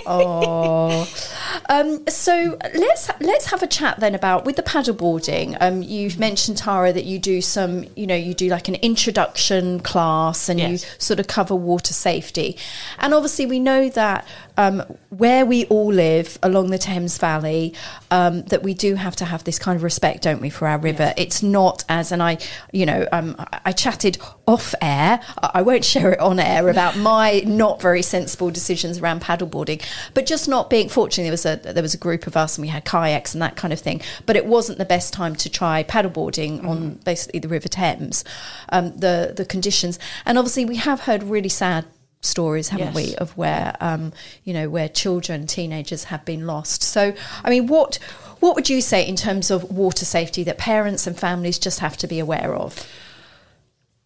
Oh, 0.06 1.08
um, 1.70 2.06
so 2.08 2.58
let's 2.74 3.10
let's 3.20 3.46
have 3.52 3.62
a 3.64 3.68
chat 3.68 4.00
then 4.00 4.16
about 4.16 4.46
with 4.46 4.56
the 4.56 4.64
paddleboarding. 4.64 5.58
Um, 5.62 5.82
you've 5.84 6.18
mentioned 6.20 6.58
Tara 6.58 6.92
that 6.94 7.06
you 7.06 7.20
do 7.20 7.42
some, 7.42 7.86
you 7.96 8.08
know, 8.08 8.16
you 8.16 8.34
do 8.34 8.48
like 8.50 8.68
an 8.68 8.76
introduction 8.76 9.80
class 9.80 10.50
and 10.50 10.60
Yes. 10.60 10.70
you 10.72 10.90
sort 11.00 11.20
of 11.20 11.28
cover 11.28 11.56
water 11.56 11.94
safety, 11.94 12.58
and 13.00 13.14
obviously 13.14 13.46
we 13.46 13.60
know 13.60 13.90
that 13.90 14.28
um, 14.58 14.80
where 15.10 15.46
we 15.46 15.66
all 15.66 15.92
live 15.92 16.38
along 16.44 16.72
the 16.72 16.78
Thames 16.78 17.18
Valley, 17.18 17.74
um, 18.10 18.44
that 18.44 18.64
we 18.64 18.74
do 18.74 18.96
have 18.96 19.16
to 19.18 19.26
have 19.26 19.44
this 19.44 19.58
kind 19.58 19.76
of 19.76 19.84
respect, 19.84 20.24
don't 20.24 20.42
we, 20.42 20.50
for 20.50 20.68
our 20.68 20.78
river? 20.78 21.14
It's 21.18 21.42
not 21.42 21.84
as, 21.90 22.12
and 22.12 22.22
I, 22.22 22.38
you 22.72 22.86
know, 22.86 23.08
um, 23.12 23.36
I- 23.66 23.72
chatted 23.72 24.18
off 24.48 24.76
air. 24.82 25.22
I 25.42 25.62
I 25.62 25.64
won't 25.64 25.86
share 25.86 26.12
it 26.12 26.20
on 26.20 26.40
air 26.40 26.70
about 26.70 26.98
my 27.12 27.44
not 27.46 27.80
very 27.82 28.02
sensible 28.02 28.50
decisions 28.50 28.98
around 28.98 29.22
paddleboarding, 29.22 29.82
but 30.16 30.26
just 30.26 30.48
not 30.48 30.72
being. 30.72 30.90
Fortunately, 30.90 31.26
there 31.26 31.32
was 31.32 31.46
a 31.46 31.74
there 31.74 31.84
was 31.84 31.94
a 31.94 32.00
group 32.00 32.26
of 32.26 32.36
us 32.36 32.58
and 32.58 32.64
we 32.64 32.70
had 32.70 32.84
kayaks 32.84 33.34
and 33.34 33.42
that 33.44 33.56
kind 33.56 33.72
of 33.72 33.80
thing. 33.80 34.02
But 34.26 34.36
it 34.36 34.46
wasn't 34.48 34.80
the 34.80 34.86
best 34.86 35.14
time 35.14 35.36
to 35.36 35.50
try 35.50 35.84
paddleboarding 35.84 36.66
on 36.66 36.96
basically 37.06 37.40
the 37.40 37.48
River 37.48 37.68
Thames. 37.68 38.24
Um, 38.70 38.98
the 38.98 39.34
the 39.36 39.46
conditions, 39.46 40.00
and 40.26 40.38
obviously 40.40 40.66
we 40.66 40.78
have 40.78 41.02
heard 41.02 41.22
really 41.24 41.50
sad 41.50 41.86
stories, 42.22 42.70
haven't 42.70 42.94
Yes. 42.94 42.96
we, 42.96 43.16
of 43.16 43.36
where 43.38 43.76
um, 43.80 44.14
you 44.44 44.54
know 44.54 44.70
where 44.70 44.88
children, 44.88 45.48
teenagers 45.48 46.06
have 46.06 46.24
been 46.26 46.46
lost. 46.48 46.84
So, 46.84 47.14
I 47.44 47.50
mean, 47.50 47.68
what 47.68 48.00
what 48.40 48.56
would 48.56 48.70
you 48.70 48.82
say 48.82 49.06
in 49.08 49.16
terms 49.16 49.52
of 49.52 49.64
water 49.72 50.06
safety 50.06 50.44
that 50.44 50.58
parents 50.58 51.08
and 51.08 51.18
families 51.18 51.60
just 51.60 51.80
have 51.80 51.98
to 51.98 52.08
be 52.08 52.20
aware 52.20 52.56
of? 52.56 52.88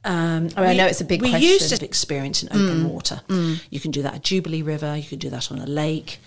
Um, 0.04 0.50
I 0.56 0.62
mean, 0.62 0.70
I 0.70 0.74
know 0.76 0.86
it's 0.86 1.02
a 1.02 1.06
big 1.06 1.22
we 1.22 1.30
question. 1.32 1.50
Mm. 1.50 1.54
used 1.54 1.76
to 1.80 1.86
experience 1.86 2.44
in 2.44 2.50
open 2.50 2.90
water. 2.90 3.22
You 3.28 3.80
can 3.80 3.92
do 3.92 4.04
that 4.04 4.14
at 4.16 4.22
Jubilee 4.24 4.62
River. 4.62 4.96
You 4.96 5.04
can 5.04 5.18
do 5.20 5.30
that 5.32 5.52
on 5.52 5.60
a 5.60 5.66
lake. 5.66 6.20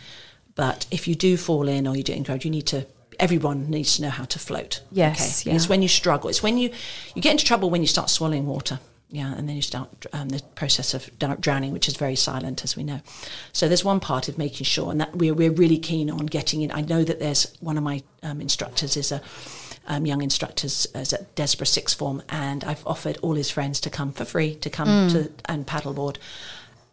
But 0.56 0.86
if 0.90 1.06
you 1.06 1.14
do 1.14 1.36
fall 1.36 1.68
in 1.68 1.86
or 1.86 1.96
you 1.96 2.02
do 2.02 2.12
encourage, 2.12 2.44
you 2.44 2.50
need 2.50 2.66
to. 2.66 2.86
Everyone 3.20 3.68
needs 3.70 3.96
to 3.96 4.02
know 4.02 4.10
how 4.10 4.24
to 4.24 4.38
float. 4.38 4.80
Yes, 4.92 5.44
And 5.46 5.54
It's 5.56 5.68
when 5.68 5.82
you 5.82 5.88
struggle. 5.88 6.30
It's 6.30 6.42
when 6.42 6.56
you 6.58 6.70
you 7.14 7.22
get 7.22 7.32
into 7.32 7.44
trouble 7.44 7.70
when 7.70 7.80
you 7.80 7.86
start 7.88 8.10
swallowing 8.10 8.46
water. 8.46 8.80
Yeah, 9.10 9.32
and 9.34 9.48
then 9.48 9.56
you 9.56 9.62
start 9.62 10.04
um, 10.12 10.28
the 10.28 10.42
process 10.54 10.92
of 10.92 11.10
drowning, 11.40 11.72
which 11.72 11.88
is 11.88 11.96
very 11.96 12.14
silent, 12.16 12.62
as 12.62 12.76
we 12.76 12.84
know. 12.84 13.00
So 13.54 13.66
there's 13.66 13.82
one 13.84 14.00
part 14.00 14.28
of 14.28 14.36
making 14.36 14.64
sure, 14.66 14.90
and 14.90 15.00
that 15.00 15.16
we're 15.16 15.32
we're 15.32 15.50
really 15.50 15.78
keen 15.78 16.10
on 16.10 16.26
getting 16.26 16.60
in. 16.60 16.70
I 16.72 16.82
know 16.82 17.04
that 17.04 17.18
there's 17.18 17.56
one 17.60 17.78
of 17.78 17.82
my 17.84 18.02
um, 18.22 18.40
instructors 18.42 18.96
is 18.98 19.10
a 19.10 19.22
um, 19.86 20.04
young 20.04 20.20
instructors 20.20 20.86
is 20.94 21.14
at 21.14 21.34
Desborough 21.34 21.64
Sixth 21.66 21.96
Form, 21.96 22.22
and 22.28 22.62
I've 22.64 22.86
offered 22.86 23.16
all 23.22 23.34
his 23.34 23.50
friends 23.50 23.80
to 23.80 23.90
come 23.90 24.12
for 24.12 24.26
free 24.26 24.54
to 24.56 24.68
come 24.68 24.88
Mm. 24.88 25.12
to 25.12 25.32
and 25.46 25.66
paddleboard, 25.66 26.16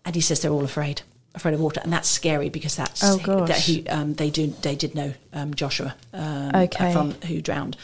and 0.05 0.15
he 0.15 0.21
says 0.21 0.39
they're 0.41 0.51
all 0.53 0.63
afraid, 0.63 1.01
afraid 1.33 1.53
of 1.53 1.59
water, 1.59 1.81
and 1.83 1.91
that's 1.91 2.07
scary 2.07 2.47
because 2.47 2.77
that's 2.77 3.03
Oh, 3.03 3.17
that 3.45 3.57
he 3.59 3.85
um, 3.89 4.13
they 4.13 4.29
do 4.29 4.47
they 4.61 4.75
did 4.77 4.95
know 4.95 5.13
um, 5.33 5.53
Joshua 5.53 5.95
um, 6.13 6.51
Okay. 6.55 6.93
from 6.93 7.11
who 7.27 7.41
drowned. 7.41 7.75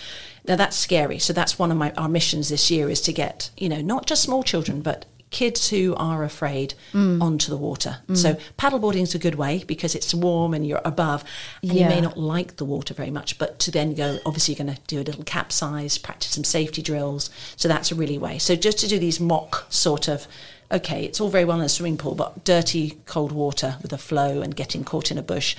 Now 0.47 0.55
that's 0.55 0.75
scary. 0.77 1.19
So 1.19 1.33
that's 1.33 1.59
one 1.59 1.71
of 1.71 1.77
my 1.77 1.91
our 1.97 2.09
missions 2.09 2.49
this 2.49 2.71
year 2.71 2.89
is 2.89 3.01
to 3.01 3.13
get 3.13 3.49
you 3.57 3.69
know 3.69 3.81
not 3.81 4.05
just 4.07 4.23
small 4.23 4.43
children 4.43 4.81
but 4.81 5.05
kids 5.29 5.69
who 5.69 5.95
are 5.95 6.25
afraid 6.25 6.73
Mm. 6.93 7.21
onto 7.21 7.49
the 7.49 7.55
water. 7.55 7.99
So 8.13 8.35
paddleboarding 8.57 9.03
is 9.03 9.15
a 9.15 9.19
good 9.19 9.35
way 9.35 9.63
because 9.65 9.95
it's 9.95 10.13
warm 10.13 10.53
and 10.53 10.67
you're 10.67 10.81
above, 10.83 11.23
and 11.61 11.71
you 11.71 11.85
may 11.85 12.01
not 12.01 12.17
like 12.17 12.57
the 12.57 12.65
water 12.65 12.93
very 12.93 13.11
much, 13.11 13.37
but 13.37 13.57
to 13.59 13.71
then 13.71 13.93
go 13.93 14.19
obviously 14.25 14.53
you're 14.55 14.65
going 14.65 14.75
to 14.75 14.81
do 14.87 14.99
a 14.99 15.07
little 15.09 15.23
capsize, 15.23 15.97
practice 15.97 16.31
some 16.31 16.43
safety 16.43 16.81
drills. 16.81 17.29
So 17.55 17.69
that's 17.69 17.93
a 17.93 17.95
really 17.95 18.17
way. 18.17 18.39
So 18.39 18.55
just 18.57 18.77
to 18.79 18.87
do 18.89 18.99
these 18.99 19.19
mock 19.21 19.67
sort 19.69 20.07
of. 20.09 20.27
Okay, 20.69 21.03
it's 21.03 21.19
all 21.19 21.27
very 21.29 21.43
well 21.43 21.59
in 21.59 21.65
a 21.65 21.69
swimming 21.69 21.97
pool, 21.97 22.15
but 22.15 22.45
dirty 22.45 22.97
cold 23.05 23.33
water 23.33 23.75
with 23.81 23.91
a 23.91 23.97
flow 23.97 24.41
and 24.41 24.55
getting 24.55 24.85
caught 24.85 25.11
in 25.11 25.17
a 25.17 25.21
bush 25.21 25.53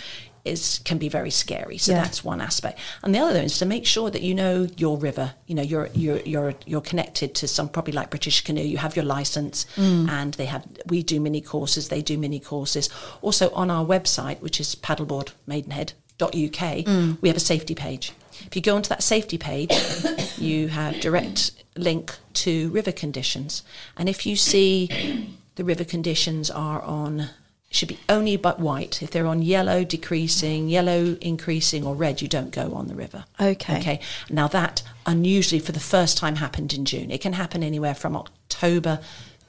is 0.45 0.80
can 0.84 0.99
be 0.99 1.09
very 1.09 1.30
scary. 1.30 1.78
So 1.78 1.93
Yeah. 1.93 2.03
that's 2.03 2.24
one 2.24 2.40
aspect. 2.40 2.78
And 3.03 3.14
the 3.14 3.20
other 3.20 3.40
is 3.43 3.59
to 3.59 3.66
make 3.66 3.86
sure 3.86 4.11
that 4.11 4.22
you 4.22 4.34
know 4.34 4.66
your 4.76 4.99
river. 4.99 5.34
You 5.47 5.55
know, 5.55 5.62
you're 5.62 5.88
you're 5.95 6.20
you're 6.20 6.55
you're 6.66 6.80
connected 6.80 7.34
to 7.36 7.49
some 7.49 7.68
probably 7.68 7.93
like 7.93 8.11
British 8.11 8.43
Canoe. 8.43 8.62
You 8.62 8.78
have 8.78 8.97
your 8.97 9.05
license, 9.05 9.66
mm. 9.76 10.09
and 10.09 10.34
they 10.34 10.47
have. 10.47 10.66
We 10.86 11.03
do 11.03 11.20
mini 11.20 11.40
courses. 11.40 11.88
They 11.88 12.03
do 12.03 12.18
mini 12.18 12.40
courses. 12.40 12.88
Also 13.20 13.51
on 13.51 13.70
our 13.70 13.84
website, 13.84 14.40
which 14.40 14.59
is 14.61 14.74
paddleboardmaidenhead.uk, 14.74 16.30
mm. 16.30 17.18
we 17.20 17.28
have 17.28 17.36
a 17.36 17.40
safety 17.40 17.74
page. 17.74 18.12
If 18.47 18.57
you 18.57 18.62
go 18.62 18.74
onto 18.74 18.88
that 18.88 19.03
safety 19.03 19.38
page, 19.38 19.72
you 20.38 20.68
have 20.68 21.01
direct 21.01 21.53
link 21.76 22.16
to 22.34 22.68
river 22.70 22.93
conditions, 22.93 23.62
and 23.97 24.09
if 24.09 24.26
you 24.26 24.34
see 24.34 25.28
the 25.55 25.64
river 25.64 25.84
conditions 25.84 26.51
are 26.51 26.82
on 26.82 27.28
should 27.73 27.89
be 27.89 27.99
only 28.09 28.37
but 28.37 28.61
white. 28.61 29.03
If 29.03 29.11
they're 29.11 29.27
on 29.27 29.43
yellow 29.43 29.83
decreasing, 29.83 30.68
yellow 30.68 31.16
increasing, 31.20 31.87
or 31.87 31.95
red, 31.95 32.23
you 32.23 32.29
don't 32.29 32.51
go 32.51 32.75
on 32.75 32.87
the 32.87 32.95
river. 32.95 33.25
Okay. 33.41 33.79
Okay. 33.79 34.01
Now 34.31 34.47
that 34.49 34.83
unusually 35.07 35.59
for 35.59 35.73
the 35.73 35.81
first 35.81 36.16
time 36.18 36.37
happened 36.37 36.73
in 36.73 36.85
June. 36.85 37.11
It 37.11 37.20
can 37.20 37.33
happen 37.33 37.62
anywhere 37.62 37.95
from 37.95 38.16
October 38.16 39.01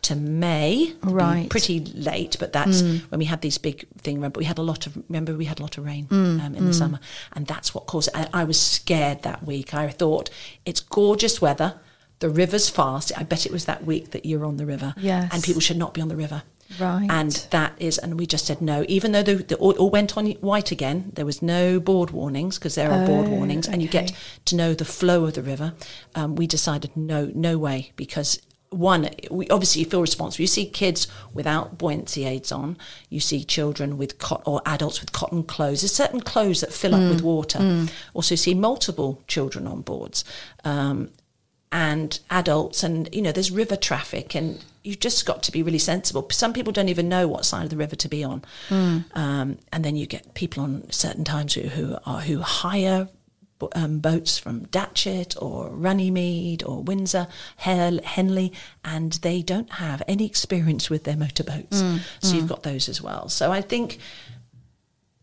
to 0.04 0.16
May, 0.16 0.94
Right. 1.02 1.50
Pretty 1.50 1.80
late, 1.80 2.36
but 2.40 2.54
that's 2.54 2.82
mm. 2.82 3.00
when 3.10 3.20
we 3.20 3.26
had 3.26 3.42
these 3.42 3.58
big 3.58 3.88
thing. 3.98 4.16
Remember, 4.16 4.38
we 4.38 4.46
had 4.46 4.58
a 4.58 4.62
lot 4.62 4.86
of 4.86 4.98
remember 5.10 5.34
we 5.34 5.46
had 5.46 5.60
a 5.60 5.62
lot 5.62 5.78
of 5.78 5.86
rain 5.86 6.08
mm, 6.08 6.44
um, 6.44 6.56
in 6.56 6.66
the 6.66 6.72
mm. 6.72 6.76
summer, 6.76 7.00
and 7.34 7.48
that's 7.48 7.74
what 7.74 7.88
caused 7.88 8.10
it. 8.10 8.16
I, 8.16 8.42
I 8.42 8.44
was 8.44 8.60
scared 8.60 9.24
that 9.24 9.44
week. 9.44 9.74
I 9.74 9.90
thought 9.90 10.30
it's 10.66 10.80
gorgeous 10.82 11.42
weather. 11.42 11.80
The 12.20 12.30
river's 12.30 12.70
fast. 12.70 13.12
I 13.18 13.24
bet 13.24 13.46
it 13.46 13.52
was 13.52 13.66
that 13.66 13.86
week 13.86 14.12
that 14.12 14.26
you're 14.26 14.46
on 14.46 14.58
the 14.58 14.66
river. 14.66 14.94
Yes. 14.98 15.30
And 15.34 15.44
people 15.44 15.62
should 15.62 15.78
not 15.78 15.94
be 15.94 16.02
on 16.02 16.08
the 16.08 16.16
river. 16.16 16.44
Right. 16.80 17.08
And 17.10 17.32
that 17.52 17.74
is, 17.78 17.98
and 17.98 18.20
we 18.20 18.26
just 18.26 18.46
said 18.46 18.62
no. 18.62 18.86
Even 18.88 19.12
though 19.12 19.24
the, 19.24 19.36
the 19.36 19.56
all, 19.58 19.74
all 19.74 19.90
went 19.90 20.18
on 20.18 20.26
white 20.34 20.72
again, 20.72 21.12
there 21.14 21.26
was 21.26 21.42
no 21.42 21.80
board 21.80 22.12
warnings 22.12 22.58
because 22.58 22.76
there 22.76 22.92
are 22.92 23.06
board 23.06 23.28
Oh, 23.28 23.32
warnings, 23.32 23.68
and 23.68 23.82
you 23.82 23.88
get 23.88 24.12
to 24.46 24.56
know 24.56 24.74
the 24.74 24.86
flow 24.86 25.26
of 25.26 25.34
the 25.34 25.44
river. 25.44 25.74
Um, 26.16 26.36
we 26.36 26.48
decided 26.48 26.96
no, 26.98 27.32
no 27.36 27.58
way 27.58 27.92
because 27.96 28.42
one, 28.70 29.08
we 29.30 29.48
obviously 29.50 29.82
you 29.84 29.86
feel 29.90 30.02
responsible. 30.02 30.42
You 30.42 30.48
see 30.48 30.66
kids 30.66 31.08
without 31.32 31.78
buoyancy 31.78 32.26
aids 32.26 32.52
on. 32.52 32.76
You 33.08 33.20
see 33.20 33.44
children 33.44 34.00
with 34.00 34.18
cot- 34.18 34.42
or 34.48 34.62
adults 34.66 35.00
with 35.00 35.12
cotton 35.12 35.44
clothes. 35.44 35.82
There's 35.82 35.94
certain 35.94 36.22
clothes 36.22 36.62
that 36.62 36.74
fill 36.74 36.96
up 36.96 37.08
with 37.08 37.22
water. 37.22 37.86
Also, 38.16 38.34
see 38.34 38.56
multiple 38.56 39.22
children 39.28 39.68
on 39.68 39.82
boards. 39.82 40.26
Um, 40.64 41.12
and 41.72 42.20
adults 42.30 42.84
and 42.84 43.10
you 43.12 43.22
know 43.22 43.32
there's 43.32 43.50
river 43.50 43.76
traffic 43.76 44.36
and 44.36 44.64
you've 44.84 45.00
just 45.00 45.26
got 45.26 45.44
to 45.44 45.52
be 45.52 45.64
really 45.64 45.80
sensible. 45.80 46.28
Some 46.32 46.54
people 46.54 46.74
don't 46.74 46.90
even 46.90 47.08
know 47.08 47.28
what 47.28 47.46
side 47.46 47.64
of 47.64 47.70
the 47.70 47.78
river 47.78 47.96
to 47.96 48.10
be 48.10 48.24
on. 48.24 48.44
Um, 48.70 49.58
and 49.72 49.86
then 49.86 49.96
you 49.96 50.06
get 50.06 50.34
people 50.34 50.64
on 50.64 50.90
certain 50.92 51.24
times 51.24 51.54
who, 51.54 51.62
who 51.62 51.98
are 52.06 52.22
who 52.22 52.40
hire 52.42 53.08
um, 53.76 54.00
boats 54.00 54.38
from 54.38 54.66
Datchet 54.68 55.42
or 55.42 55.70
Runnymede 55.70 56.64
or 56.64 56.84
Windsor, 56.84 57.28
Hel- 57.56 58.04
Henley, 58.04 58.52
and 58.84 59.14
they 59.22 59.42
don't 59.42 59.72
have 59.72 60.04
any 60.08 60.26
experience 60.26 60.90
with 60.90 61.06
their 61.06 61.16
motorboats. 61.16 61.82
So 62.20 62.36
you've 62.36 62.50
got 62.50 62.64
those 62.64 62.90
as 62.90 63.02
well. 63.02 63.30
So 63.30 63.54
I 63.54 63.62
think, 63.62 64.00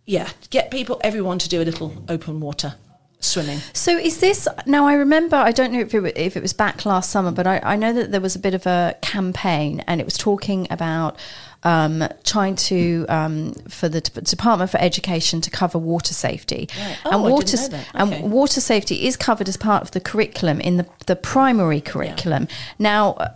yeah, 0.06 0.30
get 0.48 0.70
people, 0.70 1.00
everyone 1.04 1.38
to 1.38 1.48
do 1.50 1.60
a 1.60 1.64
little 1.64 2.02
open 2.08 2.40
water 2.40 2.76
swimming. 3.20 3.58
So 3.72 3.96
is 3.96 4.18
this 4.20 4.48
now? 4.66 4.86
I 4.86 4.94
remember. 4.94 5.36
I 5.36 5.52
don't 5.52 5.72
know 5.72 5.80
if 5.80 5.94
it, 5.94 6.16
if 6.16 6.36
it 6.36 6.42
was 6.42 6.52
back 6.52 6.84
last 6.84 7.10
summer, 7.10 7.30
but 7.32 7.46
I, 7.46 7.60
I 7.62 7.76
know 7.76 7.92
that 7.92 8.10
there 8.12 8.20
was 8.20 8.34
a 8.34 8.38
bit 8.38 8.54
of 8.54 8.66
a 8.66 8.96
campaign, 9.02 9.84
and 9.86 10.00
it 10.00 10.04
was 10.04 10.16
talking 10.18 10.66
about 10.70 11.16
um, 11.62 12.04
trying 12.24 12.56
to 12.56 13.04
um, 13.08 13.52
for 13.68 13.88
the 13.88 14.00
D- 14.00 14.20
Department 14.22 14.70
for 14.70 14.78
Education 14.80 15.40
to 15.42 15.50
cover 15.50 15.78
water 15.78 16.14
safety, 16.14 16.68
Oh, 17.04 17.10
I 17.10 17.14
and 17.14 17.22
water. 17.22 17.56
Okay. 17.58 17.84
and 17.94 18.32
water 18.32 18.60
safety 18.60 19.06
is 19.06 19.16
covered 19.16 19.48
as 19.48 19.56
part 19.56 19.82
of 19.82 19.90
the 19.90 20.00
curriculum 20.00 20.60
in 20.60 20.78
the 20.78 20.86
the 21.06 21.16
primary 21.16 21.80
curriculum. 21.80 22.48
Now, 22.78 23.12
uh, 23.12 23.28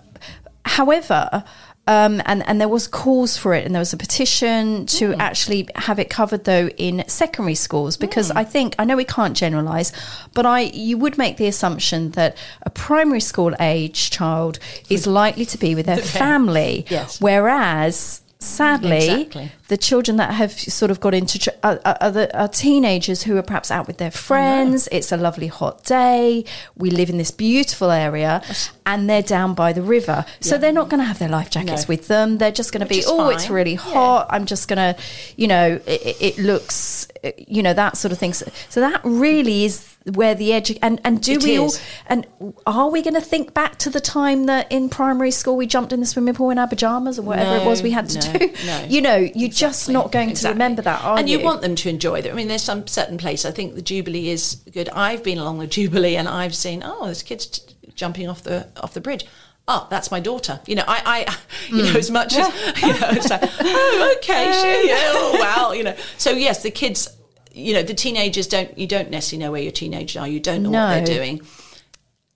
however. 0.64 1.44
Um, 1.86 2.22
and, 2.24 2.42
and 2.48 2.60
there 2.60 2.68
was 2.68 2.86
calls 2.86 3.36
for 3.36 3.52
it, 3.52 3.66
and 3.66 3.74
there 3.74 3.80
was 3.80 3.92
a 3.92 3.98
petition 3.98 4.86
to 4.86 5.12
Hmm. 5.12 5.20
actually 5.20 5.68
have 5.76 5.98
it 5.98 6.08
covered 6.08 6.44
though 6.44 6.68
in 6.78 7.04
secondary 7.08 7.54
schools 7.54 7.98
because 7.98 8.30
Hmm. 8.30 8.38
I 8.38 8.44
think 8.44 8.74
I 8.78 8.84
know 8.84 8.96
we 8.96 9.04
can't 9.04 9.36
generalise, 9.36 9.92
but 10.32 10.46
I 10.46 10.60
you 10.60 10.96
would 10.96 11.18
make 11.18 11.36
the 11.36 11.46
assumption 11.46 12.12
that 12.12 12.36
a 12.62 12.70
primary 12.70 13.20
school 13.20 13.54
age 13.60 14.10
child 14.10 14.58
is 14.88 15.06
likely 15.06 15.44
to 15.44 15.58
be 15.58 15.74
with 15.74 15.84
their 15.84 15.98
family, 16.20 16.86
Yes. 16.88 17.20
whereas 17.20 18.22
sadly 18.40 19.06
Exactly. 19.22 19.52
the 19.68 19.76
children 19.78 20.18
that 20.18 20.34
have 20.34 20.52
sort 20.52 20.90
of 20.90 21.00
got 21.00 21.14
into 21.14 21.38
tr- 21.38 21.48
are, 21.62 21.80
are, 21.86 21.96
are, 22.02 22.10
the, 22.10 22.38
are 22.38 22.46
teenagers 22.48 23.22
who 23.22 23.38
are 23.38 23.42
perhaps 23.42 23.70
out 23.70 23.86
with 23.86 23.96
their 23.96 24.10
friends. 24.10 24.86
It's 24.92 25.10
a 25.12 25.16
lovely 25.16 25.46
hot 25.46 25.82
day. 25.84 26.44
We 26.76 26.90
live 26.90 27.08
in 27.08 27.16
this 27.16 27.30
beautiful 27.30 27.90
area, 27.90 28.42
and 28.86 29.08
they're 29.08 29.22
down 29.22 29.54
by 29.54 29.72
the 29.72 29.82
river, 29.82 30.24
so 30.40 30.54
Yeah. 30.54 30.60
they're 30.60 30.72
not 30.72 30.88
going 30.90 31.00
to 31.00 31.04
have 31.06 31.18
their 31.18 31.28
life 31.28 31.50
jackets 31.50 31.82
No. 31.84 31.88
with 31.88 32.08
them. 32.08 32.38
They're 32.38 32.52
just 32.52 32.72
going 32.72 32.82
to 32.86 32.86
be, 32.86 33.02
oh, 33.06 33.30
it's 33.30 33.44
fine. 33.46 33.52
really 33.54 33.72
Yeah. 33.72 33.78
hot. 33.78 34.26
I'm 34.30 34.44
just 34.46 34.68
going 34.68 34.76
to, 34.94 35.00
you 35.36 35.46
know, 35.48 35.80
it, 35.86 36.16
it- 36.20 36.38
looks, 36.38 37.06
you 37.48 37.62
know, 37.62 37.72
that 37.72 37.96
sort 37.96 38.12
of 38.12 38.18
thing. 38.18 38.32
So, 38.34 38.46
so 38.68 38.80
that 38.80 39.00
really 39.04 39.64
is 39.64 39.86
where 40.12 40.34
the 40.34 40.52
edge 40.52 40.76
and 40.82 41.00
and 41.02 41.22
do 41.22 41.32
It 41.32 41.44
we 41.44 41.58
all 41.58 41.72
and 42.08 42.26
are 42.66 42.90
we 42.90 43.00
going 43.00 43.14
to 43.14 43.22
think 43.22 43.54
back 43.54 43.78
to 43.78 43.88
the 43.88 44.00
time 44.02 44.44
that 44.44 44.70
in 44.70 44.90
primary 44.90 45.30
school 45.30 45.56
we 45.56 45.66
jumped 45.66 45.94
in 45.94 46.00
the 46.00 46.04
swimming 46.04 46.34
pool 46.34 46.50
in 46.50 46.58
our 46.58 46.68
pajamas 46.68 47.18
or 47.18 47.22
whatever 47.22 47.56
it 47.56 47.64
was 47.64 47.82
we 47.82 47.90
had 47.90 48.10
to 48.10 48.18
no, 48.32 48.38
do? 48.38 48.52
no. 48.66 48.84
You 48.88 49.00
know, 49.00 49.16
you're 49.34 49.48
just 49.48 49.88
not 49.88 50.12
going 50.12 50.34
to 50.34 50.48
remember 50.50 50.82
that, 50.82 51.02
are 51.02 51.18
and 51.18 51.26
you? 51.26 51.38
you 51.38 51.44
want 51.44 51.62
them 51.62 51.74
to 51.76 51.88
enjoy 51.88 52.16
it. 52.18 52.26
I 52.26 52.34
mean, 52.34 52.48
there's 52.48 52.60
some 52.62 52.86
certain 52.86 53.16
place. 53.16 53.46
I 53.46 53.50
think 53.50 53.76
the 53.76 53.80
Jubilee 53.82 54.28
is 54.28 54.56
good. 54.74 54.90
I've 54.90 55.22
been 55.24 55.38
along 55.38 55.60
the 55.60 55.66
Jubilee 55.66 56.16
and 56.16 56.28
I've 56.28 56.54
seen 56.54 56.82
oh, 56.84 57.06
there's 57.06 57.22
kids 57.22 57.46
t- 57.46 57.73
jumping 57.94 58.28
off 58.28 58.42
the 58.42 58.68
off 58.76 58.94
the 58.94 59.00
bridge. 59.00 59.26
Oh, 59.66 59.86
that's 59.90 60.10
my 60.10 60.20
daughter. 60.20 60.60
You 60.66 60.74
know, 60.76 60.84
I, 60.86 61.26
I 61.28 61.36
you 61.74 61.84
Hmm. 61.84 61.92
know, 61.92 61.98
as 61.98 62.10
much 62.10 62.36
as 62.36 62.46
you 62.82 62.88
know, 62.88 63.08
it's 63.10 63.30
like, 63.30 63.42
oh, 63.42 64.14
okay, 64.18 64.52
she, 64.52 64.80
um. 64.82 64.88
yeah, 64.88 65.10
oh, 65.14 65.38
wow, 65.40 65.72
you 65.72 65.82
know. 65.82 65.96
So 66.18 66.30
yes, 66.32 66.62
the 66.62 66.70
kids, 66.70 67.08
you 67.52 67.72
know, 67.72 67.82
the 67.82 67.94
teenagers 67.94 68.46
don't. 68.46 68.76
You 68.78 68.86
don't 68.86 69.10
necessarily 69.10 69.46
know 69.46 69.52
where 69.52 69.62
your 69.62 69.72
teenagers 69.72 70.20
are. 70.20 70.28
You 70.28 70.40
don't 70.40 70.62
know 70.62 70.70
what 70.70 70.88
they're 70.88 71.16
doing. 71.16 71.40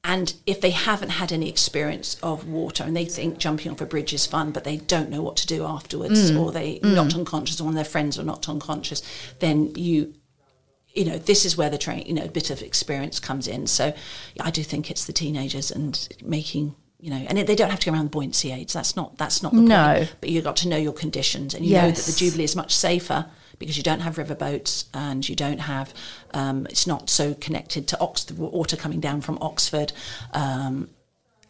And 0.04 0.32
if 0.46 0.60
they 0.60 0.70
haven't 0.70 1.10
had 1.10 1.32
any 1.32 1.50
experience 1.50 2.16
of 2.22 2.48
water 2.48 2.84
and 2.84 2.96
they 2.96 3.04
think 3.04 3.36
jumping 3.36 3.72
off 3.72 3.80
a 3.80 3.86
bridge 3.86 4.14
is 4.14 4.26
fun, 4.26 4.52
but 4.52 4.64
they 4.64 4.76
don't 4.78 5.10
know 5.10 5.20
what 5.20 5.36
to 5.38 5.46
do 5.46 5.64
afterwards, 5.64 6.30
hmm. 6.30 6.38
or 6.38 6.52
they're 6.52 6.76
hmm. 6.76 6.94
not 6.94 7.14
unconscious, 7.14 7.60
or 7.60 7.64
one 7.64 7.72
of 7.72 7.74
their 7.74 7.84
friends 7.84 8.18
are 8.18 8.22
not 8.24 8.48
unconscious, 8.48 9.02
then 9.40 9.74
you, 9.74 10.14
you 10.98 11.04
know, 11.04 11.18
this 11.18 11.44
is 11.44 11.56
where 11.56 11.70
the 11.70 11.78
train, 11.78 12.04
you 12.06 12.12
know, 12.14 12.24
a 12.24 12.28
bit 12.28 12.50
of 12.50 12.60
experience 12.62 13.20
comes 13.20 13.46
in. 13.46 13.66
So 13.66 13.94
I 14.40 14.50
do 14.50 14.62
think 14.62 14.90
it's 14.90 15.04
the 15.04 15.12
teenagers 15.12 15.70
and 15.70 16.08
making. 16.24 16.74
You 17.00 17.10
know, 17.10 17.24
and 17.28 17.38
they 17.38 17.54
don't 17.54 17.70
have 17.70 17.78
to 17.78 17.86
go 17.86 17.92
around 17.92 18.06
the 18.06 18.10
buoyancy 18.10 18.50
aids. 18.50 18.72
That's 18.72 18.96
not 18.96 19.16
that's 19.18 19.40
not 19.40 19.52
the 19.52 19.60
No. 19.60 19.94
point. 19.98 20.14
But 20.20 20.30
you've 20.30 20.42
got 20.42 20.56
to 20.56 20.68
know 20.68 20.76
your 20.76 20.92
conditions, 20.92 21.54
and 21.54 21.64
you 21.64 21.74
know 21.76 21.92
that 21.92 22.04
the 22.04 22.12
Jubilee 22.12 22.42
is 22.42 22.56
much 22.56 22.74
safer 22.74 23.26
because 23.60 23.76
you 23.76 23.84
don't 23.84 24.00
have 24.00 24.16
riverboats 24.16 24.86
and 24.92 25.28
you 25.28 25.36
don't 25.36 25.60
have 25.60 25.94
um, 26.34 26.66
it's 26.68 26.88
not 26.88 27.08
so 27.08 27.34
connected 27.34 27.86
to 27.88 28.00
Ox 28.00 28.24
the 28.24 28.34
water 28.34 28.76
coming 28.76 28.98
down 28.98 29.20
from 29.20 29.38
Oxford. 29.40 29.92
Um, 30.32 30.90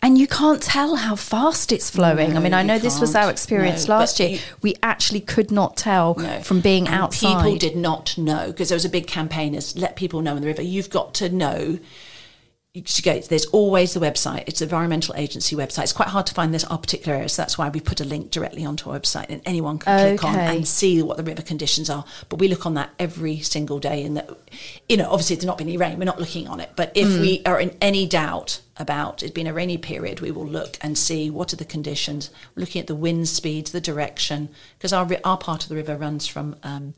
and 0.00 0.16
you 0.16 0.26
can't 0.28 0.62
tell 0.62 0.96
how 0.96 1.16
fast 1.16 1.72
it's 1.72 1.90
flowing. 1.90 2.36
I 2.36 2.40
mean, 2.40 2.54
I 2.54 2.62
know 2.62 2.78
this 2.78 3.00
was 3.00 3.14
our 3.14 3.30
experience 3.30 3.88
No, 3.88 3.98
last 3.98 4.20
year. 4.20 4.38
we 4.62 4.76
actually 4.82 5.20
could 5.20 5.50
not 5.50 5.76
tell 5.76 6.14
no. 6.14 6.40
from 6.40 6.60
being 6.60 6.86
And 6.86 6.94
outside. 6.94 7.42
People 7.42 7.56
did 7.56 7.76
not 7.76 8.16
know 8.16 8.48
because 8.48 8.68
there 8.68 8.76
was 8.76 8.84
a 8.84 8.88
big 8.90 9.06
campaign 9.06 9.54
as 9.54 9.76
let 9.76 9.96
people 9.96 10.22
know 10.22 10.36
in 10.36 10.40
the 10.42 10.46
river. 10.46 10.62
You've 10.62 10.90
got 10.90 11.14
to 11.14 11.28
know. 11.28 11.78
You 12.78 12.84
should 12.86 13.04
go, 13.04 13.18
there's 13.18 13.46
always 13.46 13.92
the 13.92 13.98
website. 13.98 14.44
It's 14.46 14.60
the 14.60 14.64
environmental 14.66 15.12
agency 15.16 15.56
website. 15.56 15.82
It's 15.82 15.92
quite 15.92 16.10
hard 16.10 16.26
to 16.26 16.34
find 16.34 16.54
this 16.54 16.62
our 16.62 16.78
particular 16.78 17.16
area, 17.16 17.28
so 17.28 17.42
that's 17.42 17.58
why 17.58 17.68
we 17.68 17.80
put 17.80 18.00
a 18.00 18.04
link 18.04 18.30
directly 18.30 18.64
onto 18.64 18.88
our 18.88 19.00
website, 19.00 19.26
and 19.30 19.42
anyone 19.44 19.80
can 19.80 20.16
click 20.16 20.24
on 20.24 20.38
and 20.38 20.68
see 20.68 21.02
what 21.02 21.16
the 21.16 21.24
river 21.24 21.42
conditions 21.42 21.90
are. 21.90 22.04
But 22.28 22.38
we 22.38 22.46
look 22.46 22.66
on 22.66 22.74
that 22.74 22.90
every 23.00 23.40
single 23.40 23.80
day, 23.80 24.04
and 24.04 24.16
that, 24.16 24.30
you 24.88 24.96
know, 24.96 25.10
obviously, 25.10 25.34
there's 25.34 25.44
not 25.44 25.58
been 25.58 25.66
any 25.66 25.76
rain, 25.76 25.98
we're 25.98 26.04
not 26.04 26.20
looking 26.20 26.46
on 26.46 26.60
it. 26.60 26.70
But 26.76 26.92
if 26.94 27.08
we 27.08 27.42
are 27.44 27.58
in 27.58 27.76
any 27.80 28.06
doubt 28.06 28.60
about 28.76 29.24
it 29.24 29.34
being 29.34 29.48
a 29.48 29.52
rainy 29.52 29.76
period, 29.76 30.20
we 30.20 30.30
will 30.30 30.46
look 30.46 30.78
and 30.80 30.96
see 30.96 31.30
what 31.30 31.52
are 31.52 31.56
the 31.56 31.64
conditions. 31.64 32.30
We're 32.54 32.60
looking 32.60 32.80
at 32.80 32.86
the 32.86 32.94
wind 32.94 33.28
speeds, 33.28 33.72
the 33.72 33.80
direction, 33.80 34.50
because 34.78 34.92
our 34.92 35.08
our 35.24 35.36
part 35.36 35.64
of 35.64 35.68
the 35.68 35.74
river 35.74 35.96
runs 35.96 36.28
from. 36.28 36.54
Um, 36.62 36.94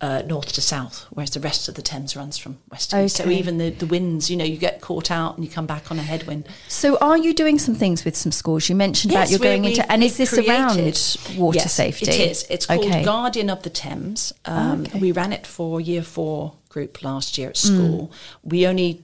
uh, 0.00 0.22
north 0.26 0.52
to 0.52 0.60
south, 0.60 1.06
whereas 1.10 1.30
the 1.30 1.40
rest 1.40 1.68
of 1.68 1.74
the 1.74 1.82
Thames 1.82 2.14
runs 2.14 2.38
from 2.38 2.58
west 2.70 2.90
to 2.90 3.04
east. 3.04 3.16
So 3.16 3.28
even 3.28 3.58
the, 3.58 3.70
the 3.70 3.86
winds, 3.86 4.30
you 4.30 4.36
know, 4.36 4.44
you 4.44 4.56
get 4.56 4.80
caught 4.80 5.10
out 5.10 5.34
and 5.36 5.44
you 5.44 5.50
come 5.50 5.66
back 5.66 5.90
on 5.90 5.98
a 5.98 6.02
headwind. 6.02 6.46
So, 6.68 6.96
are 6.98 7.16
you 7.18 7.34
doing 7.34 7.58
some 7.58 7.74
things 7.74 8.04
with 8.04 8.16
some 8.16 8.30
schools? 8.30 8.68
You 8.68 8.76
mentioned 8.76 9.12
about 9.12 9.22
Yes, 9.22 9.30
you're 9.32 9.40
going 9.40 9.64
into, 9.64 9.90
and 9.90 10.04
is 10.04 10.16
this 10.16 10.32
around 10.34 10.74
created- 10.74 11.36
water 11.36 11.58
Yes, 11.58 11.72
safety? 11.72 12.10
It 12.10 12.30
is. 12.30 12.46
It's 12.48 12.66
called 12.66 12.84
Okay. 12.84 13.02
Guardian 13.04 13.50
of 13.50 13.62
the 13.64 13.70
Thames. 13.70 14.32
Um, 14.44 14.82
Okay. 14.82 15.00
We 15.00 15.10
ran 15.12 15.32
it 15.32 15.46
for 15.46 15.80
year 15.80 16.02
four 16.02 16.54
group 16.68 17.02
last 17.02 17.36
year 17.36 17.48
at 17.48 17.56
Mm. 17.56 17.58
school. 17.58 18.12
We 18.44 18.66
only 18.68 19.02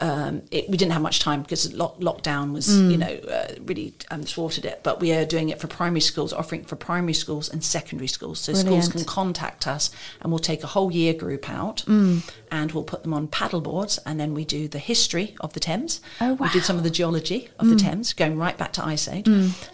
um, 0.00 0.42
it, 0.50 0.68
we 0.68 0.76
didn't 0.76 0.92
have 0.92 1.02
much 1.02 1.20
time 1.20 1.42
because 1.42 1.72
lock, 1.72 1.98
lockdown 2.00 2.52
was, 2.52 2.66
Mm. 2.68 2.90
you 2.90 2.96
know, 2.96 3.06
uh, 3.30 3.54
really 3.64 3.94
um, 4.10 4.22
thwarted 4.22 4.64
it. 4.64 4.80
But 4.82 5.00
we 5.00 5.12
are 5.12 5.24
doing 5.24 5.50
it 5.50 5.60
for 5.60 5.66
primary 5.68 6.00
schools, 6.00 6.32
offering 6.32 6.64
for 6.64 6.76
primary 6.76 7.14
schools 7.14 7.48
and 7.48 7.62
secondary 7.62 8.08
schools. 8.08 8.40
So 8.40 8.52
schools 8.54 8.88
can 8.88 9.04
contact 9.04 9.66
us, 9.66 9.90
and 10.20 10.32
we'll 10.32 10.40
take 10.40 10.64
a 10.64 10.66
whole 10.68 10.90
year 10.90 11.14
group 11.14 11.48
out, 11.48 11.84
Mm. 11.86 12.22
and 12.50 12.72
we'll 12.72 12.84
put 12.84 13.02
them 13.04 13.14
on 13.14 13.28
paddle 13.28 13.60
boards, 13.60 13.98
and 14.06 14.18
then 14.18 14.34
we 14.34 14.44
do 14.44 14.66
the 14.68 14.78
history 14.78 15.36
of 15.40 15.52
the 15.52 15.60
Thames. 15.60 16.00
Oh, 16.20 16.34
We 16.34 16.48
did 16.50 16.64
some 16.64 16.76
of 16.76 16.82
the 16.82 16.90
geology 16.90 17.48
of 17.58 17.68
the 17.68 17.76
Thames, 17.76 18.12
going 18.14 18.36
right 18.36 18.58
back 18.58 18.72
to 18.74 18.84
Ice 18.84 19.06
Age, 19.08 19.28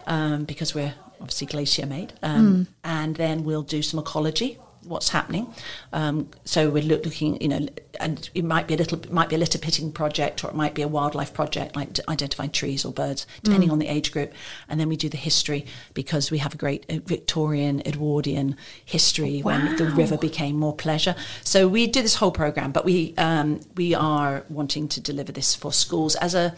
um, 0.06 0.44
because 0.44 0.74
we're 0.74 0.94
obviously 1.20 1.46
glacier 1.46 1.86
made, 1.86 2.12
um, 2.22 2.66
and 2.84 3.16
then 3.16 3.44
we'll 3.44 3.62
do 3.62 3.82
some 3.82 4.00
ecology. 4.00 4.58
What's 4.84 5.10
happening? 5.10 5.52
Um, 5.92 6.30
so 6.44 6.70
we're 6.70 6.82
look, 6.82 7.04
looking, 7.04 7.40
you 7.40 7.48
know, 7.48 7.68
and 8.00 8.30
it 8.34 8.44
might 8.44 8.66
be 8.66 8.74
a 8.74 8.76
little, 8.78 8.98
it 8.98 9.12
might 9.12 9.28
be 9.28 9.34
a 9.36 9.38
litter 9.38 9.58
pitting 9.58 9.92
project, 9.92 10.42
or 10.42 10.48
it 10.48 10.56
might 10.56 10.74
be 10.74 10.82
a 10.82 10.88
wildlife 10.88 11.34
project, 11.34 11.76
like 11.76 11.98
identifying 12.08 12.50
trees 12.50 12.84
or 12.84 12.92
birds, 12.92 13.26
depending 13.42 13.70
on 13.70 13.78
the 13.78 13.88
age 13.88 14.10
group. 14.10 14.32
And 14.68 14.80
then 14.80 14.88
we 14.88 14.96
do 14.96 15.08
the 15.08 15.18
history 15.18 15.66
because 15.92 16.30
we 16.30 16.38
have 16.38 16.54
a 16.54 16.56
great 16.56 16.86
uh, 16.88 17.00
Victorian, 17.04 17.82
Edwardian 17.86 18.56
history 18.84 19.40
when 19.40 19.76
the 19.76 19.84
river 19.84 20.16
became 20.16 20.56
more 20.56 20.74
pleasure. 20.74 21.14
So 21.44 21.68
we 21.68 21.86
do 21.86 22.00
this 22.00 22.16
whole 22.16 22.32
program, 22.32 22.72
but 22.72 22.84
we 22.84 23.14
um, 23.18 23.60
we 23.76 23.94
are 23.94 24.44
wanting 24.48 24.88
to 24.88 25.00
deliver 25.00 25.32
this 25.32 25.54
for 25.54 25.72
schools 25.72 26.16
as 26.16 26.34
a 26.34 26.54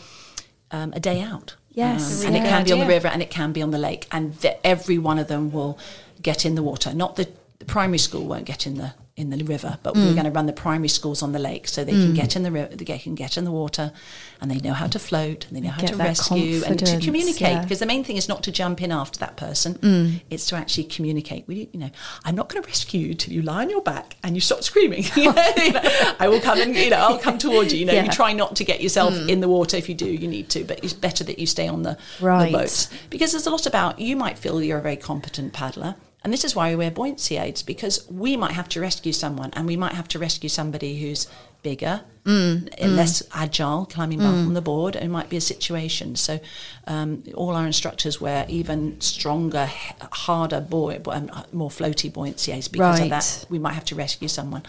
um, 0.70 0.92
a 0.92 1.00
day 1.00 1.20
out. 1.20 1.56
Yes. 1.74 2.22
Um, 2.22 2.28
and 2.28 2.36
it 2.36 2.48
can 2.48 2.62
good 2.62 2.66
be 2.66 2.72
on 2.72 2.78
the 2.80 2.86
river 2.86 3.08
and 3.08 3.22
it 3.22 3.30
can 3.30 3.52
be 3.52 3.62
on 3.62 3.70
the 3.70 3.78
lake, 3.78 4.06
and 4.12 4.38
th- 4.40 4.58
every 4.62 4.98
one 4.98 5.18
of 5.18 5.28
them 5.28 5.50
will 5.50 5.78
get 6.20 6.44
in 6.44 6.54
the 6.54 6.62
water. 6.62 6.94
Not 6.94 7.16
the, 7.16 7.28
the 7.66 7.72
primary 7.72 7.98
school 7.98 8.24
won't 8.26 8.44
get 8.44 8.66
in 8.66 8.76
the 8.76 8.92
in 9.14 9.28
the 9.28 9.44
river, 9.44 9.78
but 9.82 9.92
Mm. 9.94 10.06
we're 10.06 10.14
going 10.14 10.24
to 10.24 10.30
run 10.30 10.46
the 10.46 10.54
primary 10.54 10.88
schools 10.88 11.22
on 11.22 11.32
the 11.32 11.38
lake 11.38 11.68
so 11.68 11.84
they 11.84 11.92
can 11.92 12.14
get 12.14 12.34
in 12.34 12.42
the 12.44 12.50
river, 12.50 12.74
they 12.74 12.98
can 12.98 13.14
get 13.14 13.36
in 13.36 13.44
the 13.44 13.50
water, 13.50 13.92
and 14.40 14.50
they 14.50 14.56
know 14.66 14.72
how 14.72 14.86
to 14.86 14.98
float 14.98 15.44
and 15.46 15.54
they 15.54 15.60
know 15.60 15.68
how 15.70 15.82
Get 15.82 15.90
to 15.90 15.96
rescue 15.96 16.62
and 16.66 16.78
to 16.78 16.98
communicate. 16.98 17.40
yeah. 17.56 17.60
Because 17.62 17.78
the 17.78 17.84
main 17.84 18.04
thing 18.04 18.16
is 18.16 18.26
not 18.26 18.42
to 18.44 18.50
jump 18.50 18.80
in 18.82 18.90
after 18.90 19.18
that 19.18 19.36
person; 19.36 19.74
Mm. 19.74 20.22
it's 20.30 20.46
to 20.46 20.56
actually 20.56 20.84
communicate. 20.84 21.44
We, 21.46 21.68
you 21.74 21.80
know, 21.80 21.90
I'm 22.24 22.34
not 22.34 22.48
going 22.48 22.62
to 22.62 22.66
rescue 22.66 23.00
you 23.06 23.12
till 23.14 23.34
you 23.34 23.42
lie 23.42 23.62
on 23.64 23.68
your 23.68 23.82
back 23.82 24.16
and 24.24 24.34
you 24.34 24.40
stop 24.40 24.62
screaming. 24.64 25.04
You 25.14 25.30
know, 25.30 25.82
I 26.18 26.26
will 26.30 26.40
come 26.40 26.58
and 26.62 26.74
you 26.74 26.88
know 26.88 26.96
I'll 26.96 27.18
come 27.18 27.36
towards 27.36 27.70
you. 27.74 27.80
You 27.80 27.84
know, 27.86 27.92
Yeah. 27.92 28.04
Mm. 28.04 28.06
you 28.06 28.12
try 28.12 28.32
not 28.32 28.56
to 28.56 28.64
get 28.64 28.80
yourself 28.80 29.12
in 29.28 29.40
the 29.42 29.48
water 29.56 29.76
if 29.76 29.90
you 29.90 29.94
do. 29.94 30.06
You 30.06 30.26
need 30.26 30.48
to, 30.54 30.64
but 30.64 30.82
it's 30.82 30.94
better 30.94 31.22
that 31.24 31.38
you 31.38 31.46
stay 31.46 31.68
on 31.68 31.82
the, 31.82 31.98
Right. 32.18 32.50
the 32.50 32.56
boats 32.58 32.88
because 33.10 33.32
there's 33.32 33.46
a 33.46 33.50
lot 33.50 33.66
about 33.66 33.98
you 34.00 34.16
might 34.16 34.38
feel 34.38 34.62
you're 34.62 34.78
a 34.78 34.82
very 34.90 34.96
competent 34.96 35.52
paddler. 35.52 35.96
And 36.24 36.32
this 36.32 36.44
is 36.44 36.54
why 36.54 36.70
we 36.70 36.76
wear 36.76 36.90
buoyancy 36.90 37.36
aids 37.36 37.62
because 37.62 38.08
we 38.08 38.36
might 38.36 38.52
have 38.52 38.68
to 38.70 38.80
rescue 38.80 39.12
someone 39.12 39.50
and 39.54 39.66
we 39.66 39.76
might 39.76 39.94
have 39.94 40.06
to 40.08 40.18
rescue 40.18 40.48
somebody 40.48 41.00
who's 41.00 41.26
bigger, 41.62 42.02
Mm, 42.24 42.72
and 42.78 42.94
less 42.94 43.20
agile, 43.34 43.84
climbing 43.86 44.18
back 44.20 44.28
from 44.44 44.54
the 44.54 44.60
board. 44.60 44.94
It 44.94 45.08
might 45.08 45.28
be 45.28 45.36
a 45.36 45.40
situation. 45.40 46.14
So, 46.14 46.38
um, 46.86 47.24
all 47.34 47.50
our 47.56 47.66
instructors 47.66 48.20
wear 48.20 48.46
even 48.48 49.00
stronger, 49.00 49.68
harder, 50.12 50.60
buoy, 50.60 51.00
um, 51.06 51.28
more 51.52 51.68
floaty 51.70 52.12
buoyancy 52.12 52.52
aids 52.52 52.68
because 52.68 52.98
Right. 53.00 53.04
of 53.06 53.10
that. 53.10 53.44
We 53.50 53.58
might 53.58 53.72
have 53.74 53.84
to 53.86 53.96
rescue 53.96 54.28
someone. 54.28 54.62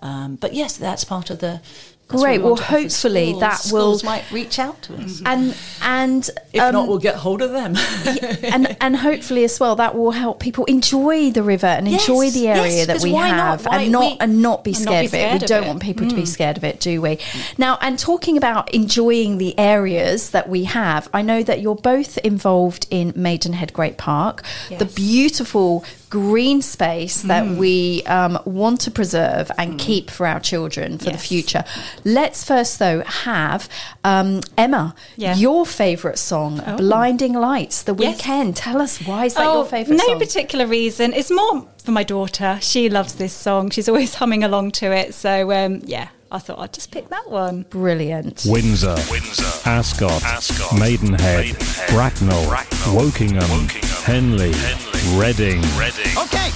Um, 0.00 0.36
but 0.36 0.52
yes, 0.52 0.76
that's 0.76 1.04
part 1.04 1.30
of 1.30 1.38
the. 1.38 1.62
That's 2.08 2.22
what 2.22 2.26
Great. 2.26 2.38
Well, 2.40 2.48
want 2.52 2.58
to 2.58 2.64
offer 2.64 2.72
hopefully 2.80 3.26
schools. 3.28 3.40
that 3.40 3.50
will- 3.72 3.80
Schools 3.98 4.04
might 4.04 4.30
reach 4.32 4.58
out 4.58 4.80
to 4.82 4.94
us. 4.96 5.20
And 5.26 5.54
and 5.82 6.30
If 6.54 6.62
um, 6.62 6.72
not, 6.72 6.88
we'll 6.88 6.98
get 6.98 7.16
hold 7.16 7.42
of 7.42 7.50
them. 7.52 7.76
and 8.42 8.76
and 8.80 8.96
hopefully 8.96 9.44
as 9.44 9.60
well 9.60 9.76
that 9.76 9.94
will 9.94 10.12
help 10.12 10.40
people 10.40 10.64
enjoy 10.64 11.30
the 11.30 11.42
river 11.42 11.66
and 11.66 11.86
Yes, 11.86 12.08
enjoy 12.08 12.30
the 12.30 12.48
area 12.48 12.72
yes, 12.78 12.86
that 12.86 12.94
'cause 12.94 13.04
we 13.04 13.12
why 13.12 13.30
not? 13.30 13.38
have 13.38 13.66
Why 13.66 13.82
and 13.82 13.92
not 13.92 14.12
we- 14.12 14.16
and 14.20 14.42
not 14.42 14.64
be 14.64 14.72
and 14.72 14.84
not 14.86 14.90
scared 14.90 15.02
be 15.02 15.06
of 15.06 15.14
it. 15.14 15.16
scared 15.18 15.32
We 15.40 15.44
of 15.44 15.48
don't 15.48 15.64
it. 15.64 15.66
want 15.68 15.82
people 15.82 16.08
to 16.08 16.14
be 16.16 16.24
scared 16.24 16.56
of 16.56 16.64
it, 16.64 16.80
do 16.80 17.02
we? 17.02 17.18
Now, 17.58 17.76
and 17.82 17.98
talking 17.98 18.36
about 18.38 18.72
enjoying 18.72 19.36
the 19.38 19.58
areas 19.58 20.30
that 20.30 20.48
we 20.48 20.64
have, 20.64 21.08
I 21.12 21.20
know 21.22 21.42
that 21.42 21.60
you're 21.60 21.74
both 21.74 22.16
involved 22.18 22.86
in 22.90 23.12
Maidenhead 23.16 23.72
Great 23.74 23.98
Park, 23.98 24.42
the 24.70 24.84
Yes. 24.86 24.94
beautiful 24.94 25.84
green 26.10 26.62
space 26.62 27.22
that 27.22 27.46
we 27.46 28.02
um, 28.04 28.38
want 28.44 28.80
to 28.82 28.90
preserve 28.90 29.50
and 29.58 29.78
keep 29.78 30.10
for 30.10 30.26
our 30.26 30.40
children 30.40 30.98
for 30.98 31.10
the 31.10 31.18
future. 31.18 31.64
Let's 32.04 32.44
first 32.44 32.78
though 32.78 33.02
have 33.02 33.68
um, 34.04 34.40
Emma, 34.56 34.94
your 35.16 35.66
favourite 35.66 36.18
song, 36.18 36.62
"Blinding 36.76 37.34
Lights," 37.34 37.82
the 37.82 37.94
Yes. 37.94 38.20
Weeknd. 38.22 38.52
Tell 38.56 38.80
us 38.80 38.98
why 39.06 39.26
is 39.26 39.34
that 39.34 39.44
your 39.44 39.64
favourite 39.64 40.00
Oh, 40.00 40.04
no 40.06 40.12
song? 40.12 40.18
particular 40.18 40.66
reason. 40.66 41.12
It's 41.12 41.30
more 41.30 41.66
for 41.82 41.90
my 41.92 42.04
daughter. 42.04 42.58
She 42.60 42.88
loves 42.88 43.14
this 43.14 43.32
song. 43.32 43.70
She's 43.70 43.88
always 43.88 44.14
humming 44.20 44.44
along 44.44 44.72
to 44.72 44.92
it. 44.92 45.14
So 45.14 45.50
um, 45.52 45.80
yeah, 45.84 46.08
I 46.30 46.38
thought 46.38 46.58
I'd 46.58 46.72
just 46.74 46.90
pick 46.90 47.08
that 47.08 47.30
one. 47.30 47.62
Brilliant. 47.70 48.44
Windsor, 48.46 48.96
Windsor, 49.10 49.68
Ascot, 49.68 50.22
Ascot, 50.24 50.78
Maidenhead, 50.78 51.46
Maidenhead, 51.46 51.88
Bracknell, 51.90 52.46
Bracknell, 52.48 52.94
Wokingham, 52.94 53.40
Wokingham, 53.40 54.04
Henley, 54.04 54.52
Henley, 54.52 55.18
Reading. 55.18 55.60
Reading. 55.78 56.18
Okay. 56.18 56.50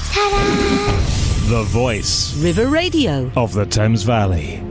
The 1.49 1.65
voice 1.69 2.37
River 2.37 2.67
Radio. 2.69 3.31
of 3.35 3.53
the 3.55 3.65
Thames 3.67 4.03
Valley. 4.03 4.63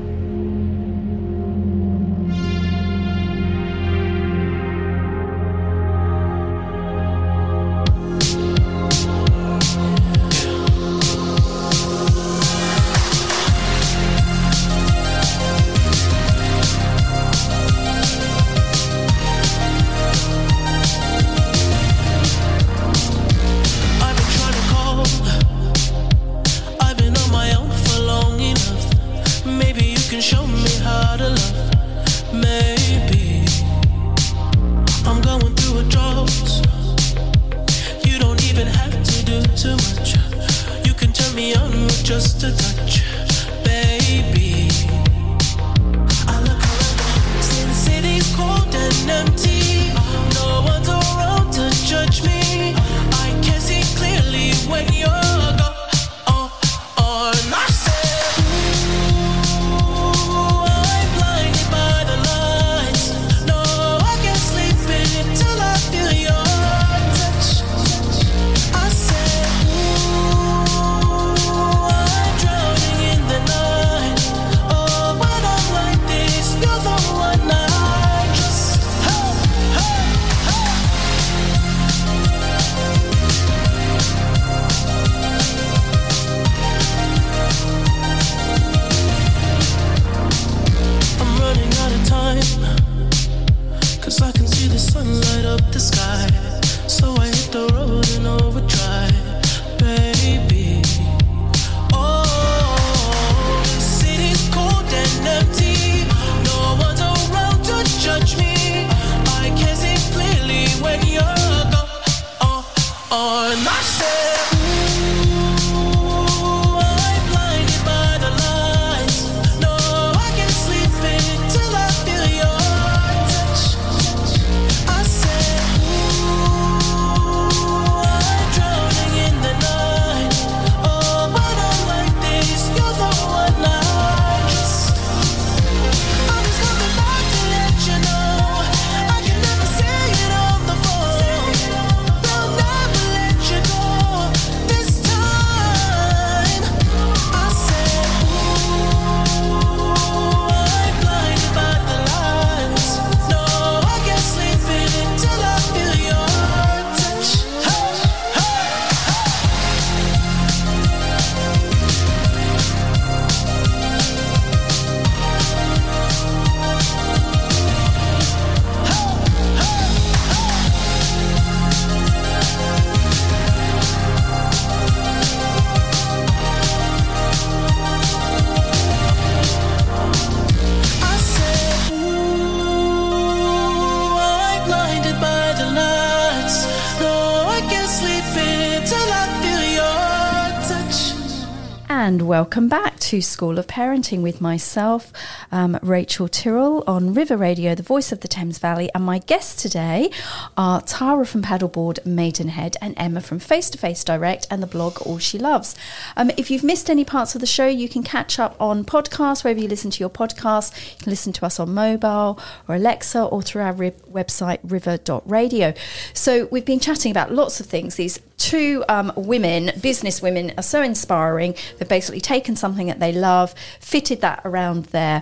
Welcome 192.41 192.67
back 192.67 192.97
to 192.97 193.21
School 193.21 193.59
of 193.59 193.67
Parenting 193.67 194.23
with 194.23 194.41
myself, 194.41 195.13
um, 195.51 195.77
Rachel 195.81 196.27
Tyrrell, 196.27 196.83
on 196.87 197.13
River 197.13 197.37
Radio, 197.37 197.75
the 197.75 197.83
voice 197.83 198.11
of 198.11 198.21
the 198.21 198.27
Thames 198.27 198.57
Valley. 198.57 198.89
And 198.95 199.03
my 199.03 199.19
guests 199.19 199.61
today 199.61 200.11
are 200.57 200.81
Tara 200.81 201.25
from 201.25 201.41
Paddleboard 201.41 202.05
Maidenhead 202.05 202.77
and 202.81 202.93
Emma 202.97 203.21
from 203.21 203.39
Face 203.39 203.69
to 203.71 203.77
Face 203.77 204.03
Direct 204.03 204.47
and 204.49 204.63
the 204.63 204.67
blog 204.67 205.01
All 205.01 205.17
She 205.17 205.37
Loves. 205.37 205.75
Um, 206.15 206.31
if 206.37 206.49
you've 206.49 206.63
missed 206.63 206.89
any 206.89 207.05
parts 207.05 207.35
of 207.35 207.41
the 207.41 207.47
show, 207.47 207.67
you 207.67 207.89
can 207.89 208.03
catch 208.03 208.39
up 208.39 208.55
on 208.59 208.85
podcasts, 208.85 209.43
wherever 209.43 209.59
you 209.59 209.67
listen 209.67 209.91
to 209.91 209.99
your 209.99 210.09
podcasts. 210.09 210.97
You 210.97 211.03
can 211.03 211.09
listen 211.09 211.33
to 211.33 211.45
us 211.45 211.59
on 211.59 211.73
mobile 211.73 212.39
or 212.67 212.75
Alexa 212.75 213.21
or 213.23 213.41
through 213.41 213.63
our 213.63 213.73
rib- 213.73 214.01
website, 214.11 214.59
river.radio. 214.63 215.73
So 216.13 216.47
we've 216.51 216.65
been 216.65 216.79
chatting 216.79 217.11
about 217.11 217.31
lots 217.31 217.59
of 217.59 217.65
things. 217.65 217.95
These 217.95 218.19
two 218.37 218.83
um, 218.89 219.11
women, 219.15 219.71
business 219.79 220.21
women, 220.21 220.51
are 220.57 220.63
so 220.63 220.81
inspiring. 220.81 221.55
They've 221.77 221.87
basically 221.87 222.21
taken 222.21 222.55
something 222.55 222.87
that 222.87 222.99
they 222.99 223.11
love, 223.11 223.53
fitted 223.79 224.21
that 224.21 224.41
around 224.43 224.85
their 224.85 225.21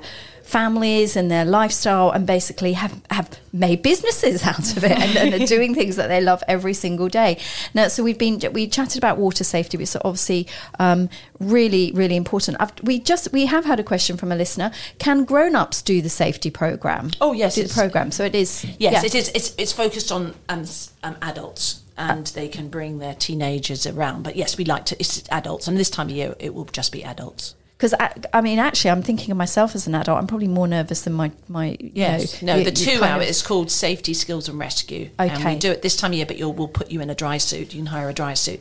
families 0.49 1.15
and 1.15 1.29
their 1.29 1.45
lifestyle 1.45 2.09
and 2.09 2.25
basically 2.25 2.73
have, 2.73 3.01
have 3.11 3.39
made 3.53 3.81
businesses 3.81 4.43
out 4.51 4.75
of 4.75 4.83
it 4.83 4.91
and, 4.91 5.15
and 5.15 5.41
are 5.41 5.45
doing 5.55 5.75
things 5.75 5.95
that 5.95 6.07
they 6.07 6.19
love 6.19 6.43
every 6.47 6.73
single 6.73 7.07
day. 7.07 7.39
Now, 7.73 7.87
so 7.87 8.03
we've 8.03 8.17
been, 8.17 8.41
we 8.51 8.67
chatted 8.67 8.97
about 8.97 9.17
water 9.17 9.43
safety, 9.43 9.77
which 9.77 9.89
is 9.89 9.97
obviously 10.03 10.47
um, 10.79 11.09
really, 11.39 11.91
really 11.93 12.15
important. 12.15 12.57
I've, 12.59 12.73
we 12.83 12.99
just, 12.99 13.31
we 13.31 13.45
have 13.45 13.65
had 13.65 13.79
a 13.79 13.83
question 13.83 14.17
from 14.17 14.31
a 14.31 14.35
listener. 14.35 14.71
Can 14.97 15.23
grown-ups 15.23 15.81
do 15.83 16.01
the 16.01 16.09
safety 16.09 16.49
program? 16.49 17.11
Oh, 17.21 17.33
yes, 17.33 17.55
Do 17.55 17.63
the 17.63 17.73
program. 17.73 18.11
So 18.11 18.25
it 18.25 18.35
is. 18.35 18.65
Yes, 18.79 18.93
yeah. 18.93 19.05
it 19.05 19.15
is. 19.15 19.29
It's, 19.35 19.55
it's 19.57 19.71
focused 19.71 20.11
on 20.11 20.33
um, 20.49 20.65
um, 21.03 21.15
adults, 21.21 21.83
and 21.97 22.27
they 22.27 22.47
can 22.47 22.69
bring 22.69 22.99
their 22.99 23.13
teenagers 23.13 23.85
around. 23.85 24.23
But 24.23 24.35
yes, 24.35 24.57
we 24.57 24.65
like 24.65 24.85
to. 24.85 24.99
It's 24.99 25.23
adults, 25.29 25.67
and 25.67 25.77
this 25.77 25.89
time 25.89 26.07
of 26.07 26.15
year 26.15 26.35
it 26.39 26.53
will 26.53 26.65
just 26.65 26.91
be 26.91 27.03
adults. 27.03 27.55
Because 27.79 27.93
I, 27.97 28.13
I 28.33 28.41
mean, 28.41 28.59
actually, 28.59 28.91
I'm 28.91 29.01
thinking 29.01 29.31
of 29.31 29.37
myself 29.37 29.73
as 29.73 29.87
an 29.87 29.95
adult. 29.95 30.17
I'm 30.19 30.27
probably 30.27 30.49
more 30.49 30.67
nervous 30.67 31.01
than 31.03 31.13
my 31.13 31.31
my. 31.47 31.77
you 31.79 31.91
Yes, 31.93 32.41
know, 32.41 32.51
no, 32.55 32.59
you- 32.59 32.65
the 32.65 32.71
two 32.71 33.01
hour 33.01 33.21
of- 33.21 33.27
is 33.29 33.41
called 33.41 33.71
Safety 33.71 34.13
Skills 34.13 34.49
and 34.49 34.59
Rescue. 34.59 35.09
and 35.17 35.31
Okay. 35.31 35.53
we 35.53 35.59
do 35.59 35.71
it 35.71 35.81
this 35.81 35.95
time 35.95 36.11
of 36.11 36.17
year, 36.17 36.25
but 36.25 36.37
you'll 36.37 36.51
we'll 36.51 36.67
put 36.67 36.91
you 36.91 36.99
in 36.99 37.09
a 37.09 37.15
dry 37.15 37.37
suit. 37.37 37.73
You 37.73 37.79
can 37.79 37.85
hire 37.85 38.09
a 38.09 38.13
dry 38.13 38.33
suit, 38.33 38.59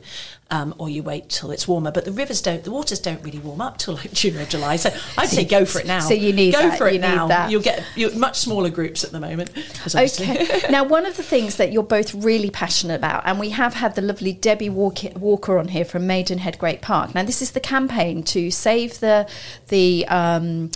um, 0.51 0.75
or 0.79 0.89
you 0.89 1.03
wait 1.03 1.29
till 1.29 1.51
it's 1.51 1.69
warmer. 1.69 1.91
But 1.91 2.05
the 2.05 2.13
rivers 2.13 2.41
don't, 2.41 2.65
the 2.65 2.71
waters 2.71 3.01
don't 3.01 3.23
really 3.23 3.39
warm 3.39 3.61
up 3.61 3.79
till 3.79 3.95
like 3.95 4.13
June 4.13 4.37
or 4.39 4.47
July. 4.47 4.77
So 4.77 4.91
I'd 5.17 5.29
say 5.29 5.45
go 5.45 5.65
for 5.65 5.81
it 5.81 5.87
now. 5.87 6.01
so 6.01 6.15
you 6.15 6.33
need 6.33 6.55
go 6.55 6.63
that, 6.63 6.79
for 6.79 6.89
it 6.89 6.95
you 6.95 7.01
now. 7.01 7.49
You'll 7.49 7.63
get 7.63 7.85
much 8.17 8.39
smaller 8.39 8.71
groups 8.71 9.05
at 9.05 9.11
the 9.11 9.21
moment. 9.21 9.51
Okay. 9.95 10.61
now, 10.71 10.85
one 10.85 11.05
of 11.05 11.17
the 11.17 11.23
things 11.23 11.57
that 11.57 11.73
you're 11.73 11.83
both 11.83 12.15
really 12.15 12.51
passionate 12.51 12.95
about, 12.95 13.23
and 13.27 13.39
we 13.39 13.51
have 13.51 13.75
had 13.75 13.95
the 13.95 14.03
lovely 14.03 14.33
Debbie 14.33 14.71
Walker, 14.71 15.59
on 15.59 15.69
here 15.69 15.85
from 15.85 16.07
Maidenhead 16.07 16.59
Great 16.59 16.81
Park. 16.81 17.15
Now, 17.15 17.25
this 17.25 17.43
is 17.43 17.53
the 17.53 17.61
campaign 17.61 18.23
to 18.25 18.51
save 18.51 19.01
the 19.01 19.29
the. 19.69 20.07
Um, 20.09 20.71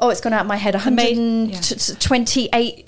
Oh, 0.00 0.10
it's 0.10 0.20
gone 0.20 0.32
out 0.32 0.40
of 0.42 0.46
my 0.48 0.56
head. 0.56 0.74
Maid- 0.74 1.16
128 1.16 2.86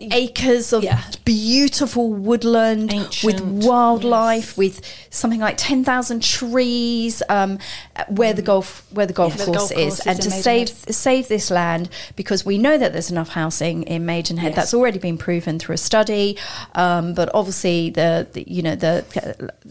acres 0.00 0.72
of 0.72 0.84
Yeah. 0.84 1.02
beautiful 1.24 2.12
woodland 2.12 2.92
with 2.92 3.36
Ancient, 3.36 3.64
wildlife, 3.64 4.56
with 4.56 4.80
something 5.10 5.40
like 5.40 5.56
10,000 5.56 6.22
trees, 6.22 7.22
um, 7.28 7.58
where 8.08 8.32
the 8.32 8.42
golf 8.42 8.84
where 8.90 9.06
the 9.06 9.12
golf 9.12 9.34
Yes. 9.36 9.46
The 9.46 9.52
course 9.52 9.70
golf 9.70 9.72
is, 9.72 10.00
and 10.00 10.20
to 10.20 10.28
in 10.28 10.42
save 10.42 10.68
save 10.90 11.28
this 11.28 11.50
land 11.50 11.88
because 12.16 12.44
we 12.44 12.58
know 12.58 12.78
that 12.78 12.92
there's 12.92 13.10
enough 13.10 13.30
housing 13.30 13.82
in 13.84 14.06
Maidenhead. 14.06 14.50
Yes. 14.52 14.56
That's 14.56 14.74
already 14.74 14.98
been 14.98 15.18
proven 15.18 15.58
through 15.58 15.74
a 15.74 15.78
study, 15.78 16.36
um, 16.74 17.14
but 17.14 17.30
obviously 17.34 17.90
the, 17.90 18.26
the 18.32 18.44
you 18.46 18.62
know 18.62 18.74
the 18.76 19.04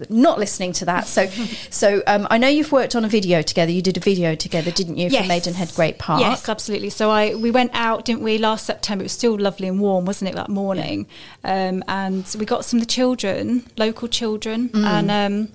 not 0.10 0.40
listening 0.40 0.74
to 0.74 0.86
that. 0.86 1.08
So 1.08 1.28
so 1.70 2.02
um, 2.08 2.28
I 2.30 2.38
know 2.38 2.48
you've 2.48 2.72
worked 2.72 2.96
on 2.96 3.06
a 3.06 3.10
video 3.10 3.42
together. 3.42 3.72
You 3.72 3.82
did 3.82 3.98
a 3.98 4.00
video 4.00 4.36
together, 4.36 4.72
didn't 4.72 4.98
you, 4.98 5.10
for 5.10 5.24
Maidenhead 5.28 5.74
Great 5.76 5.98
Park? 5.98 6.22
Yes, 6.22 6.48
absolutely. 6.50 6.90
So 6.90 7.10
I 7.12 7.36
we 7.36 7.52
went 7.52 7.72
out, 7.74 8.06
didn't 8.06 8.24
we, 8.24 8.38
last 8.38 8.66
September? 8.66 9.04
It 9.04 9.06
was 9.06 9.12
still 9.12 9.38
lovely 9.38 9.68
and 9.68 9.80
warm, 9.80 10.06
wasn't 10.16 10.30
it, 10.32 10.36
that 10.36 10.50
morning? 10.50 11.08
Um, 11.44 11.84
and 11.88 12.26
we 12.40 12.46
got 12.46 12.64
some 12.66 12.80
of 12.80 12.88
the 12.88 12.92
children, 12.94 13.64
local 13.78 14.08
children, 14.08 14.70
Mm. 14.70 14.86
and 14.86 15.12
um, 15.12 15.52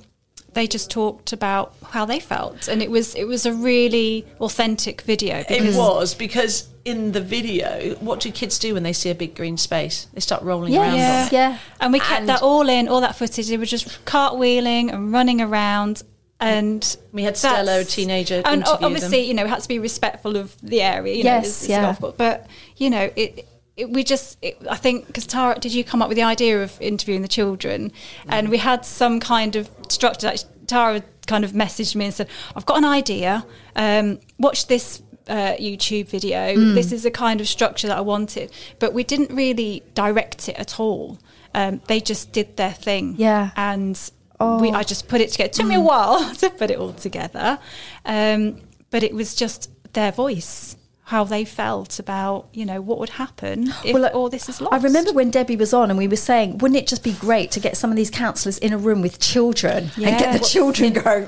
they 0.52 0.66
just 0.66 0.90
talked 0.90 1.32
about 1.32 1.74
how 1.90 2.04
they 2.04 2.20
felt, 2.20 2.68
and 2.68 2.82
it 2.82 2.90
was 2.90 3.14
it 3.14 3.24
was 3.24 3.46
a 3.46 3.52
really 3.54 4.26
authentic 4.40 5.00
video. 5.02 5.44
It 5.48 5.74
was 5.76 6.14
because 6.14 6.68
in 6.84 7.12
the 7.12 7.20
video, 7.20 7.94
what 8.00 8.20
do 8.20 8.30
kids 8.32 8.58
do 8.58 8.74
when 8.74 8.82
they 8.82 8.92
see 8.92 9.10
a 9.10 9.14
big 9.14 9.34
green 9.34 9.56
space? 9.56 10.06
They 10.14 10.20
start 10.20 10.42
rolling 10.42 10.72
Yes, 10.72 10.82
around. 10.82 11.26
on 11.26 11.28
yeah. 11.32 11.58
And 11.80 11.92
we 11.92 12.00
kept 12.00 12.20
And- 12.20 12.28
that 12.28 12.42
all 12.42 12.68
in, 12.68 12.88
all 12.88 13.00
that 13.02 13.16
footage. 13.16 13.48
They 13.48 13.56
were 13.58 13.66
just 13.66 14.04
cartwheeling 14.04 14.92
and 14.92 15.12
running 15.12 15.40
around. 15.40 16.02
And 16.42 16.82
We 17.12 17.22
had 17.24 17.36
Stella, 17.36 17.80
a 17.80 17.84
teenager, 17.84 18.40
and 18.46 18.64
obviously, 18.64 19.18
them. 19.20 19.28
you 19.28 19.34
know, 19.34 19.44
we 19.44 19.50
had 19.50 19.60
to 19.60 19.68
be 19.68 19.78
respectful 19.78 20.36
of 20.38 20.56
the 20.62 20.80
area. 20.80 21.14
You 21.16 21.24
know, 21.24 21.34
Yes, 21.36 21.44
it's- 21.44 21.62
it's 21.64 22.02
a 22.02 22.04
yeah. 22.06 22.12
But 22.16 22.46
you 22.78 22.88
know, 22.88 23.10
it, 23.14 23.46
it 23.80 23.90
we 23.90 24.04
just, 24.04 24.38
it, 24.42 24.56
I 24.70 24.76
think, 24.76 25.06
because 25.06 25.26
Tara, 25.26 25.58
did 25.58 25.72
you 25.74 25.82
come 25.84 26.02
up 26.02 26.08
with 26.08 26.16
the 26.16 26.22
idea 26.24 26.62
of 26.62 26.76
interviewing 26.80 27.22
the 27.22 27.28
children? 27.28 27.92
And 28.28 28.48
we 28.48 28.58
had 28.58 28.84
some 28.84 29.20
kind 29.20 29.56
of 29.56 29.68
structure. 29.88 30.26
That 30.28 30.44
Tara 30.66 31.02
kind 31.26 31.44
of 31.44 31.52
messaged 31.52 31.94
me 31.96 32.04
and 32.06 32.14
said, 32.14 32.28
"I've 32.56 32.66
got 32.66 32.78
an 32.78 32.84
idea. 32.84 33.44
Um, 33.76 34.20
watch 34.38 34.66
this." 34.66 35.02
Uh, 35.28 35.54
YouTube 35.60 36.08
video. 36.08 36.56
Mm. 36.56 36.74
This 36.74 36.90
is 36.90 37.04
the 37.04 37.10
kind 37.10 37.40
of 37.40 37.46
structure 37.46 37.86
that 37.86 37.96
I 37.96 38.00
wanted, 38.00 38.50
but 38.80 38.92
we 38.94 39.04
didn't 39.04 39.30
really 39.32 39.80
direct 39.94 40.48
it 40.48 40.56
at 40.58 40.80
all. 40.80 41.20
Um, 41.54 41.80
they 41.86 42.00
just 42.00 42.32
did 42.32 42.56
their 42.56 42.72
thing, 42.72 43.14
Yeah. 43.16 43.50
and 43.54 43.96
Oh. 44.40 44.58
we, 44.58 44.72
I 44.72 44.82
just 44.82 45.06
put 45.06 45.20
it 45.20 45.30
together. 45.30 45.46
It 45.46 45.52
took 45.52 45.66
me 45.66 45.76
a 45.76 45.80
while 45.80 46.34
to 46.42 46.50
put 46.50 46.68
it 46.72 46.78
all 46.78 46.94
together, 46.94 47.60
um, 48.04 48.60
but 48.90 49.04
it 49.04 49.14
was 49.14 49.36
just 49.36 49.70
their 49.92 50.10
voice, 50.10 50.76
how 51.10 51.24
they 51.24 51.44
felt 51.44 51.98
about 51.98 52.46
you 52.52 52.64
know 52.64 52.80
what 52.80 52.98
would 53.00 53.10
happen 53.10 53.68
if 53.84 53.92
Well, 53.94 54.06
I- 54.06 54.10
all 54.10 54.28
this 54.28 54.48
is 54.48 54.60
lost. 54.60 54.72
I 54.72 54.78
remember 54.78 55.12
when 55.12 55.30
Debbie 55.30 55.56
was 55.56 55.72
on 55.74 55.90
and 55.90 55.98
we 55.98 56.06
were 56.06 56.14
saying, 56.30 56.58
wouldn't 56.58 56.78
it 56.78 56.86
just 56.86 57.02
be 57.02 57.12
great 57.14 57.50
to 57.52 57.60
get 57.60 57.76
some 57.76 57.90
of 57.90 57.96
these 57.96 58.10
counsellors 58.10 58.58
in 58.58 58.72
a 58.72 58.78
room 58.78 59.02
with 59.02 59.18
children 59.18 59.90
and 59.96 60.04
get 60.04 60.20
Yeah. 60.20 60.36
the 60.38 60.44
children 60.44 60.92
going? 61.04 61.24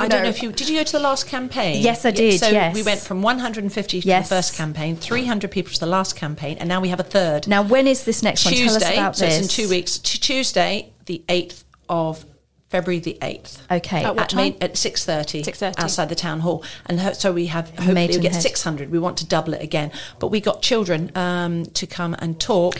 I 0.00 0.08
don't 0.08 0.22
know 0.22 0.28
if 0.28 0.42
you 0.42 0.52
did. 0.52 0.68
You 0.70 0.78
go 0.80 0.84
to 0.84 0.92
the 0.92 1.00
last 1.10 1.26
campaign? 1.26 1.82
Yes, 1.82 2.04
I 2.06 2.10
did, 2.12 2.40
So 2.40 2.48
yes. 2.48 2.74
we 2.74 2.82
went 2.82 3.00
from 3.00 3.20
150 3.22 4.00
to 4.00 4.08
Yes. 4.08 4.28
the 4.28 4.34
first 4.36 4.54
campaign, 4.56 4.96
300 4.96 5.50
people 5.50 5.72
to 5.72 5.80
the 5.80 5.86
last 5.86 6.16
campaign, 6.16 6.56
and 6.58 6.68
now 6.68 6.80
we 6.80 6.88
have 6.88 7.00
a 7.00 7.04
third. 7.16 7.46
Now, 7.46 7.62
when 7.62 7.86
is 7.86 8.04
this 8.04 8.22
next 8.22 8.44
one? 8.46 8.54
Tell 8.54 8.66
us 8.66 8.72
Tuesday, 8.78 8.94
about 8.94 9.16
so 9.16 9.26
this. 9.26 9.38
it's 9.38 9.58
in 9.58 9.64
two 9.64 9.68
weeks. 9.70 9.98
T- 9.98 10.18
Tuesday, 10.18 10.92
the 11.06 11.22
8th 11.28 11.64
of 11.88 12.24
February 12.68 12.98
the 12.98 13.16
8th. 13.22 13.60
Okay. 13.70 14.02
At 14.04 14.16
what 14.16 14.24
at, 14.24 14.30
time? 14.30 14.56
at 14.60 14.74
6.30 14.74 15.44
6:30. 15.44 15.78
outside 15.78 16.08
the 16.08 16.14
town 16.16 16.40
hall. 16.40 16.64
And 16.86 17.14
so 17.16 17.32
we 17.32 17.46
have 17.46 17.70
hopefully 17.70 18.08
we'll 18.08 18.20
get 18.20 18.34
600 18.34 18.90
we 18.90 18.98
want 18.98 19.16
to 19.18 19.26
double 19.26 19.54
it 19.54 19.62
again. 19.62 19.92
But 20.18 20.28
we 20.28 20.40
got 20.40 20.60
children 20.60 21.12
um, 21.16 21.66
to 21.66 21.86
come 21.86 22.14
and 22.18 22.40
talk. 22.40 22.74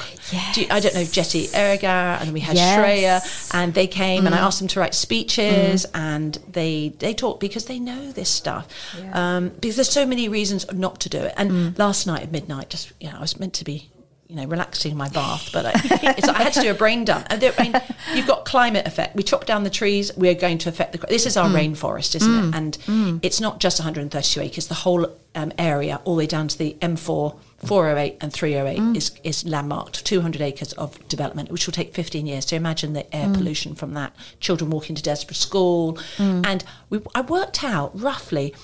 Do 0.54 0.62
you- 0.62 0.66
I 0.70 0.80
don't 0.80 0.94
know 0.94 1.04
Jessie 1.04 1.46
Erigar 1.48 2.20
and 2.20 2.32
we 2.32 2.40
had 2.40 2.56
Yes. 2.56 2.78
Shreya 2.78 3.54
and 3.54 3.74
they 3.74 3.86
came 3.86 4.26
and 4.26 4.34
I 4.34 4.38
asked 4.38 4.58
them 4.58 4.68
to 4.68 4.80
write 4.80 4.94
speeches 4.94 5.86
and 5.94 6.38
they 6.50 6.92
they 6.98 7.14
talk 7.14 7.38
because 7.38 7.66
they 7.66 7.78
know 7.78 8.10
this 8.10 8.28
stuff. 8.30 8.66
Um, 9.12 9.50
because 9.60 9.76
there's 9.76 9.90
so 9.90 10.06
many 10.06 10.28
reasons 10.28 10.66
not 10.72 10.98
to 11.00 11.08
do 11.08 11.18
it. 11.18 11.34
And 11.36 11.78
last 11.78 12.06
night 12.06 12.22
at 12.22 12.32
midnight 12.32 12.70
just 12.70 12.92
you 13.00 13.10
know 13.10 13.18
I 13.18 13.20
was 13.20 13.38
meant 13.38 13.54
to 13.54 13.64
be 13.64 13.90
you 14.28 14.36
know, 14.36 14.46
relaxing 14.46 14.92
in 14.92 14.96
my 14.96 15.08
bath, 15.10 15.50
but 15.52 15.66
I, 15.66 15.72
it's, 16.16 16.28
I 16.28 16.42
had 16.42 16.52
to 16.54 16.60
do 16.60 16.70
a 16.70 16.74
brain 16.74 17.04
dump. 17.04 17.26
And 17.28 17.40
there, 17.40 17.52
I 17.58 17.62
mean, 17.62 17.74
you've 18.14 18.26
got 18.26 18.44
climate 18.46 18.86
effect. 18.86 19.14
We 19.14 19.22
chop 19.22 19.44
down 19.44 19.64
the 19.64 19.70
trees, 19.70 20.16
we're 20.16 20.34
going 20.34 20.58
to 20.58 20.68
affect 20.70 20.92
the. 20.92 20.98
This 21.06 21.26
is 21.26 21.36
our 21.36 21.48
mm. 21.48 21.74
rainforest, 21.74 22.14
isn't 22.16 22.32
it? 22.32 22.50
Mm. 22.50 22.54
And 22.54 22.78
mm. 22.78 23.20
it's 23.22 23.40
not 23.40 23.60
just 23.60 23.78
132 23.78 24.40
acres. 24.40 24.68
The 24.68 24.74
whole 24.74 25.06
um, 25.34 25.52
area, 25.58 26.00
all 26.04 26.14
the 26.14 26.20
way 26.20 26.26
down 26.26 26.48
to 26.48 26.56
the 26.56 26.74
M4, 26.80 27.36
408, 27.66 28.16
and 28.22 28.32
308, 28.32 28.96
is 28.96 29.12
is 29.24 29.44
landmarked. 29.44 30.04
200 30.06 30.40
acres 30.40 30.72
of 30.74 31.06
development, 31.08 31.50
which 31.50 31.66
will 31.66 31.72
take 31.72 31.92
15 31.94 32.26
years. 32.26 32.46
So 32.46 32.56
imagine 32.56 32.94
the 32.94 33.14
air 33.14 33.30
pollution 33.32 33.74
from 33.74 33.92
that. 33.94 34.16
Children 34.40 34.70
walking 34.70 34.96
to 34.96 35.02
Desborough 35.02 35.34
School, 35.34 35.98
and 36.18 36.64
we, 36.88 37.00
I 37.14 37.20
worked 37.20 37.62
out 37.62 37.98
roughly 37.98 38.54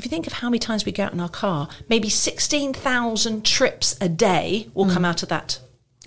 if 0.00 0.06
you 0.06 0.08
think 0.08 0.26
of 0.26 0.32
how 0.32 0.48
many 0.48 0.58
times 0.58 0.86
we 0.86 0.92
go 0.92 1.04
out 1.04 1.12
in 1.12 1.20
our 1.20 1.28
car, 1.28 1.68
maybe 1.90 2.08
16,000 2.08 3.44
trips 3.44 3.94
a 4.00 4.08
day 4.08 4.68
will 4.72 4.88
come 4.90 5.04
out 5.04 5.22
of 5.22 5.28
that 5.28 5.60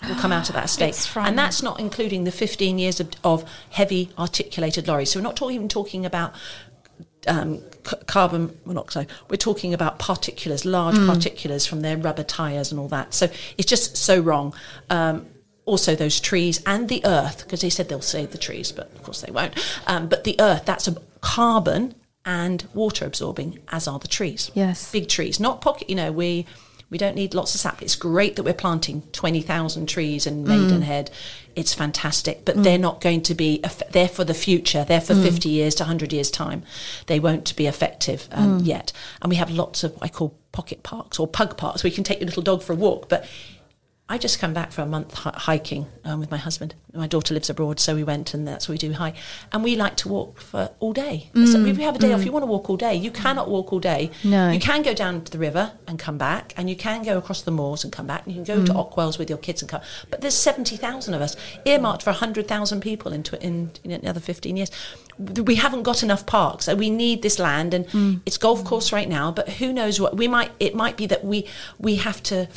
will 0.07 0.15
come 0.15 0.31
out 0.31 0.49
of 0.49 0.55
that 0.55 0.65
estate. 0.81 1.09
And 1.15 1.37
that's 1.37 1.61
not 1.61 1.79
including 1.79 2.23
the 2.23 2.31
15 2.31 2.79
years 2.79 2.99
of, 2.99 3.11
of 3.23 3.47
heavy 3.69 4.09
articulated 4.17 4.87
lorries. 4.87 5.11
So 5.11 5.19
we're 5.19 5.23
not 5.23 5.35
talking, 5.35 5.55
even 5.55 5.69
talking 5.69 6.07
about 6.07 6.33
um, 7.27 7.61
c- 7.85 7.97
carbon 8.07 8.57
monoxide. 8.65 9.11
We're 9.29 9.37
talking 9.37 9.75
about 9.75 9.99
particulars, 9.99 10.65
large 10.65 10.95
particulars 10.95 11.67
from 11.67 11.81
their 11.81 11.95
rubber 11.95 12.23
tyres 12.23 12.71
and 12.71 12.79
all 12.79 12.87
that. 12.87 13.13
So 13.13 13.29
it's 13.59 13.69
just 13.69 13.95
so 13.95 14.19
wrong. 14.19 14.55
Um, 14.89 15.27
also, 15.65 15.95
those 15.95 16.19
trees 16.19 16.63
and 16.65 16.89
the 16.89 17.05
earth, 17.05 17.43
because 17.43 17.61
they 17.61 17.69
said 17.69 17.89
they'll 17.89 18.01
save 18.01 18.31
the 18.31 18.39
trees, 18.39 18.71
but 18.71 18.91
of 18.95 19.03
course 19.03 19.21
they 19.21 19.31
won't. 19.31 19.53
Um, 19.85 20.07
but 20.09 20.23
the 20.23 20.35
earth, 20.39 20.65
that's 20.65 20.87
a 20.87 20.97
carbon 21.21 21.93
and 22.26 22.67
water 22.74 23.05
absorbing, 23.05 23.59
as 23.69 23.88
are 23.88 23.99
the 23.99 24.07
trees. 24.07 24.51
Yes. 24.53 24.91
big 24.91 25.09
trees, 25.09 25.39
not 25.39 25.61
pocket. 25.61 25.89
You 25.89 25.95
know, 25.95 26.11
we 26.11 26.45
We 26.89 26.99
don't 26.99 27.15
need 27.15 27.34
lots 27.34 27.55
of 27.55 27.59
sap. 27.61 27.82
It's 27.82 27.95
great 27.95 28.36
that 28.36 28.43
we're 28.43 28.53
planting 28.53 29.01
20,000 29.13 29.88
trees 29.89 30.28
in 30.28 30.43
mm. 30.43 30.47
Maidenhead. 30.47 31.09
It's 31.55 31.74
fantastic, 31.74 32.45
but 32.45 32.55
mm. 32.55 32.63
they're 32.63 32.78
not 32.78 33.01
going 33.01 33.24
to 33.24 33.34
be, 33.34 33.63
they're 33.89 34.07
for 34.07 34.24
the 34.24 34.36
future. 34.36 34.86
They're 34.88 35.01
for 35.01 35.15
mm. 35.15 35.24
50 35.24 35.49
years 35.49 35.74
to 35.76 35.84
100 35.84 36.13
years' 36.13 36.30
time. 36.30 36.61
They 37.07 37.19
won't 37.19 37.55
be 37.55 37.65
effective 37.65 38.28
um, 38.32 38.59
yet. 38.59 38.93
And 39.24 39.32
we 39.32 39.38
have 39.38 39.49
lots 39.49 39.84
of 39.84 39.93
what 39.93 40.03
I 40.03 40.07
call 40.07 40.36
pocket 40.51 40.84
parks 40.84 41.17
or 41.17 41.28
pug 41.28 41.57
parks 41.57 41.84
where 41.84 41.89
you 41.89 41.95
can 41.95 42.03
take 42.03 42.19
your 42.19 42.28
little 42.28 42.43
dog 42.43 42.61
for 42.61 42.74
a 42.74 42.76
walk. 42.76 43.09
But 43.09 43.28
I 44.09 44.17
just 44.17 44.37
come 44.37 44.53
back 44.53 44.73
for 44.73 44.81
a 44.81 44.85
month 44.85 45.13
hi- 45.13 45.33
hiking 45.33 45.87
um, 46.03 46.19
with 46.19 46.29
my 46.29 46.37
husband. 46.37 46.75
My 46.93 47.07
daughter 47.07 47.33
lives 47.33 47.49
abroad, 47.49 47.79
so 47.79 47.95
we 47.95 48.03
went, 48.03 48.33
and 48.33 48.45
that's 48.45 48.67
what 48.67 48.73
we 48.73 48.77
do 48.77 48.91
hike. 48.91 49.15
And 49.53 49.63
we 49.63 49.77
like 49.77 49.95
to 49.97 50.09
walk 50.09 50.41
for 50.41 50.69
all 50.79 50.91
day. 50.91 51.31
So 51.33 51.39
mm, 51.39 51.67
if 51.67 51.77
you 51.77 51.85
have 51.85 51.95
a 51.95 51.99
day 51.99 52.11
off, 52.11 52.19
mm. 52.19 52.25
you 52.25 52.31
want 52.33 52.43
to 52.43 52.47
walk 52.47 52.69
all 52.69 52.75
day. 52.75 52.93
You 52.95 53.11
mm. 53.11 53.15
cannot 53.15 53.49
walk 53.49 53.71
all 53.71 53.79
day. 53.79 54.11
No. 54.23 54.51
you 54.51 54.59
can 54.59 54.81
go 54.81 54.93
down 54.93 55.23
to 55.23 55.31
the 55.31 55.39
river 55.39 55.71
and 55.87 55.97
come 55.97 56.17
back, 56.17 56.53
and 56.57 56.69
you 56.69 56.75
can 56.75 57.03
go 57.03 57.17
across 57.17 57.43
the 57.43 57.51
moors 57.51 57.85
and 57.85 57.93
come 57.93 58.05
back. 58.05 58.25
And 58.25 58.35
you 58.35 58.43
can 58.43 58.57
go 58.57 58.65
to 58.65 58.73
Ockwells 58.73 59.17
with 59.17 59.29
your 59.29 59.39
kids 59.39 59.61
and 59.61 59.69
come. 59.71 59.81
But 60.09 60.19
there's 60.19 60.35
seventy 60.35 60.75
thousand 60.75 61.13
of 61.13 61.21
us 61.21 61.37
earmarked 61.65 62.03
for 62.03 62.11
hundred 62.11 62.47
thousand 62.47 62.81
people 62.81 63.13
in, 63.13 63.23
tw- 63.23 63.41
in 63.41 63.71
in 63.85 63.91
another 63.91 64.19
fifteen 64.19 64.57
years. 64.57 64.69
We 65.17 65.55
haven't 65.55 65.83
got 65.83 66.03
enough 66.03 66.25
parks, 66.25 66.65
so 66.65 66.75
we 66.75 66.89
need 66.89 67.21
this 67.21 67.39
land, 67.39 67.73
and 67.73 68.21
it's 68.25 68.37
golf 68.37 68.65
course 68.65 68.91
right 68.91 69.07
now. 69.07 69.31
But 69.31 69.47
who 69.47 69.71
knows 69.71 69.99
what 69.99 70.17
we 70.17 70.27
might? 70.27 70.51
It 70.59 70.75
might 70.75 70.97
be 70.97 71.07
that 71.07 71.23
we 71.23 71.47
we 71.79 71.95
have 71.95 72.21
to 72.23 72.49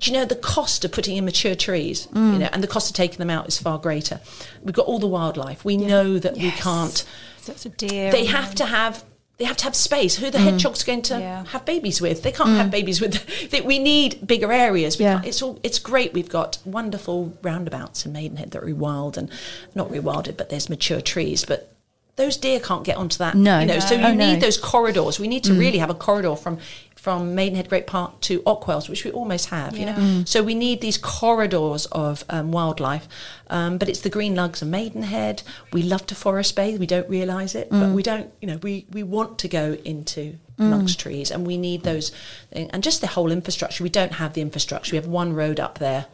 do 0.00 0.10
you 0.10 0.16
know 0.16 0.24
the 0.24 0.34
cost 0.34 0.84
of 0.84 0.92
putting 0.92 1.16
in 1.16 1.24
mature 1.24 1.54
trees 1.54 2.08
you 2.14 2.20
know 2.20 2.48
and 2.52 2.62
the 2.62 2.66
cost 2.66 2.90
of 2.90 2.96
taking 2.96 3.18
them 3.18 3.30
out 3.30 3.46
is 3.48 3.58
far 3.58 3.78
greater. 3.78 4.20
We've 4.62 4.74
got 4.74 4.86
all 4.86 4.98
the 4.98 5.06
wildlife. 5.06 5.64
We 5.64 5.76
know 5.76 6.18
that 6.18 6.34
we 6.34 6.50
can't 6.50 7.04
of 7.48 7.76
deer. 7.76 8.10
they 8.10 8.24
have 8.26 8.54
to 8.56 8.66
have 8.66 9.04
they 9.36 9.44
have 9.44 9.56
to 9.58 9.64
have 9.64 9.74
space. 9.74 10.14
Who 10.16 10.26
are 10.26 10.30
the 10.30 10.38
hedgehogs 10.38 10.84
going 10.84 11.02
to 11.02 11.18
Yeah. 11.18 11.44
have 11.46 11.64
babies 11.64 12.00
with? 12.00 12.22
They 12.22 12.30
can't 12.32 12.50
have 12.50 12.70
babies 12.70 13.00
with 13.00 13.50
they, 13.50 13.60
we 13.62 13.78
need 13.78 14.24
bigger 14.26 14.52
areas. 14.52 14.98
We 14.98 15.04
Yeah. 15.04 15.22
it's 15.24 15.42
all 15.42 15.58
it's 15.62 15.78
great. 15.78 16.12
We've 16.12 16.28
got 16.28 16.58
wonderful 16.64 17.36
roundabouts 17.42 18.04
in 18.06 18.12
maidenhead 18.12 18.50
that 18.52 18.62
are 18.62 18.66
rewilded 18.66 19.16
and 19.16 19.30
not 19.74 19.88
rewilded 19.90 20.36
but 20.36 20.50
there's 20.50 20.68
mature 20.68 21.00
trees. 21.00 21.44
But 21.44 21.70
those 22.16 22.36
deer 22.36 22.60
can't 22.60 22.84
get 22.84 22.96
onto 22.96 23.18
that 23.18 23.34
No. 23.36 23.58
you 23.60 23.66
know 23.66 23.78
so 23.80 23.96
No. 23.96 24.02
you 24.02 24.06
Oh, 24.12 24.14
no. 24.14 24.32
need 24.32 24.40
those 24.40 24.56
corridors. 24.58 25.18
We 25.18 25.28
need 25.28 25.44
to 25.44 25.54
really 25.54 25.78
have 25.78 25.90
a 25.90 25.94
corridor 25.94 26.36
from 26.36 26.58
from 27.04 27.34
Maidenhead 27.34 27.68
Great 27.68 27.86
Park 27.86 28.18
to 28.22 28.40
Ockwells, 28.44 28.88
which 28.88 29.04
we 29.04 29.10
almost 29.10 29.50
have, 29.50 29.76
you 29.76 29.84
know. 29.84 30.22
So 30.24 30.42
we 30.42 30.54
need 30.54 30.80
these 30.80 30.96
corridors 30.96 31.84
of 31.92 32.24
um, 32.30 32.50
wildlife, 32.50 33.06
um, 33.50 33.76
but 33.76 33.90
it's 33.90 34.00
the 34.00 34.08
green 34.08 34.34
lugs 34.34 34.62
of 34.62 34.68
Maidenhead. 34.68 35.42
We 35.70 35.82
love 35.82 36.06
to 36.06 36.14
forest 36.14 36.56
bathe. 36.56 36.80
We 36.80 36.86
don't 36.86 37.08
realise 37.10 37.54
it, 37.54 37.68
but 37.68 37.90
we 37.90 38.02
don't. 38.02 38.32
You 38.40 38.48
know, 38.48 38.56
we 38.62 38.86
we 38.90 39.02
want 39.02 39.38
to 39.40 39.48
go 39.48 39.76
into 39.84 40.38
amongst 40.58 40.98
trees, 41.00 41.30
and 41.30 41.46
we 41.46 41.58
need 41.58 41.82
those, 41.82 42.10
and 42.52 42.82
just 42.82 43.02
the 43.02 43.08
whole 43.08 43.30
infrastructure. 43.30 43.84
We 43.84 43.90
don't 43.90 44.12
have 44.14 44.32
the 44.32 44.40
infrastructure. 44.40 44.92
We 44.92 44.96
have 44.96 45.06
one 45.06 45.34
road 45.34 45.60
up 45.60 45.78
there. 45.78 46.06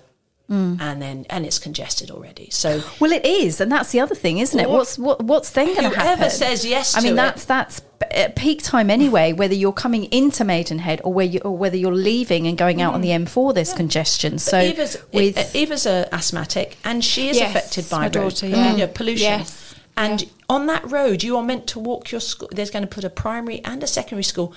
Mm. 0.50 0.80
And 0.80 1.00
then, 1.00 1.26
and 1.30 1.46
it's 1.46 1.60
congested 1.60 2.10
already. 2.10 2.50
So 2.50 2.82
Well, 2.98 3.12
it 3.12 3.24
is, 3.24 3.60
and 3.60 3.70
that's 3.70 3.92
the 3.92 4.00
other 4.00 4.16
thing, 4.16 4.38
isn't 4.38 4.58
it? 4.58 4.68
What's 4.68 4.98
what, 4.98 5.22
what's 5.22 5.50
then 5.50 5.66
going 5.66 5.88
to 5.88 5.90
Whoever 5.90 6.02
happen? 6.02 6.30
says 6.30 6.66
yes 6.66 6.96
I 6.96 7.00
mean, 7.00 7.12
to 7.12 7.16
that's 7.16 7.44
it. 7.44 7.48
that's 7.48 7.82
at 8.10 8.30
uh, 8.30 8.32
peak 8.34 8.62
time 8.62 8.90
anyway. 8.90 9.32
Whether 9.32 9.54
you're 9.54 9.72
coming 9.72 10.04
into 10.04 10.44
Maidenhead 10.44 11.00
or 11.04 11.12
where 11.12 11.26
you 11.26 11.38
or 11.40 11.56
whether 11.56 11.76
you're 11.76 11.94
leaving 11.94 12.48
and 12.48 12.58
going 12.58 12.82
out 12.82 12.94
on 12.94 13.00
the 13.00 13.10
mm-hmm. 13.10 13.38
M4, 13.38 13.54
there's 13.54 13.72
congestion. 13.72 14.38
So 14.38 14.58
Eva's, 14.58 14.96
uh, 14.96 15.00
with 15.12 15.38
uh, 15.38 15.44
Eva's 15.54 15.86
a 15.86 16.12
asthmatic, 16.12 16.78
and 16.84 17.04
she 17.04 17.28
is 17.28 17.36
Yes, 17.36 17.50
affected 17.50 17.88
by 17.88 17.98
my 17.98 18.04
road- 18.06 18.12
daughter, 18.12 18.48
yeah. 18.48 18.72
you 18.72 18.78
know, 18.78 18.86
pollution. 18.88 19.28
Yes, 19.28 19.74
And 19.96 20.28
on 20.48 20.66
that 20.66 20.90
road, 20.90 21.22
you 21.22 21.36
are 21.36 21.44
meant 21.44 21.68
to 21.68 21.78
walk 21.78 22.10
your 22.10 22.20
school. 22.20 22.48
There's 22.50 22.70
going 22.70 22.82
to 22.82 22.88
put 22.88 23.04
a 23.04 23.10
primary 23.10 23.64
and 23.64 23.82
a 23.84 23.86
secondary 23.86 24.24
school. 24.24 24.52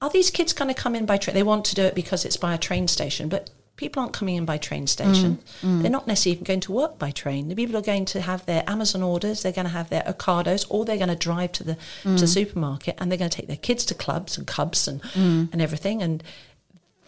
Are 0.00 0.10
these 0.10 0.30
kids 0.30 0.52
going 0.52 0.72
to 0.72 0.80
come 0.80 0.94
in 0.94 1.04
by 1.06 1.16
train? 1.16 1.34
They 1.34 1.42
want 1.42 1.64
to 1.66 1.74
do 1.74 1.82
it 1.82 1.94
because 1.94 2.24
it's 2.24 2.36
by 2.36 2.54
a 2.54 2.58
train 2.58 2.86
station, 2.88 3.28
but 3.28 3.50
people 3.76 4.00
aren't 4.02 4.12
coming 4.12 4.36
in 4.36 4.44
by 4.44 4.58
train 4.58 4.86
station. 4.86 5.38
Mm, 5.62 5.68
mm. 5.78 5.82
They're 5.82 5.90
not 5.90 6.06
necessarily 6.06 6.34
even 6.36 6.44
going 6.44 6.60
to 6.60 6.72
work 6.72 6.98
by 6.98 7.10
train. 7.10 7.48
The 7.48 7.56
people 7.56 7.76
are 7.76 7.82
going 7.82 8.04
to 8.06 8.20
have 8.20 8.44
their 8.46 8.62
Amazon 8.66 9.02
orders. 9.02 9.42
They're 9.42 9.52
going 9.52 9.66
to 9.66 9.72
have 9.72 9.88
their 9.88 10.02
Ocados, 10.02 10.66
or 10.68 10.84
they're 10.84 10.98
going 10.98 11.08
to 11.08 11.16
drive 11.16 11.52
to 11.52 11.64
the 11.64 11.74
to 12.02 12.08
the 12.08 12.26
mm. 12.26 12.28
supermarket, 12.28 12.96
and 12.98 13.10
they're 13.10 13.18
going 13.18 13.30
to 13.30 13.36
take 13.36 13.48
their 13.48 13.56
kids 13.56 13.84
to 13.86 13.94
clubs 13.94 14.36
and 14.38 14.46
cubs 14.46 14.86
and 14.86 15.00
and 15.14 15.60
everything. 15.62 16.02
And 16.02 16.22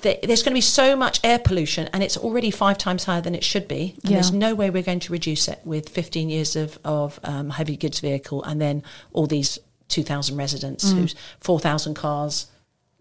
there- 0.02 0.18
there's 0.22 0.42
going 0.42 0.52
to 0.52 0.56
be 0.56 0.60
so 0.60 0.96
much 0.96 1.18
air 1.24 1.38
pollution 1.38 1.88
and 1.94 2.02
it's 2.02 2.18
already 2.18 2.50
five 2.50 2.76
times 2.76 3.04
higher 3.04 3.22
than 3.22 3.34
it 3.34 3.42
should 3.42 3.66
be 3.66 3.94
and 4.02 4.10
Yeah. 4.10 4.16
there's 4.16 4.32
no 4.32 4.54
way 4.54 4.68
we're 4.68 4.82
going 4.82 5.00
to 5.00 5.12
reduce 5.12 5.48
it 5.48 5.60
with 5.64 5.88
15 5.88 6.28
years 6.28 6.56
of, 6.56 6.78
of 6.84 7.18
um, 7.24 7.48
heavy 7.48 7.74
goods 7.78 8.00
vehicle 8.00 8.42
and 8.42 8.60
then 8.60 8.82
all 9.14 9.26
these 9.26 9.58
2,000 9.88 10.36
residents 10.36 10.84
Mm. 10.92 10.94
who's 10.98 11.14
4,000 11.40 11.94
cars 11.94 12.48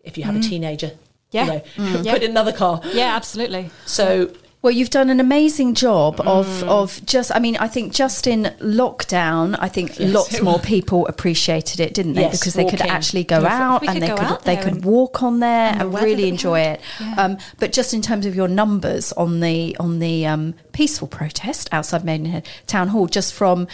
if 0.05 0.17
you 0.17 0.23
have 0.23 0.37
a 0.37 0.39
teenager 0.39 0.91
Yeah. 1.33 1.45
you 1.45 1.51
know, 1.51 1.61
Mm. 1.77 2.09
put 2.13 2.23
in 2.23 2.31
another 2.31 2.53
car 2.53 2.79
Yeah, 2.93 3.15
absolutely. 3.15 3.69
so 3.85 4.29
Well, 4.61 4.71
you've 4.71 4.91
done 4.91 5.09
an 5.09 5.19
amazing 5.19 5.75
job 5.75 6.17
Mm. 6.19 6.27
of 6.37 6.47
of 6.63 7.05
just. 7.05 7.29
I 7.35 7.39
mean, 7.39 7.57
I 7.57 7.67
think 7.67 7.91
just 7.91 8.27
in 8.27 8.43
lockdown, 8.61 9.57
I 9.59 9.67
think 9.67 9.99
Yes. 9.99 10.13
lots 10.13 10.41
more 10.47 10.59
people 10.59 11.05
appreciated 11.07 11.79
it, 11.81 11.93
didn't 11.93 12.13
they? 12.13 12.21
Yes, 12.21 12.39
because 12.39 12.53
they 12.53 12.63
could 12.65 12.79
actually 12.81 13.25
go 13.25 13.45
out 13.45 13.81
We 13.81 13.87
and 13.89 13.95
could 13.99 14.03
they 14.09 14.13
could 14.15 14.19
out 14.31 14.45
they 14.45 14.55
could 14.55 14.85
walk 14.85 15.21
on 15.21 15.39
there 15.41 15.69
and 15.71 15.79
the 15.81 15.83
and, 15.85 15.93
weather 15.93 16.05
really 16.05 16.29
enjoy 16.29 16.59
had. 16.63 16.75
it. 16.75 16.81
Yeah. 17.01 17.15
Um, 17.23 17.37
but 17.59 17.73
just 17.73 17.93
in 17.93 18.01
terms 18.01 18.25
of 18.25 18.35
your 18.35 18.47
numbers 18.47 19.11
on 19.13 19.39
the 19.41 19.75
on 19.81 19.99
the 19.99 20.25
um, 20.25 20.53
peaceful 20.71 21.07
protest 21.09 21.67
outside 21.73 22.05
Maidenhead 22.05 22.47
Town 22.67 22.87
Hall, 22.89 23.07
just 23.07 23.33
from. 23.33 23.67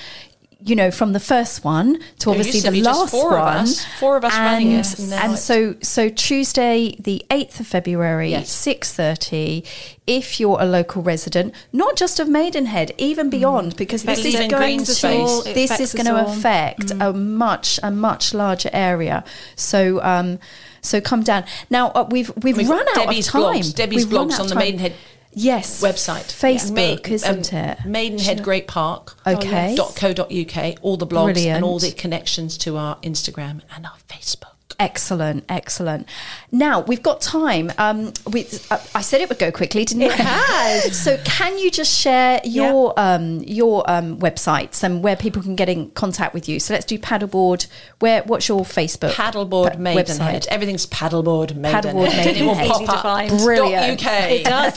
You 0.62 0.76
know, 0.76 0.92
from 0.92 1.14
the 1.14 1.22
first 1.22 1.64
one 1.64 2.00
to 2.20 2.30
it 2.30 2.34
obviously 2.34 2.54
used 2.60 2.66
to 2.66 2.72
the 2.72 2.82
last 2.82 3.12
four 3.12 3.38
of 3.38 3.46
one, 3.46 3.58
us- 3.60 3.86
four 3.98 4.18
of 4.18 4.26
us 4.26 4.34
and, 4.34 4.44
running 4.44 4.72
it, 4.74 5.00
and 5.00 5.14
and 5.14 5.24
it's- 5.34 5.44
so 5.46 5.76
so 5.82 6.10
Tuesday, 6.10 6.98
the 7.00 7.24
eighth 7.32 7.62
of 7.62 7.68
February, 7.68 8.32
Yes. 8.32 8.50
six 8.52 8.92
thirty. 8.92 9.64
If 10.06 10.38
you're 10.40 10.58
a 10.60 10.66
local 10.66 11.02
resident, 11.02 11.54
not 11.72 11.96
just 11.96 12.20
of 12.20 12.28
Maidenhead, 12.28 12.92
even 12.98 13.30
beyond, 13.30 13.78
because 13.78 14.04
this 14.04 14.20
Affects 14.20 14.36
is 14.36 14.50
going 14.52 14.80
to 14.84 15.54
this 15.54 15.80
is 15.80 15.94
going 15.94 16.08
to 16.08 16.18
all. 16.26 16.34
affect 16.34 16.92
a 17.00 17.14
much 17.14 17.80
a 17.82 17.90
much 17.92 18.34
larger 18.34 18.70
area. 18.74 19.24
So 19.56 20.02
um, 20.04 20.40
so 20.82 21.00
come 21.00 21.24
down 21.24 21.44
now. 21.70 21.90
Uh, 21.92 22.08
we've 22.10 22.32
we've, 22.44 22.58
We've 22.58 22.70
run 22.70 22.86
out 22.90 22.96
Debbie's 22.96 23.28
of 23.28 23.32
time. 23.34 23.42
blogs 23.62 23.76
Debbie's 23.76 24.06
We've 24.08 24.14
blogs 24.18 24.40
on 24.40 24.48
the 24.48 24.56
time. 24.56 24.60
Maidenhead 24.64 24.94
Yes, 25.32 25.82
website. 25.82 26.26
Facebook, 26.26 27.08
Ma- 27.08 27.14
isn't 27.14 27.54
um, 27.54 27.60
it? 27.60 27.86
Maidenhead 27.86 28.44
Great 28.44 28.68
Park. 28.68 29.16
Okay. 29.28 29.76
dot 29.76 29.96
co 29.96 30.14
dot 30.14 30.32
uk 30.32 30.76
all 30.82 30.98
the 30.98 31.08
blogs 31.08 31.34
Brilliant. 31.34 31.58
and 31.58 31.66
all 31.66 31.80
the 31.80 31.92
connections 31.92 32.58
to 32.60 32.78
our 32.78 32.98
Instagram 32.98 33.62
and 33.76 33.86
our 33.86 33.98
Facebook 34.08 34.56
Excellent, 34.80 35.44
excellent. 35.50 36.08
Now 36.54 36.80
we've 36.80 37.04
got 37.04 37.20
time. 37.20 37.72
Um, 37.78 38.14
we, 38.32 38.48
uh, 38.72 38.80
I 38.96 39.02
said 39.02 39.20
it 39.20 39.28
would 39.28 39.38
go 39.38 39.52
quickly, 39.52 39.84
didn't 39.84 40.04
it? 40.04 40.12
It 40.12 40.20
has. 40.20 40.98
So 41.04 41.18
can 41.26 41.58
you 41.58 41.70
just 41.70 41.94
share 41.94 42.40
your 42.46 42.98
um, 42.98 43.42
your 43.42 43.84
um, 43.92 44.18
websites 44.20 44.82
and 44.82 45.04
where 45.04 45.18
people 45.18 45.42
can 45.42 45.56
get 45.58 45.68
in 45.68 45.92
contact 45.92 46.34
with 46.34 46.48
you? 46.48 46.62
So 46.62 46.74
let's 46.74 46.86
do 46.86 46.98
paddleboard. 46.98 47.68
Where? 48.00 48.24
What's 48.24 48.48
your 48.48 48.62
Facebook 48.62 49.12
paddleboard 49.12 49.74
pa- 49.74 49.80
Maidenhead. 49.80 50.44
website? 50.44 50.48
Everything's 50.48 50.88
paddleboard 50.88 51.56
Maidenhead. 51.56 51.84
Paddleboard 51.84 52.08
And 52.12 52.30
it 52.38 52.42
will 52.46 52.56
pop 52.56 53.06
up. 53.06 53.28
Brilliant. 53.44 54.00
Dot 54.00 54.14
UK. 54.14 54.30
It 54.40 54.46
does. 54.46 54.76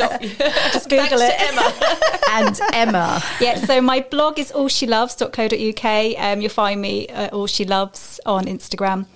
Just 0.73 0.89
Google 0.89 1.19
it. 1.21 1.35
Emma. 1.39 1.73
and 2.31 2.61
Emma. 2.73 3.23
yeah, 3.41 3.55
so 3.57 3.81
my 3.81 4.01
blog 4.01 4.39
is 4.41 4.51
allsheloves.co.uk. 4.53 6.19
Um, 6.19 6.41
you'll 6.41 6.51
find 6.51 6.81
me 6.81 7.07
at 7.09 7.33
All 7.33 7.47
She 7.47 7.65
Loves 7.65 8.19
on 8.27 8.47
Instagram. 8.47 9.07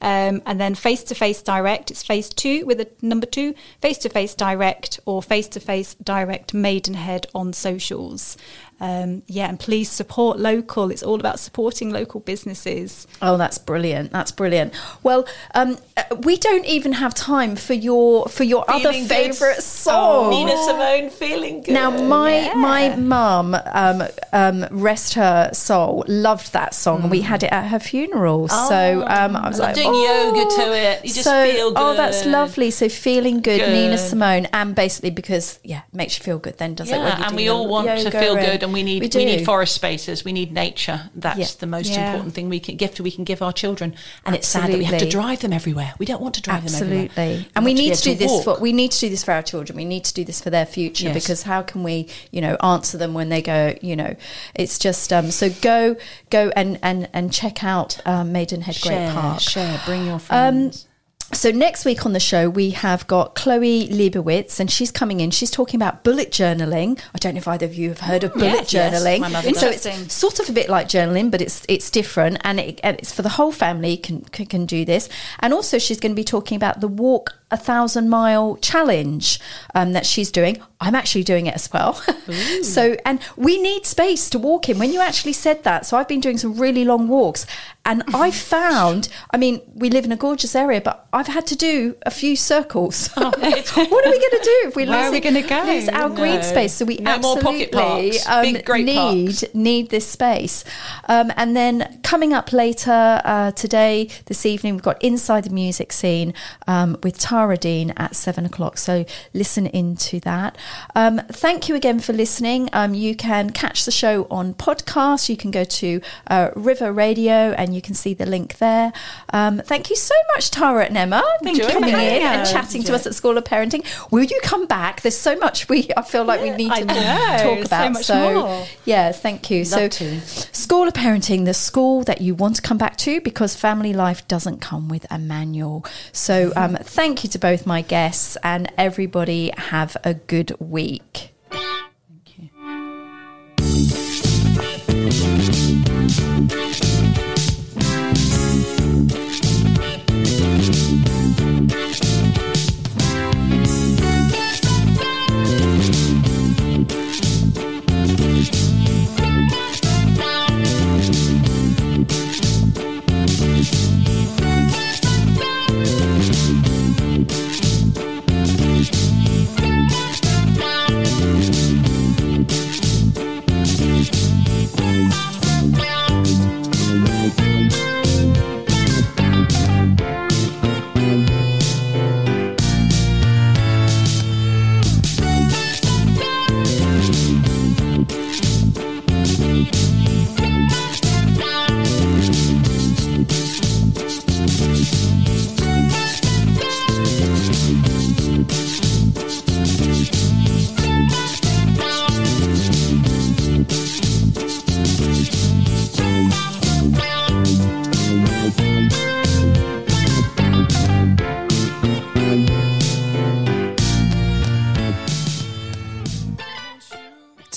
Um, 0.00 0.42
and 0.44 0.60
then 0.60 0.74
face 0.74 1.02
to 1.04 1.14
face 1.14 1.40
direct, 1.40 1.90
it's 1.90 2.02
phase 2.02 2.28
two 2.28 2.66
with 2.66 2.80
a 2.80 2.88
number 3.00 3.26
two, 3.26 3.54
face 3.80 3.98
to 3.98 4.08
face 4.08 4.34
direct 4.34 5.00
or 5.06 5.22
face 5.22 5.48
to 5.48 5.60
face 5.60 5.94
direct 5.94 6.52
Maidenhead 6.52 7.26
on 7.34 7.52
socials. 7.52 8.36
Um, 8.78 9.22
yeah, 9.26 9.48
and 9.48 9.58
please 9.58 9.90
support 9.90 10.38
local. 10.38 10.90
It's 10.90 11.02
all 11.02 11.18
about 11.18 11.38
supporting 11.40 11.90
local 11.90 12.20
businesses. 12.20 13.06
Oh, 13.22 13.38
that's 13.38 13.56
brilliant. 13.56 14.10
That's 14.10 14.32
brilliant. 14.32 14.74
Well, 15.02 15.26
um, 15.54 15.78
uh, 15.96 16.02
we 16.20 16.36
don't 16.36 16.66
even 16.66 16.92
have 16.92 17.14
time 17.14 17.56
for 17.56 17.72
your 17.72 18.26
for 18.26 18.44
your 18.44 18.70
other 18.70 18.92
Feeling 18.92 19.02
good. 19.02 19.08
favourite 19.08 19.62
song. 19.62 20.30
Nina 20.30 20.56
Simone 20.64 21.10
feeling 21.10 21.62
good. 21.62 21.72
Now, 21.72 21.90
my 21.90 22.52
my 22.54 22.96
mum, 22.96 23.56
um, 23.72 24.02
um, 24.32 24.66
rest 24.70 25.14
her 25.14 25.50
soul, 25.54 26.04
loved 26.06 26.52
that 26.52 26.74
song, 26.74 27.02
and 27.02 27.10
we 27.10 27.22
had 27.22 27.42
it 27.42 27.52
at 27.52 27.68
her 27.68 27.78
funeral. 27.78 28.48
so 28.48 29.04
um, 29.06 29.36
I 29.36 29.48
was 29.48 29.58
Love 29.58 29.68
like, 29.68 29.74
doing 29.76 29.88
oh. 29.90 30.34
yoga 30.34 30.54
to 30.56 30.76
it. 30.76 31.04
You 31.04 31.14
just 31.14 31.24
so, 31.24 31.50
feel 31.50 31.72
Oh, 31.76 31.94
that's 31.96 32.26
lovely. 32.26 32.70
So 32.70 32.90
feeling 32.90 33.40
good, 33.40 33.60
Nina 33.72 33.96
Simone, 33.96 34.46
and 34.52 34.74
basically 34.74 35.10
because 35.10 35.58
yeah, 35.62 35.82
it 35.90 35.94
makes 35.94 36.18
you 36.18 36.24
feel 36.24 36.38
good. 36.38 36.58
Then 36.58 36.74
does 36.74 36.90
it? 36.90 36.92
when 36.92 37.00
Yeah, 37.06 37.18
you're 37.18 37.26
and 37.26 37.36
we 37.36 37.48
all 37.48 37.68
want 37.68 37.88
to 37.88 38.10
feel 38.10 38.34
good, 38.34 38.65
and 38.66 38.72
we 38.74 38.82
need 38.82 39.00
we, 39.02 39.08
do. 39.08 39.18
need 39.24 39.44
forest 39.44 39.74
spaces, 39.74 40.24
we 40.24 40.32
need 40.32 40.52
nature. 40.52 41.08
That's 41.14 41.38
Yeah. 41.38 41.46
the 41.60 41.66
most 41.66 41.90
Yeah. 41.90 42.06
important 42.06 42.34
thing 42.34 42.48
we 42.48 42.60
can 42.60 42.76
gift 42.76 43.00
we 43.00 43.10
can 43.10 43.24
give 43.24 43.40
our 43.42 43.52
children. 43.52 43.94
And 44.24 44.34
it's 44.34 44.48
sad 44.48 44.70
that 44.70 44.78
we 44.78 44.84
have 44.84 44.98
to 44.98 45.08
drive 45.08 45.40
them 45.40 45.52
everywhere. 45.52 45.94
We 45.98 46.06
don't 46.06 46.20
want 46.20 46.34
to 46.34 46.42
drive 46.42 46.64
them 46.66 46.74
everywhere. 46.74 47.04
Absolutely, 47.10 47.48
and 47.54 47.64
we 47.64 47.70
want 47.72 47.78
need 47.82 47.90
be 47.90 47.96
to 47.96 48.02
do 48.02 48.14
this 48.14 48.44
for 48.44 48.58
we 48.60 48.72
need 48.72 48.90
to 48.92 49.00
do 49.00 49.08
this 49.08 49.22
for 49.24 49.32
our 49.32 49.42
children. 49.42 49.76
We 49.76 49.84
need 49.84 50.04
to 50.04 50.14
do 50.14 50.24
this 50.24 50.40
for 50.40 50.50
their 50.50 50.66
future 50.66 51.04
Yes. 51.06 51.14
because 51.14 51.42
how 51.42 51.62
can 51.62 51.82
we, 51.82 52.08
you 52.30 52.40
know, 52.40 52.56
answer 52.62 52.98
them 52.98 53.14
when 53.14 53.28
they 53.28 53.42
go? 53.42 53.74
You 53.80 53.96
know, 53.96 54.14
it's 54.54 54.78
just 54.78 55.12
um. 55.12 55.30
So 55.30 55.50
go 55.62 55.96
go 56.30 56.50
and 56.56 56.78
and 56.82 57.08
and 57.12 57.32
check 57.32 57.62
out 57.64 57.98
um, 58.04 58.32
Maidenhead 58.32 58.74
share, 58.74 59.10
Great 59.12 59.20
Park. 59.22 59.40
share, 59.40 59.80
bring 59.86 60.04
your 60.04 60.14
Um, 60.14 60.20
friends. 60.20 60.85
So 61.32 61.50
next 61.50 61.84
week 61.84 62.06
on 62.06 62.12
the 62.12 62.20
show 62.20 62.48
we 62.48 62.70
have 62.70 63.06
got 63.06 63.34
Chloe 63.34 63.88
Liebowitz 63.88 64.60
and 64.60 64.70
she's 64.70 64.90
coming 64.90 65.20
in. 65.20 65.30
She's 65.30 65.50
talking 65.50 65.76
about 65.76 66.04
bullet 66.04 66.30
journaling. 66.30 67.00
I 67.14 67.18
don't 67.18 67.34
know 67.34 67.38
if 67.38 67.48
either 67.48 67.66
of 67.66 67.74
you 67.74 67.88
have 67.88 68.00
heard 68.00 68.24
of 68.24 68.32
bullet 68.32 68.72
Yes, 68.72 68.72
yes. 68.72 68.94
journaling. 68.94 69.20
My 69.20 69.28
mother 69.28 69.52
so 69.54 69.68
it's 69.68 70.14
sort 70.14 70.38
of 70.40 70.48
a 70.48 70.52
bit 70.52 70.68
like 70.68 70.88
journaling, 70.88 71.30
but 71.30 71.40
it's 71.40 71.64
it's 71.68 71.90
different 71.90 72.38
and, 72.44 72.60
it, 72.60 72.80
and 72.82 72.98
it's 72.98 73.12
for 73.12 73.22
the 73.22 73.30
whole 73.30 73.52
family 73.52 73.96
can, 73.96 74.22
can 74.22 74.46
can 74.46 74.66
do 74.66 74.84
this. 74.84 75.08
And 75.40 75.52
also 75.52 75.78
she's 75.78 76.00
going 76.00 76.12
to 76.12 76.16
be 76.16 76.24
talking 76.24 76.56
about 76.56 76.80
the 76.80 76.88
walk 76.88 77.34
a 77.50 77.56
thousand 77.56 78.08
mile 78.08 78.56
challenge 78.56 79.38
um, 79.74 79.92
that 79.92 80.04
she's 80.04 80.32
doing. 80.32 80.60
I'm 80.80 80.94
actually 80.94 81.22
doing 81.22 81.46
it 81.46 81.54
as 81.54 81.72
well. 81.72 81.94
so 82.62 82.96
and 83.04 83.20
we 83.36 83.60
need 83.62 83.86
space 83.86 84.28
to 84.30 84.38
walk 84.38 84.68
in. 84.68 84.78
When 84.78 84.92
you 84.92 85.00
actually 85.00 85.32
said 85.32 85.62
that, 85.62 85.86
so 85.86 85.96
I've 85.96 86.08
been 86.08 86.20
doing 86.20 86.38
some 86.38 86.58
really 86.58 86.84
long 86.84 87.08
walks, 87.08 87.46
and 87.86 88.02
I 88.12 88.30
found. 88.32 89.08
I 89.30 89.36
mean, 89.36 89.62
we 89.74 89.88
live 89.90 90.04
in 90.04 90.12
a 90.12 90.16
gorgeous 90.16 90.56
area, 90.56 90.80
but 90.80 91.06
I've 91.12 91.28
had 91.28 91.46
to 91.46 91.56
do 91.56 91.96
a 92.04 92.10
few 92.10 92.34
circles. 92.34 93.08
what 93.14 93.38
are 93.38 93.40
we 93.40 93.48
going 93.48 93.62
to 93.62 94.40
do 94.42 94.68
if 94.68 94.76
we 94.76 94.86
Where 94.86 94.98
are 94.98 95.02
lose 95.04 95.12
we 95.12 95.20
gonna 95.20 95.46
go? 95.46 95.62
lose 95.62 95.88
our 95.88 96.10
green 96.10 96.42
space? 96.42 96.74
So 96.74 96.84
we 96.84 96.96
No 96.96 97.12
absolutely 97.12 98.18
um, 98.26 98.42
need 98.84 98.94
parks. 98.94 99.44
need 99.54 99.90
this 99.90 100.06
space. 100.06 100.64
Um, 101.08 101.32
and 101.36 101.56
then 101.56 102.00
coming 102.02 102.32
up 102.32 102.52
later 102.52 103.22
uh, 103.24 103.52
today, 103.52 104.08
this 104.26 104.44
evening, 104.44 104.74
we've 104.74 104.82
got 104.82 105.02
Inside 105.02 105.44
the 105.44 105.50
Music 105.50 105.92
Scene 105.92 106.34
um, 106.66 106.98
with 107.04 107.18
Tara 107.20 107.56
Dean 107.56 107.92
at 107.96 108.16
seven 108.16 108.44
o'clock. 108.44 108.76
So 108.78 109.04
listen 109.32 109.66
into 109.68 110.18
that. 110.20 110.58
Um, 110.96 111.20
thank 111.30 111.68
you 111.68 111.76
again 111.76 112.00
for 112.00 112.12
listening. 112.12 112.68
Um, 112.72 112.94
you 112.94 113.14
can 113.14 113.50
catch 113.50 113.84
the 113.84 113.92
show 113.92 114.26
on 114.28 114.54
podcast. 114.54 115.28
You 115.28 115.36
can 115.36 115.52
go 115.52 115.62
to 115.62 116.00
uh, 116.26 116.50
River 116.56 116.92
Radio 116.92 117.52
and 117.52 117.75
you 117.76 117.82
can 117.82 117.94
see 117.94 118.14
the 118.14 118.26
link 118.26 118.58
there. 118.58 118.92
Um, 119.32 119.60
thank 119.64 119.90
you 119.90 119.96
so 119.96 120.14
much, 120.34 120.50
Tara 120.50 120.86
and 120.86 120.96
Emma, 120.96 121.22
for 121.38 121.44
coming 121.44 121.90
in 121.90 121.94
and 121.94 122.22
Yeah. 122.22 122.44
chatting 122.44 122.82
to 122.84 122.94
us 122.94 123.06
at 123.06 123.14
School 123.14 123.36
of 123.38 123.44
Parenting. 123.44 123.84
Will 124.10 124.24
you 124.24 124.40
come 124.42 124.66
back? 124.66 125.02
There's 125.02 125.16
so 125.16 125.36
much 125.36 125.68
we 125.68 125.88
I 125.96 126.02
feel 126.02 126.24
like 126.24 126.40
we 126.40 126.50
need 126.50 126.72
to 126.72 126.84
talk 126.86 127.58
so 127.58 127.62
about. 127.62 127.96
So, 127.98 128.34
more. 128.46 128.66
yeah, 128.84 129.12
thank 129.12 129.50
you. 129.50 129.64
so, 129.64 129.86
to. 129.88 130.20
School 130.20 130.88
of 130.88 130.94
Parenting, 130.94 131.44
the 131.44 131.54
school 131.54 132.02
that 132.04 132.20
you 132.20 132.34
want 132.34 132.56
to 132.56 132.62
come 132.62 132.78
back 132.78 132.96
to 132.98 133.20
because 133.20 133.54
family 133.54 133.92
life 133.92 134.26
doesn't 134.26 134.60
come 134.60 134.88
with 134.88 135.06
a 135.10 135.18
manual. 135.18 135.84
So, 136.12 136.52
um, 136.56 136.76
thank 136.76 137.22
you 137.22 137.30
to 137.30 137.38
both 137.38 137.66
my 137.66 137.82
guests 137.82 138.36
and 138.42 138.72
everybody. 138.78 139.52
Have 139.56 139.96
a 140.02 140.14
good 140.14 140.52
week. 140.58 141.35